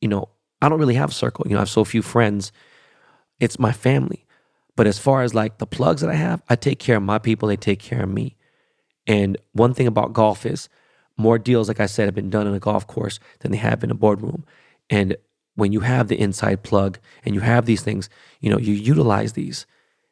you 0.00 0.08
know, 0.08 0.30
I 0.62 0.70
don't 0.70 0.78
really 0.78 0.94
have 0.94 1.10
a 1.10 1.14
circle. 1.14 1.44
You 1.46 1.52
know, 1.54 1.58
I 1.58 1.62
have 1.62 1.68
so 1.68 1.84
few 1.84 2.00
friends 2.00 2.52
it's 3.40 3.58
my 3.58 3.72
family. 3.72 4.24
But 4.76 4.86
as 4.86 4.98
far 4.98 5.22
as 5.22 5.34
like 5.34 5.58
the 5.58 5.66
plugs 5.66 6.00
that 6.00 6.10
I 6.10 6.14
have, 6.14 6.42
I 6.48 6.56
take 6.56 6.78
care 6.78 6.96
of 6.96 7.02
my 7.02 7.18
people, 7.18 7.48
they 7.48 7.56
take 7.56 7.80
care 7.80 8.02
of 8.02 8.08
me. 8.08 8.36
And 9.06 9.36
one 9.52 9.74
thing 9.74 9.86
about 9.86 10.12
golf 10.12 10.46
is 10.46 10.68
more 11.16 11.38
deals, 11.38 11.68
like 11.68 11.80
I 11.80 11.86
said, 11.86 12.06
have 12.06 12.14
been 12.14 12.30
done 12.30 12.46
in 12.46 12.54
a 12.54 12.60
golf 12.60 12.86
course 12.86 13.20
than 13.40 13.52
they 13.52 13.58
have 13.58 13.84
in 13.84 13.90
a 13.90 13.94
boardroom. 13.94 14.44
And 14.90 15.16
when 15.54 15.72
you 15.72 15.80
have 15.80 16.08
the 16.08 16.18
inside 16.18 16.62
plug 16.62 16.98
and 17.24 17.34
you 17.34 17.40
have 17.40 17.66
these 17.66 17.82
things, 17.82 18.08
you 18.40 18.50
know, 18.50 18.58
you 18.58 18.74
utilize 18.74 19.34
these. 19.34 19.66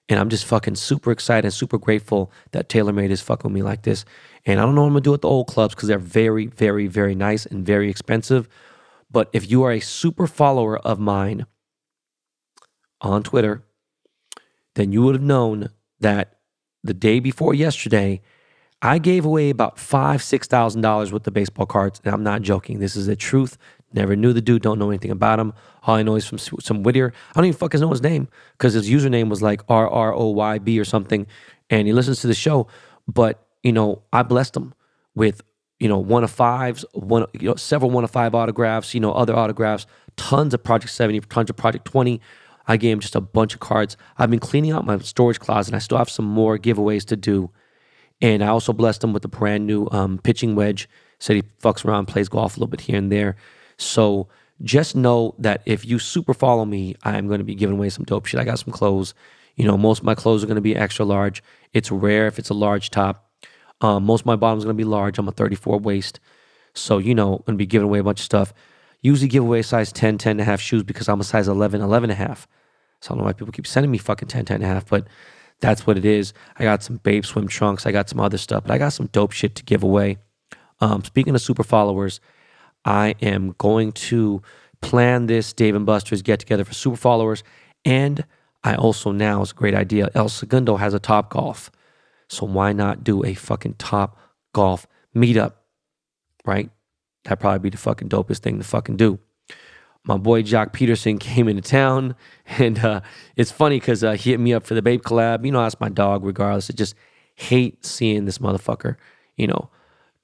And 0.09 0.18
I'm 0.18 0.28
just 0.28 0.44
fucking 0.44 0.74
super 0.76 1.11
excited 1.11 1.44
and 1.44 1.55
super 1.55 1.78
grateful 1.78 2.31
that 2.52 2.68
TaylorMade 2.68 3.11
is 3.11 3.22
fucking 3.22 3.50
with 3.50 3.55
me 3.55 3.62
like 3.62 3.83
this. 3.83 4.05
And 4.44 4.61
I 4.61 4.64
don't 4.64 4.74
know 4.74 4.83
what 4.83 4.88
I'm 4.88 4.92
gonna 4.94 5.02
do 5.02 5.12
with 5.12 5.22
the 5.22 5.28
old 5.28 5.46
clubs 5.46 5.74
because 5.74 5.88
they're 5.88 5.98
very, 5.98 6.46
very, 6.46 6.87
very 6.87 7.14
nice 7.14 7.46
and 7.46 7.64
very 7.64 7.88
expensive. 7.88 8.48
But 9.11 9.28
if 9.33 9.50
you 9.50 9.62
are 9.62 9.72
a 9.72 9.81
super 9.81 10.26
follower 10.26 10.78
of 10.78 10.98
mine 10.98 11.46
on 13.00 13.22
Twitter, 13.22 13.62
then 14.74 14.92
you 14.92 15.02
would 15.02 15.14
have 15.14 15.22
known 15.22 15.70
that 16.00 16.38
the 16.83 16.94
day 16.94 17.20
before 17.20 17.55
yesterday, 17.55 18.20
I 18.85 18.99
gave 18.99 19.25
away 19.25 19.51
about 19.51 19.79
five, 19.79 20.23
six 20.25 20.49
thousand 20.49 20.81
dollars 20.81 21.12
with 21.12 21.23
the 21.23 21.31
baseball 21.31 21.66
cards, 21.66 22.01
and 22.05 22.12
I'm 22.12 22.25
not 22.25 22.42
joking. 22.42 22.81
This 22.81 22.97
is 22.97 23.07
the 23.07 23.14
truth. 23.14 23.57
Never 23.95 24.16
knew 24.16 24.33
the 24.33 24.40
dude. 24.40 24.62
Don't 24.62 24.79
know 24.79 24.90
anything 24.90 25.12
about 25.12 25.38
him. 25.38 25.53
All 25.85 25.95
I 25.95 26.03
know 26.03 26.16
is 26.16 26.27
from 26.27 26.38
some 26.38 26.83
Whittier. 26.83 27.12
I 27.31 27.38
don't 27.38 27.45
even 27.45 27.59
fucking 27.59 27.81
know 27.81 27.90
his 27.90 28.03
name 28.03 28.27
because 28.59 28.73
his 28.73 28.90
username 28.90 29.29
was 29.29 29.40
like 29.40 29.62
R 29.68 29.88
R 29.88 30.12
O 30.12 30.31
Y 30.31 30.59
B 30.59 30.81
or 30.81 30.85
something, 30.85 31.29
and 31.71 31.87
he 31.87 31.92
listens 31.92 32.21
to 32.23 32.27
the 32.27 32.35
show. 32.35 32.66
But 33.07 33.47
you 33.62 33.70
know, 33.72 34.03
I 34.12 34.24
blessed 34.24 34.57
him 34.57 34.74
with 35.14 35.43
you 35.78 35.89
know 35.89 35.99
one 35.99 36.24
of 36.24 36.33
fives, 36.33 36.85
one 36.93 37.26
you 37.35 37.51
know 37.51 37.55
several 37.55 37.93
one 37.93 38.03
of 38.03 38.11
five 38.11 38.35
autographs, 38.35 38.95
you 38.95 39.01
know 39.01 39.12
other 39.12 39.37
autographs, 39.37 39.87
tons 40.16 40.55
of 40.55 40.64
Project 40.64 40.93
Seventy, 40.93 41.20
tons 41.20 41.51
of 41.51 41.57
Project 41.57 41.85
Twenty. 41.85 42.20
I 42.66 42.76
gave 42.76 42.95
him 42.95 43.01
just 43.01 43.14
a 43.14 43.20
bunch 43.20 43.55
of 43.55 43.61
cards. 43.61 43.97
I've 44.18 44.30
been 44.30 44.41
cleaning 44.41 44.72
out 44.72 44.85
my 44.85 44.99
storage 44.99 45.39
closet 45.39 45.74
I 45.74 45.78
still 45.78 45.99
have 45.99 46.11
some 46.11 46.24
more 46.24 46.59
giveaways 46.59 47.05
to 47.07 47.16
do. 47.16 47.51
And 48.23 48.43
I 48.43 48.47
also 48.47 48.73
blessed 48.73 49.05
him 49.05 49.12
with 49.12 49.25
a 49.25 49.29
brand 49.29 49.66
new 49.66 49.89
um, 49.91 50.18
pitching 50.18 50.55
wedge. 50.55 50.89
Said 51.18 51.37
he 51.37 51.43
fucks 51.61 51.85
around, 51.85 52.07
plays 52.07 52.29
golf 52.29 52.57
a 52.57 52.61
little 52.61 52.70
bit 52.70 52.83
here 52.83 52.97
and 52.97 53.12
there. 53.12 53.37
So 53.77 54.29
just 54.62 54.95
know 54.95 55.35
that 55.39 55.62
if 55.66 55.85
you 55.85 55.99
super 55.99 56.33
follow 56.33 56.64
me, 56.64 56.95
I'm 57.03 57.27
going 57.27 57.39
to 57.39 57.45
be 57.45 57.57
giving 57.57 57.77
away 57.77 57.91
some 57.91 58.05
dope 58.05 58.27
shit. 58.27 58.41
I 58.41 58.45
got 58.45 58.61
some 58.61 58.73
clothes. 58.73 59.12
You 59.57 59.66
know, 59.66 59.77
most 59.77 59.99
of 59.99 60.05
my 60.05 60.14
clothes 60.14 60.43
are 60.43 60.47
going 60.47 60.55
to 60.55 60.62
be 60.62 60.77
extra 60.77 61.05
large. 61.05 61.43
It's 61.73 61.91
rare 61.91 62.27
if 62.27 62.39
it's 62.39 62.49
a 62.49 62.55
large 62.55 62.91
top. 62.91 63.29
Um, 63.81 64.05
most 64.05 64.20
of 64.20 64.27
my 64.27 64.37
bottoms 64.37 64.64
going 64.64 64.77
to 64.77 64.81
be 64.81 64.89
large. 64.89 65.18
I'm 65.18 65.29
a 65.29 65.33
34 65.33 65.79
waist. 65.81 66.20
So, 66.75 66.99
you 66.99 67.14
know, 67.14 67.35
I'm 67.35 67.43
going 67.43 67.55
to 67.55 67.62
be 67.62 67.66
giving 67.66 67.89
away 67.89 67.99
a 67.99 68.05
bunch 68.05 68.20
of 68.20 68.25
stuff. 68.25 68.55
Usually 69.01 69.29
give 69.29 69.43
away 69.43 69.62
size 69.62 69.91
10, 69.93 70.18
10 70.18 70.31
and 70.31 70.41
a 70.41 70.45
half 70.45 70.61
shoes 70.61 70.85
because 70.85 71.09
I'm 71.09 71.20
a 71.20 71.25
size 71.25 71.49
11, 71.49 71.81
11 71.81 72.11
and 72.11 72.20
a 72.20 72.25
half. 72.25 72.47
So 73.01 73.09
I 73.09 73.11
don't 73.11 73.18
know 73.18 73.25
why 73.25 73.33
people 73.33 73.53
keep 73.53 73.66
sending 73.66 73.91
me 73.91 73.99
fucking 73.99 74.29
10, 74.29 74.45
10 74.45 74.55
and 74.55 74.64
a 74.64 74.68
half, 74.68 74.87
but 74.89 75.09
that's 75.62 75.86
what 75.86 75.96
it 75.96 76.04
is. 76.04 76.34
I 76.58 76.64
got 76.64 76.82
some 76.82 76.96
Babe 76.98 77.24
swim 77.24 77.48
trunks. 77.48 77.86
I 77.86 77.92
got 77.92 78.10
some 78.10 78.20
other 78.20 78.36
stuff, 78.36 78.64
but 78.64 78.72
I 78.72 78.78
got 78.78 78.92
some 78.92 79.06
dope 79.06 79.32
shit 79.32 79.54
to 79.54 79.62
give 79.62 79.82
away. 79.82 80.18
Um, 80.80 81.04
speaking 81.04 81.34
of 81.34 81.40
super 81.40 81.62
followers, 81.62 82.20
I 82.84 83.14
am 83.22 83.54
going 83.58 83.92
to 83.92 84.42
plan 84.80 85.26
this 85.26 85.52
Dave 85.52 85.76
and 85.76 85.86
Buster's 85.86 86.20
get 86.20 86.40
together 86.40 86.64
for 86.64 86.74
super 86.74 86.96
followers. 86.96 87.44
And 87.84 88.24
I 88.64 88.74
also 88.74 89.12
now, 89.12 89.40
it's 89.40 89.52
a 89.52 89.54
great 89.54 89.74
idea. 89.74 90.10
El 90.14 90.28
Segundo 90.28 90.76
has 90.76 90.94
a 90.94 90.98
Top 90.98 91.30
Golf. 91.30 91.70
So 92.28 92.44
why 92.44 92.72
not 92.72 93.04
do 93.04 93.24
a 93.24 93.34
fucking 93.34 93.74
Top 93.74 94.18
Golf 94.52 94.88
meetup? 95.14 95.54
Right? 96.44 96.70
That'd 97.22 97.38
probably 97.38 97.60
be 97.60 97.70
the 97.70 97.76
fucking 97.76 98.08
dopest 98.08 98.38
thing 98.38 98.58
to 98.58 98.64
fucking 98.64 98.96
do. 98.96 99.20
My 100.05 100.16
boy 100.16 100.42
Joc 100.42 100.72
Pederson 100.72 101.20
came 101.20 101.48
into 101.48 101.62
town, 101.62 102.16
and 102.46 102.78
uh, 102.78 103.00
it's 103.36 103.50
funny 103.50 103.78
because 103.78 104.03
uh, 104.03 104.12
he 104.12 104.30
hit 104.30 104.40
me 104.40 104.53
up 104.53 104.64
for 104.64 104.74
the 104.74 104.82
Babe 104.82 105.03
collab. 105.03 105.44
You 105.44 105.53
know, 105.53 105.62
that's 105.62 105.78
my 105.80 105.88
dog, 105.88 106.24
regardless. 106.24 106.70
I 106.70 106.74
just 106.74 106.94
hate 107.34 107.84
seeing 107.84 108.24
this 108.24 108.38
motherfucker, 108.38 108.96
you 109.36 109.46
know, 109.46 109.70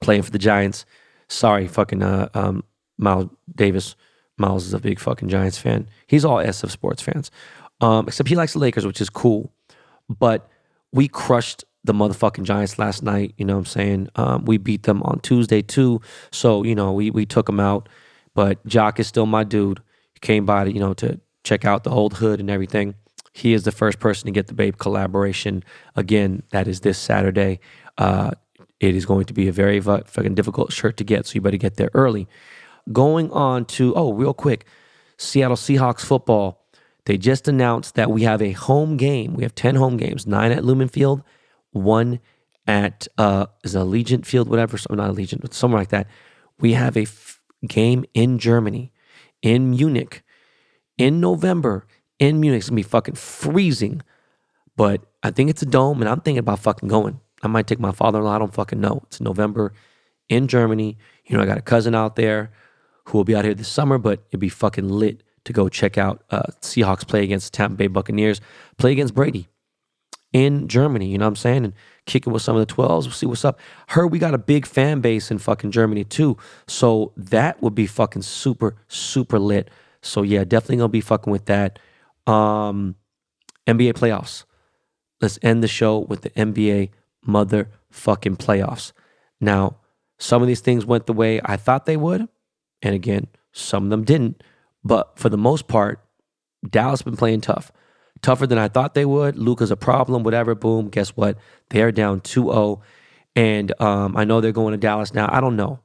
playing 0.01 0.23
for 0.23 0.31
the 0.31 0.39
Giants. 0.39 0.85
Sorry, 1.27 1.67
fucking 1.67 2.03
uh, 2.03 2.29
um, 2.33 2.63
Miles 2.97 3.29
Davis. 3.55 3.95
Miles 4.37 4.65
is 4.65 4.73
a 4.73 4.79
big 4.79 4.99
fucking 4.99 5.29
Giants 5.29 5.57
fan. 5.57 5.87
He's 6.07 6.23
all 6.23 6.39
S 6.39 6.63
of 6.63 6.71
sports 6.71 7.01
fans, 7.01 7.29
um, 7.81 8.07
except 8.07 8.29
he 8.29 8.35
likes 8.35 8.53
the 8.53 8.59
Lakers, 8.59 8.85
which 8.85 9.01
is 9.01 9.09
cool. 9.09 9.51
But 10.09 10.49
we 10.91 11.07
crushed 11.07 11.65
the 11.83 11.93
motherfucking 11.93 12.43
Giants 12.43 12.79
last 12.79 13.03
night. 13.03 13.33
You 13.37 13.45
know 13.45 13.53
what 13.55 13.59
I'm 13.59 13.65
saying? 13.65 14.09
Um, 14.15 14.45
we 14.45 14.57
beat 14.57 14.83
them 14.83 15.03
on 15.03 15.19
Tuesday 15.19 15.61
too. 15.61 16.01
So, 16.31 16.63
you 16.63 16.75
know, 16.75 16.91
we 16.91 17.11
we 17.11 17.25
took 17.25 17.45
them 17.45 17.59
out. 17.59 17.89
But 18.39 18.65
Joc 18.65 18.99
is 18.99 19.07
still 19.07 19.25
my 19.25 19.43
dude. 19.43 19.81
He 20.13 20.21
came 20.21 20.45
by 20.45 20.63
to, 20.63 20.71
you 20.71 20.79
know, 20.79 20.93
to 20.93 21.19
check 21.43 21.65
out 21.65 21.83
the 21.83 21.89
old 21.89 22.13
hood 22.13 22.39
and 22.39 22.49
everything. 22.49 22.95
He 23.33 23.51
is 23.51 23.63
the 23.63 23.71
first 23.73 23.99
person 23.99 24.27
to 24.27 24.31
get 24.31 24.47
the 24.47 24.53
Babe 24.53 24.77
collaboration. 24.77 25.61
Again, 25.97 26.43
that 26.51 26.65
is 26.65 26.79
this 26.79 26.97
Saturday. 26.97 27.59
Uh, 27.97 28.31
it 28.79 28.95
is 28.95 29.05
going 29.05 29.25
to 29.25 29.33
be 29.33 29.49
a 29.49 29.51
very 29.51 29.81
fucking 29.81 30.35
difficult 30.35 30.71
shirt 30.71 30.95
to 30.95 31.03
get, 31.03 31.27
so 31.27 31.33
you 31.33 31.41
better 31.41 31.57
get 31.57 31.75
there 31.75 31.89
early. 31.93 32.29
Going 32.93 33.29
on 33.31 33.65
to, 33.75 33.93
oh, 33.95 34.13
real 34.13 34.33
quick, 34.33 34.65
Seattle 35.17 35.57
Seahawks 35.57 36.05
football. 36.05 36.65
They 37.07 37.17
just 37.17 37.45
announced 37.49 37.95
that 37.95 38.09
we 38.09 38.23
have 38.23 38.41
a 38.41 38.53
home 38.53 38.95
game. 38.95 39.33
We 39.33 39.43
have 39.43 39.53
10 39.53 39.75
home 39.75 39.97
games, 39.97 40.25
nine 40.25 40.53
at 40.53 40.63
Lumen 40.63 40.87
Field, 40.87 41.23
one 41.71 42.21
at 42.65 43.05
uh, 43.17 43.47
is 43.65 43.75
Allegiant 43.75 44.25
Field, 44.25 44.47
whatever, 44.47 44.77
so 44.77 44.95
not 44.95 45.13
Allegiant, 45.13 45.41
but 45.41 45.53
somewhere 45.53 45.81
like 45.81 45.89
that. 45.89 46.07
We 46.57 46.71
have 46.71 46.95
a 46.95 47.05
game 47.67 48.05
in 48.13 48.39
Germany, 48.39 48.91
in 49.41 49.71
Munich, 49.71 50.23
in 50.97 51.19
November, 51.19 51.85
in 52.19 52.39
Munich. 52.39 52.59
It's 52.59 52.69
gonna 52.69 52.77
be 52.77 52.83
fucking 52.83 53.15
freezing, 53.15 54.01
but 54.75 55.01
I 55.23 55.31
think 55.31 55.49
it's 55.49 55.61
a 55.61 55.65
dome, 55.65 56.01
and 56.01 56.09
I'm 56.09 56.21
thinking 56.21 56.39
about 56.39 56.59
fucking 56.59 56.89
going. 56.89 57.19
I 57.41 57.47
might 57.47 57.67
take 57.67 57.79
my 57.79 57.91
father-in-law. 57.91 58.35
I 58.35 58.39
don't 58.39 58.53
fucking 58.53 58.79
know. 58.79 59.01
It's 59.07 59.21
November 59.21 59.73
in 60.27 60.47
Germany. 60.47 60.97
You 61.25 61.37
know, 61.37 61.43
I 61.43 61.45
got 61.45 61.57
a 61.57 61.61
cousin 61.61 61.95
out 61.95 62.15
there 62.15 62.51
who 63.05 63.17
will 63.17 63.25
be 63.25 63.35
out 63.35 63.45
here 63.45 63.53
this 63.53 63.67
summer, 63.67 63.97
but 63.97 64.23
it'd 64.29 64.39
be 64.39 64.49
fucking 64.49 64.87
lit 64.87 65.23
to 65.45 65.53
go 65.53 65.69
check 65.69 65.97
out 65.97 66.23
uh, 66.29 66.43
Seahawks 66.61 67.07
play 67.07 67.23
against 67.23 67.53
Tampa 67.53 67.75
Bay 67.75 67.87
Buccaneers, 67.87 68.41
play 68.77 68.91
against 68.91 69.13
Brady 69.13 69.47
in 70.33 70.67
Germany. 70.67 71.07
You 71.07 71.17
know 71.17 71.25
what 71.25 71.29
I'm 71.29 71.35
saying? 71.37 71.65
And 71.65 71.73
kicking 72.09 72.33
with 72.33 72.41
some 72.41 72.57
of 72.57 72.67
the 72.67 72.73
12s. 72.73 73.03
We'll 73.03 73.11
see 73.11 73.27
what's 73.27 73.45
up. 73.45 73.59
Heard 73.87 74.07
we 74.07 74.19
got 74.19 74.33
a 74.33 74.39
big 74.39 74.65
fan 74.65 74.99
base 74.99 75.31
in 75.31 75.37
fucking 75.37 75.71
Germany 75.71 76.03
too. 76.03 76.37
So 76.67 77.13
that 77.15 77.61
would 77.61 77.75
be 77.75 77.85
fucking 77.85 78.23
super, 78.23 78.75
super 78.87 79.39
lit. 79.39 79.69
So 80.01 80.23
yeah, 80.23 80.43
definitely 80.43 80.77
gonna 80.77 80.89
be 80.89 81.01
fucking 81.01 81.31
with 81.31 81.45
that. 81.45 81.79
Um, 82.25 82.95
NBA 83.67 83.93
playoffs. 83.93 84.43
Let's 85.21 85.37
end 85.41 85.63
the 85.63 85.67
show 85.67 85.99
with 85.99 86.21
the 86.21 86.31
NBA 86.31 86.89
motherfucking 87.27 88.37
playoffs. 88.37 88.91
Now, 89.39 89.77
some 90.17 90.41
of 90.41 90.47
these 90.47 90.61
things 90.61 90.85
went 90.85 91.05
the 91.05 91.13
way 91.13 91.39
I 91.45 91.57
thought 91.57 91.85
they 91.85 91.97
would. 91.97 92.27
And 92.81 92.95
again, 92.95 93.27
some 93.51 93.85
of 93.85 93.89
them 93.89 94.03
didn't. 94.03 94.41
But 94.83 95.19
for 95.19 95.29
the 95.29 95.37
most 95.37 95.67
part, 95.67 96.03
Dallas 96.67 97.01
been 97.01 97.17
playing 97.17 97.41
tough. 97.41 97.71
Tougher 98.21 98.47
than 98.47 98.57
I 98.57 98.67
thought 98.67 98.93
they 98.93 99.05
would. 99.05 99.37
Luka's 99.37 99.71
a 99.71 99.77
problem, 99.77 100.23
whatever. 100.23 100.55
Boom. 100.55 100.89
Guess 100.89 101.09
what? 101.09 101.37
They're 101.69 101.91
down 101.91 102.21
2 102.21 102.43
0. 102.43 102.81
And 103.35 103.81
um, 103.81 104.17
I 104.17 104.25
know 104.25 104.41
they're 104.41 104.51
going 104.51 104.73
to 104.73 104.77
Dallas 104.77 105.13
now. 105.13 105.29
I 105.31 105.39
don't 105.39 105.55
know. 105.55 105.79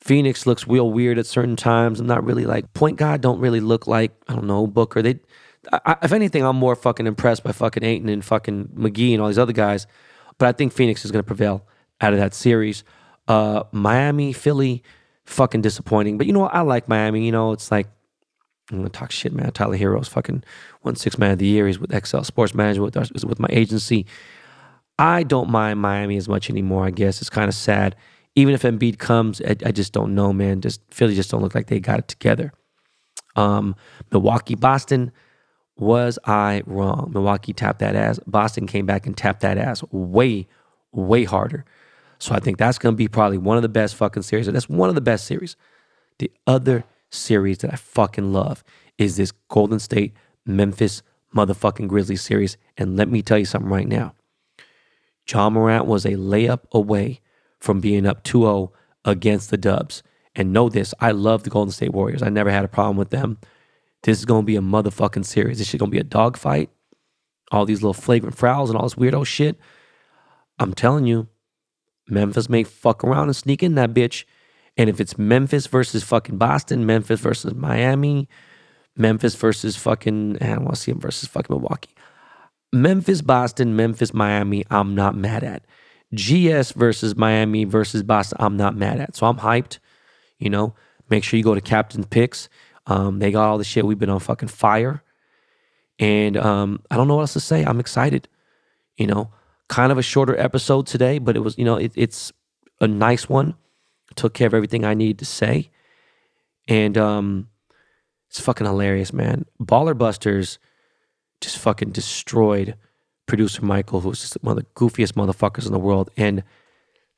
Phoenix 0.00 0.46
looks 0.46 0.66
real 0.66 0.90
weird 0.90 1.18
at 1.18 1.24
certain 1.24 1.56
times. 1.56 1.98
I'm 1.98 2.06
not 2.06 2.24
really 2.24 2.44
like 2.44 2.74
point 2.74 2.98
guard. 2.98 3.22
Don't 3.22 3.40
really 3.40 3.60
look 3.60 3.86
like 3.86 4.12
I 4.28 4.34
don't 4.34 4.46
know 4.46 4.66
Booker. 4.66 5.00
They, 5.00 5.20
I, 5.72 5.96
if 6.02 6.12
anything, 6.12 6.44
I'm 6.44 6.56
more 6.56 6.76
fucking 6.76 7.06
impressed 7.06 7.42
by 7.42 7.52
fucking 7.52 7.82
Ayton 7.82 8.10
and 8.10 8.22
fucking 8.22 8.68
McGee 8.76 9.14
and 9.14 9.22
all 9.22 9.28
these 9.28 9.38
other 9.38 9.54
guys. 9.54 9.86
But 10.36 10.48
I 10.48 10.52
think 10.52 10.74
Phoenix 10.74 11.06
is 11.06 11.10
going 11.10 11.22
to 11.22 11.26
prevail 11.26 11.66
out 12.02 12.12
of 12.12 12.18
that 12.18 12.34
series. 12.34 12.84
Uh, 13.26 13.64
Miami, 13.72 14.34
Philly, 14.34 14.82
fucking 15.24 15.62
disappointing. 15.62 16.18
But 16.18 16.26
you 16.26 16.34
know 16.34 16.40
what? 16.40 16.54
I 16.54 16.60
like 16.60 16.86
Miami. 16.86 17.24
You 17.24 17.32
know, 17.32 17.52
it's 17.52 17.70
like 17.70 17.88
I'm 18.70 18.78
gonna 18.78 18.88
talk 18.88 19.10
shit, 19.10 19.32
man. 19.32 19.50
Tyler 19.52 19.76
Herro's 19.76 20.08
fucking 20.08 20.42
won 20.82 20.96
six 20.96 21.18
man 21.18 21.32
of 21.32 21.38
the 21.38 21.46
year. 21.46 21.66
He's 21.66 21.78
with 21.78 21.94
Excel 21.94 22.24
Sports 22.24 22.54
Management 22.54 22.94
with, 22.94 23.24
with 23.24 23.40
my 23.40 23.48
agency. 23.50 24.06
I 24.98 25.22
don't 25.22 25.50
mind 25.50 25.80
Miami 25.80 26.16
as 26.16 26.28
much 26.28 26.48
anymore. 26.48 26.86
I 26.86 26.90
guess 26.90 27.20
it's 27.20 27.30
kind 27.30 27.48
of 27.48 27.54
sad. 27.54 27.96
Even 28.36 28.54
if 28.54 28.62
Embiid 28.62 28.98
comes, 28.98 29.40
I, 29.42 29.56
I, 29.64 29.72
just 29.72 29.92
don't 29.92 30.14
know, 30.14 30.32
man. 30.32 30.60
Just 30.60 30.80
Philly 30.90 31.14
just 31.14 31.30
don't 31.30 31.42
look 31.42 31.54
like 31.54 31.66
they 31.66 31.80
got 31.80 31.98
it 31.98 32.08
together. 32.08 32.52
Um, 33.36 33.76
Milwaukee, 34.10 34.54
Boston. 34.54 35.12
Was 35.76 36.20
I 36.24 36.62
wrong? 36.66 37.10
Milwaukee 37.12 37.52
tapped 37.52 37.80
that 37.80 37.96
ass. 37.96 38.20
Boston 38.28 38.68
came 38.68 38.86
back 38.86 39.06
and 39.06 39.16
tapped 39.16 39.40
that 39.40 39.58
ass 39.58 39.82
way, 39.90 40.46
way 40.92 41.24
harder. 41.24 41.64
So 42.20 42.32
I 42.32 42.38
think 42.38 42.58
that's 42.58 42.78
going 42.78 42.94
to 42.94 42.96
be 42.96 43.08
probably 43.08 43.38
one 43.38 43.56
of 43.56 43.62
the 43.62 43.68
best 43.68 43.96
fucking 43.96 44.22
series. 44.22 44.46
That's 44.46 44.68
one 44.68 44.88
of 44.88 44.94
the 44.94 45.00
best 45.00 45.26
series. 45.26 45.56
The 46.18 46.30
other 46.46 46.84
series 47.14 47.58
that 47.58 47.72
I 47.72 47.76
fucking 47.76 48.32
love 48.32 48.64
is 48.98 49.16
this 49.16 49.32
Golden 49.48 49.78
State 49.78 50.14
Memphis 50.46 51.02
motherfucking 51.34 51.88
Grizzlies 51.88 52.22
series. 52.22 52.56
And 52.76 52.96
let 52.96 53.08
me 53.08 53.22
tell 53.22 53.38
you 53.38 53.44
something 53.44 53.70
right 53.70 53.88
now. 53.88 54.14
Ja 55.28 55.48
Morant 55.50 55.86
was 55.86 56.04
a 56.04 56.12
layup 56.12 56.60
away 56.72 57.20
from 57.58 57.80
being 57.80 58.06
up 58.06 58.22
2 58.24 58.42
0 58.42 58.72
against 59.04 59.50
the 59.50 59.56
Dubs. 59.56 60.02
And 60.36 60.52
know 60.52 60.68
this, 60.68 60.92
I 61.00 61.12
love 61.12 61.44
the 61.44 61.50
Golden 61.50 61.72
State 61.72 61.92
Warriors. 61.92 62.22
I 62.22 62.28
never 62.28 62.50
had 62.50 62.64
a 62.64 62.68
problem 62.68 62.96
with 62.96 63.10
them. 63.10 63.38
This 64.02 64.18
is 64.18 64.24
going 64.24 64.42
to 64.42 64.46
be 64.46 64.56
a 64.56 64.60
motherfucking 64.60 65.24
series. 65.24 65.58
This 65.58 65.72
is 65.72 65.78
going 65.78 65.90
to 65.90 65.94
be 65.94 66.00
a 66.00 66.04
dogfight. 66.04 66.70
All 67.52 67.64
these 67.64 67.82
little 67.82 67.94
flagrant 67.94 68.36
fouls 68.36 68.68
and 68.68 68.76
all 68.76 68.84
this 68.84 68.96
weirdo 68.96 69.24
shit. 69.24 69.58
I'm 70.58 70.74
telling 70.74 71.06
you, 71.06 71.28
Memphis 72.08 72.48
may 72.48 72.64
fuck 72.64 73.02
around 73.02 73.28
and 73.28 73.36
sneak 73.36 73.62
in 73.62 73.76
that 73.76 73.94
bitch. 73.94 74.24
And 74.76 74.90
if 74.90 75.00
it's 75.00 75.16
Memphis 75.18 75.66
versus 75.66 76.02
fucking 76.02 76.36
Boston, 76.36 76.84
Memphis 76.84 77.20
versus 77.20 77.54
Miami, 77.54 78.28
Memphis 78.96 79.34
versus 79.34 79.76
fucking, 79.76 80.38
I 80.40 80.46
don't 80.46 80.64
want 80.64 80.76
to 80.76 80.80
see 80.80 80.92
him 80.92 81.00
versus 81.00 81.28
fucking 81.28 81.54
Milwaukee. 81.54 81.94
Memphis, 82.72 83.22
Boston, 83.22 83.76
Memphis, 83.76 84.12
Miami, 84.12 84.64
I'm 84.70 84.94
not 84.94 85.14
mad 85.14 85.44
at. 85.44 85.64
GS 86.14 86.72
versus 86.72 87.16
Miami 87.16 87.64
versus 87.64 88.02
Boston, 88.02 88.38
I'm 88.40 88.56
not 88.56 88.76
mad 88.76 89.00
at. 89.00 89.16
So 89.16 89.26
I'm 89.26 89.38
hyped. 89.38 89.78
You 90.38 90.50
know, 90.50 90.74
make 91.08 91.22
sure 91.22 91.38
you 91.38 91.44
go 91.44 91.54
to 91.54 91.60
Captain 91.60 92.04
Picks. 92.04 92.48
Um, 92.86 93.20
they 93.20 93.30
got 93.30 93.48
all 93.48 93.58
the 93.58 93.64
shit. 93.64 93.86
We've 93.86 93.98
been 93.98 94.10
on 94.10 94.20
fucking 94.20 94.48
fire. 94.48 95.02
And 95.98 96.36
um, 96.36 96.82
I 96.90 96.96
don't 96.96 97.06
know 97.06 97.16
what 97.16 97.22
else 97.22 97.32
to 97.34 97.40
say. 97.40 97.64
I'm 97.64 97.80
excited. 97.80 98.28
You 98.96 99.06
know, 99.06 99.30
kind 99.68 99.92
of 99.92 99.98
a 99.98 100.02
shorter 100.02 100.38
episode 100.38 100.86
today, 100.86 101.18
but 101.18 101.36
it 101.36 101.40
was, 101.40 101.56
you 101.56 101.64
know, 101.64 101.76
it, 101.76 101.92
it's 101.94 102.32
a 102.80 102.88
nice 102.88 103.28
one. 103.28 103.54
Took 104.16 104.34
care 104.34 104.46
of 104.46 104.54
everything 104.54 104.84
I 104.84 104.94
needed 104.94 105.18
to 105.18 105.24
say. 105.24 105.70
And 106.68 106.96
um, 106.96 107.48
it's 108.30 108.40
fucking 108.40 108.66
hilarious, 108.66 109.12
man. 109.12 109.44
Baller 109.60 109.96
Busters 109.96 110.58
just 111.40 111.58
fucking 111.58 111.90
destroyed 111.90 112.76
producer 113.26 113.64
Michael, 113.64 114.00
who's 114.00 114.20
just 114.20 114.38
one 114.42 114.56
of 114.56 114.64
the 114.64 114.70
goofiest 114.74 115.12
motherfuckers 115.12 115.66
in 115.66 115.72
the 115.72 115.78
world. 115.78 116.10
And 116.16 116.42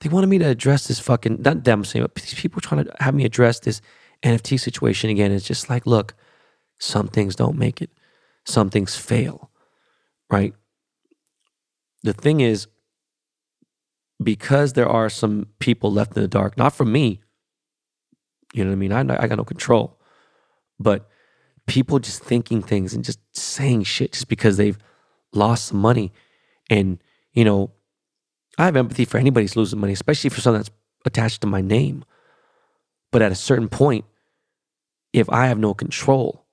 they 0.00 0.08
wanted 0.08 0.28
me 0.28 0.38
to 0.38 0.48
address 0.48 0.86
this 0.86 1.00
fucking, 1.00 1.42
not 1.42 1.64
them 1.64 1.84
saying, 1.84 2.04
but 2.04 2.22
these 2.22 2.34
people 2.34 2.60
trying 2.60 2.84
to 2.84 2.92
have 3.00 3.14
me 3.14 3.24
address 3.24 3.60
this 3.60 3.80
NFT 4.22 4.58
situation 4.58 5.10
again. 5.10 5.32
It's 5.32 5.46
just 5.46 5.70
like, 5.70 5.86
look, 5.86 6.14
some 6.78 7.08
things 7.08 7.36
don't 7.36 7.56
make 7.56 7.80
it, 7.80 7.90
some 8.44 8.70
things 8.70 8.96
fail, 8.96 9.50
right? 10.30 10.54
the 12.06 12.12
thing 12.12 12.40
is, 12.40 12.66
because 14.22 14.72
there 14.72 14.88
are 14.88 15.08
some 15.08 15.48
people 15.58 15.92
left 15.92 16.16
in 16.16 16.22
the 16.22 16.28
dark, 16.28 16.56
not 16.56 16.74
from 16.74 16.92
me, 16.92 17.20
you 18.54 18.64
know 18.64 18.70
what 18.70 18.76
I 18.76 18.78
mean? 18.78 18.92
I, 18.92 19.00
I 19.22 19.26
got 19.26 19.38
no 19.38 19.44
control, 19.44 19.98
but 20.78 21.08
people 21.66 21.98
just 21.98 22.22
thinking 22.22 22.62
things 22.62 22.94
and 22.94 23.04
just 23.04 23.18
saying 23.36 23.82
shit 23.82 24.12
just 24.12 24.28
because 24.28 24.56
they've 24.56 24.78
lost 25.32 25.66
some 25.66 25.78
money. 25.78 26.12
And, 26.70 27.02
you 27.32 27.44
know, 27.44 27.72
I 28.58 28.64
have 28.64 28.76
empathy 28.76 29.04
for 29.04 29.18
anybody 29.18 29.44
who's 29.44 29.56
losing 29.56 29.80
money, 29.80 29.92
especially 29.92 30.30
for 30.30 30.40
something 30.40 30.60
that's 30.60 30.70
attached 31.04 31.40
to 31.42 31.46
my 31.46 31.60
name. 31.60 32.04
But 33.12 33.22
at 33.22 33.32
a 33.32 33.36
certain 33.36 33.68
point, 33.68 34.04
if 35.12 35.28
I 35.30 35.46
have 35.46 35.58
no 35.58 35.74
control, 35.74 36.46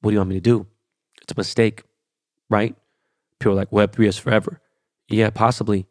what 0.00 0.10
do 0.10 0.14
you 0.14 0.18
want 0.18 0.30
me 0.30 0.36
to 0.36 0.40
do? 0.40 0.66
It's 1.22 1.32
a 1.32 1.36
mistake, 1.36 1.84
right? 2.50 2.74
People 3.38 3.52
are 3.52 3.56
like, 3.56 3.70
Web3 3.70 4.06
is 4.06 4.18
forever. 4.18 4.60
Yeah, 5.08 5.30
possibly. 5.30 5.86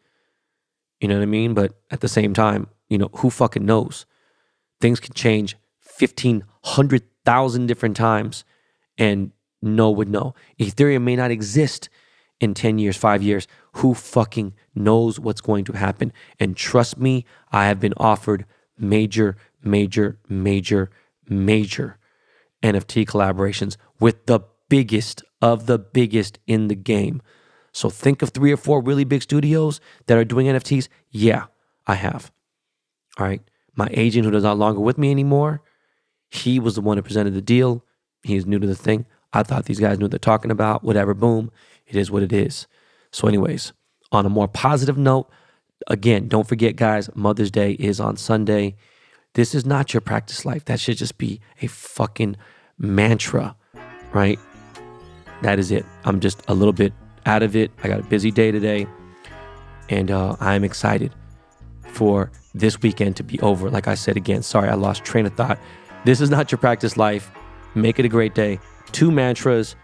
You 1.02 1.08
know 1.08 1.16
what 1.16 1.24
I 1.24 1.26
mean? 1.26 1.54
But 1.54 1.74
at 1.89 1.99
the 1.99 2.08
same 2.08 2.34
time, 2.34 2.68
you 2.88 2.97
know, 2.97 3.10
who 3.16 3.30
fucking 3.30 3.66
knows? 3.66 4.06
Things 4.80 4.99
can 4.99 5.14
change 5.14 5.58
1500,000 5.99 7.68
different 7.68 7.97
times 7.97 8.45
and 8.97 9.32
no 9.62 9.89
would 9.91 10.10
know. 10.10 10.34
Ethereum 10.60 11.02
may 11.02 11.16
not 11.16 11.32
exist 11.32 11.89
in 12.39 12.54
10 12.54 12.80
years, 12.80 12.97
five 12.97 13.22
years. 13.22 13.47
Who 13.74 13.93
fucking 13.93 14.54
knows 14.76 15.20
what's 15.20 15.41
going 15.41 15.66
to 15.66 15.74
happen? 15.74 16.14
And 16.39 16.56
trust 16.56 16.97
me, 16.97 17.26
I 17.52 17.66
have 17.68 17.80
been 17.80 17.93
offered 17.97 18.45
major, 18.78 19.38
major, 19.64 20.20
major, 20.30 20.89
major 21.28 21.97
NFT 22.64 23.06
collaborations 23.06 23.78
with 23.99 24.26
the 24.26 24.41
biggest 24.70 25.24
of 25.41 25.66
the 25.66 25.80
biggest 25.80 26.39
in 26.47 26.68
the 26.68 26.76
game. 26.76 27.22
So 27.72 27.90
think 27.90 28.22
of 28.22 28.30
three 28.30 28.52
or 28.52 28.58
four 28.58 28.82
really 28.82 29.04
big 29.04 29.22
studios 29.22 29.80
that 30.08 30.18
are 30.18 30.26
doing 30.26 30.48
NFTs. 30.48 30.88
Yeah, 31.10 31.46
I 31.88 31.96
have. 31.96 32.32
All 33.18 33.26
right. 33.26 33.42
My 33.76 33.88
agent, 33.92 34.26
who 34.26 34.36
is 34.36 34.44
not 34.44 34.58
longer 34.58 34.82
with 34.82 34.98
me 34.98 35.12
anymore, 35.12 35.62
he 36.30 36.60
was 36.60 36.76
the 36.76 36.82
one 36.82 36.98
who 36.98 37.04
presented 37.04 37.34
the 37.34 37.42
deal. 37.42 37.86
He's 38.24 38.46
new 38.46 38.60
to 38.60 38.68
the 38.68 38.76
thing. 38.76 39.06
I 39.34 39.44
thought 39.44 39.66
these 39.66 39.80
guys 39.80 39.98
knew 39.98 40.06
what 40.06 40.12
they're 40.12 40.20
talking 40.20 40.52
about. 40.52 40.84
Whatever, 40.84 41.14
boom. 41.14 41.52
It 41.88 41.96
is 41.96 42.12
what 42.12 42.24
it 42.24 42.34
is. 42.34 42.68
So, 43.12 43.28
anyways, 43.28 43.74
on 44.12 44.26
a 44.26 44.30
more 44.30 44.48
positive 44.48 44.98
note, 44.98 45.30
again, 45.88 46.28
don't 46.28 46.48
forget, 46.48 46.76
guys, 46.76 47.10
Mother's 47.16 47.52
Day 47.52 47.72
is 47.74 48.00
on 48.00 48.18
Sunday. 48.18 48.76
This 49.34 49.56
is 49.56 49.66
not 49.66 49.94
your 49.94 50.02
practice 50.02 50.46
life. 50.46 50.66
That 50.66 50.80
should 50.80 50.98
just 50.98 51.18
be 51.18 51.40
a 51.62 51.68
fucking 51.68 52.36
mantra, 52.78 53.56
right? 54.14 54.40
That 55.42 55.60
is 55.60 55.72
it. 55.72 55.86
I'm 56.04 56.20
just 56.20 56.42
a 56.48 56.54
little 56.54 56.74
bit 56.74 56.94
out 57.26 57.44
of 57.44 57.56
it. 57.56 57.72
I 57.84 57.88
got 57.88 58.00
a 58.00 58.04
busy 58.04 58.32
day 58.32 58.52
today, 58.52 58.88
and 59.90 60.12
uh, 60.12 60.36
I'm 60.40 60.64
excited 60.64 61.14
for 61.88 62.32
this 62.54 62.82
weekend 62.82 63.16
to 63.18 63.24
be 63.24 63.40
over. 63.42 63.70
Like 63.70 63.88
I 63.88 63.96
said 63.96 64.18
again, 64.18 64.44
sorry, 64.44 64.70
I 64.70 64.74
lost 64.76 65.04
train 65.04 65.26
of 65.26 65.34
thought. 65.36 65.60
This 66.06 66.22
is 66.22 66.30
not 66.30 66.52
your 66.52 66.60
practice 66.60 66.98
life. 66.98 67.32
Make 67.76 68.00
it 68.00 68.06
a 68.06 68.10
great 68.10 68.36
day. 68.36 68.60
Two 68.92 69.12
mantras. 69.12 69.76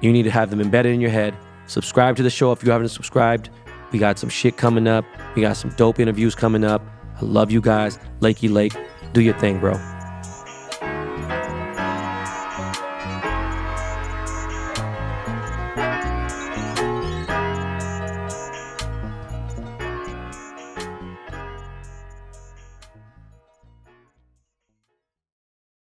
You 0.00 0.12
need 0.12 0.24
to 0.24 0.30
have 0.30 0.50
them 0.50 0.60
embedded 0.60 0.94
in 0.94 1.00
your 1.00 1.10
head. 1.10 1.34
Subscribe 1.66 2.16
to 2.16 2.22
the 2.22 2.30
show 2.30 2.52
if 2.52 2.62
you 2.62 2.70
haven't 2.70 2.88
subscribed. 2.88 3.50
We 3.92 3.98
got 3.98 4.18
some 4.18 4.28
shit 4.28 4.56
coming 4.56 4.88
up. 4.88 5.04
We 5.34 5.42
got 5.42 5.56
some 5.56 5.70
dope 5.70 6.00
interviews 6.00 6.34
coming 6.34 6.64
up. 6.64 6.82
I 7.20 7.24
love 7.24 7.50
you 7.50 7.60
guys. 7.60 7.98
Lakey 8.20 8.50
Lake, 8.50 8.74
do 9.12 9.20
your 9.20 9.34
thing, 9.38 9.58
bro. 9.58 9.95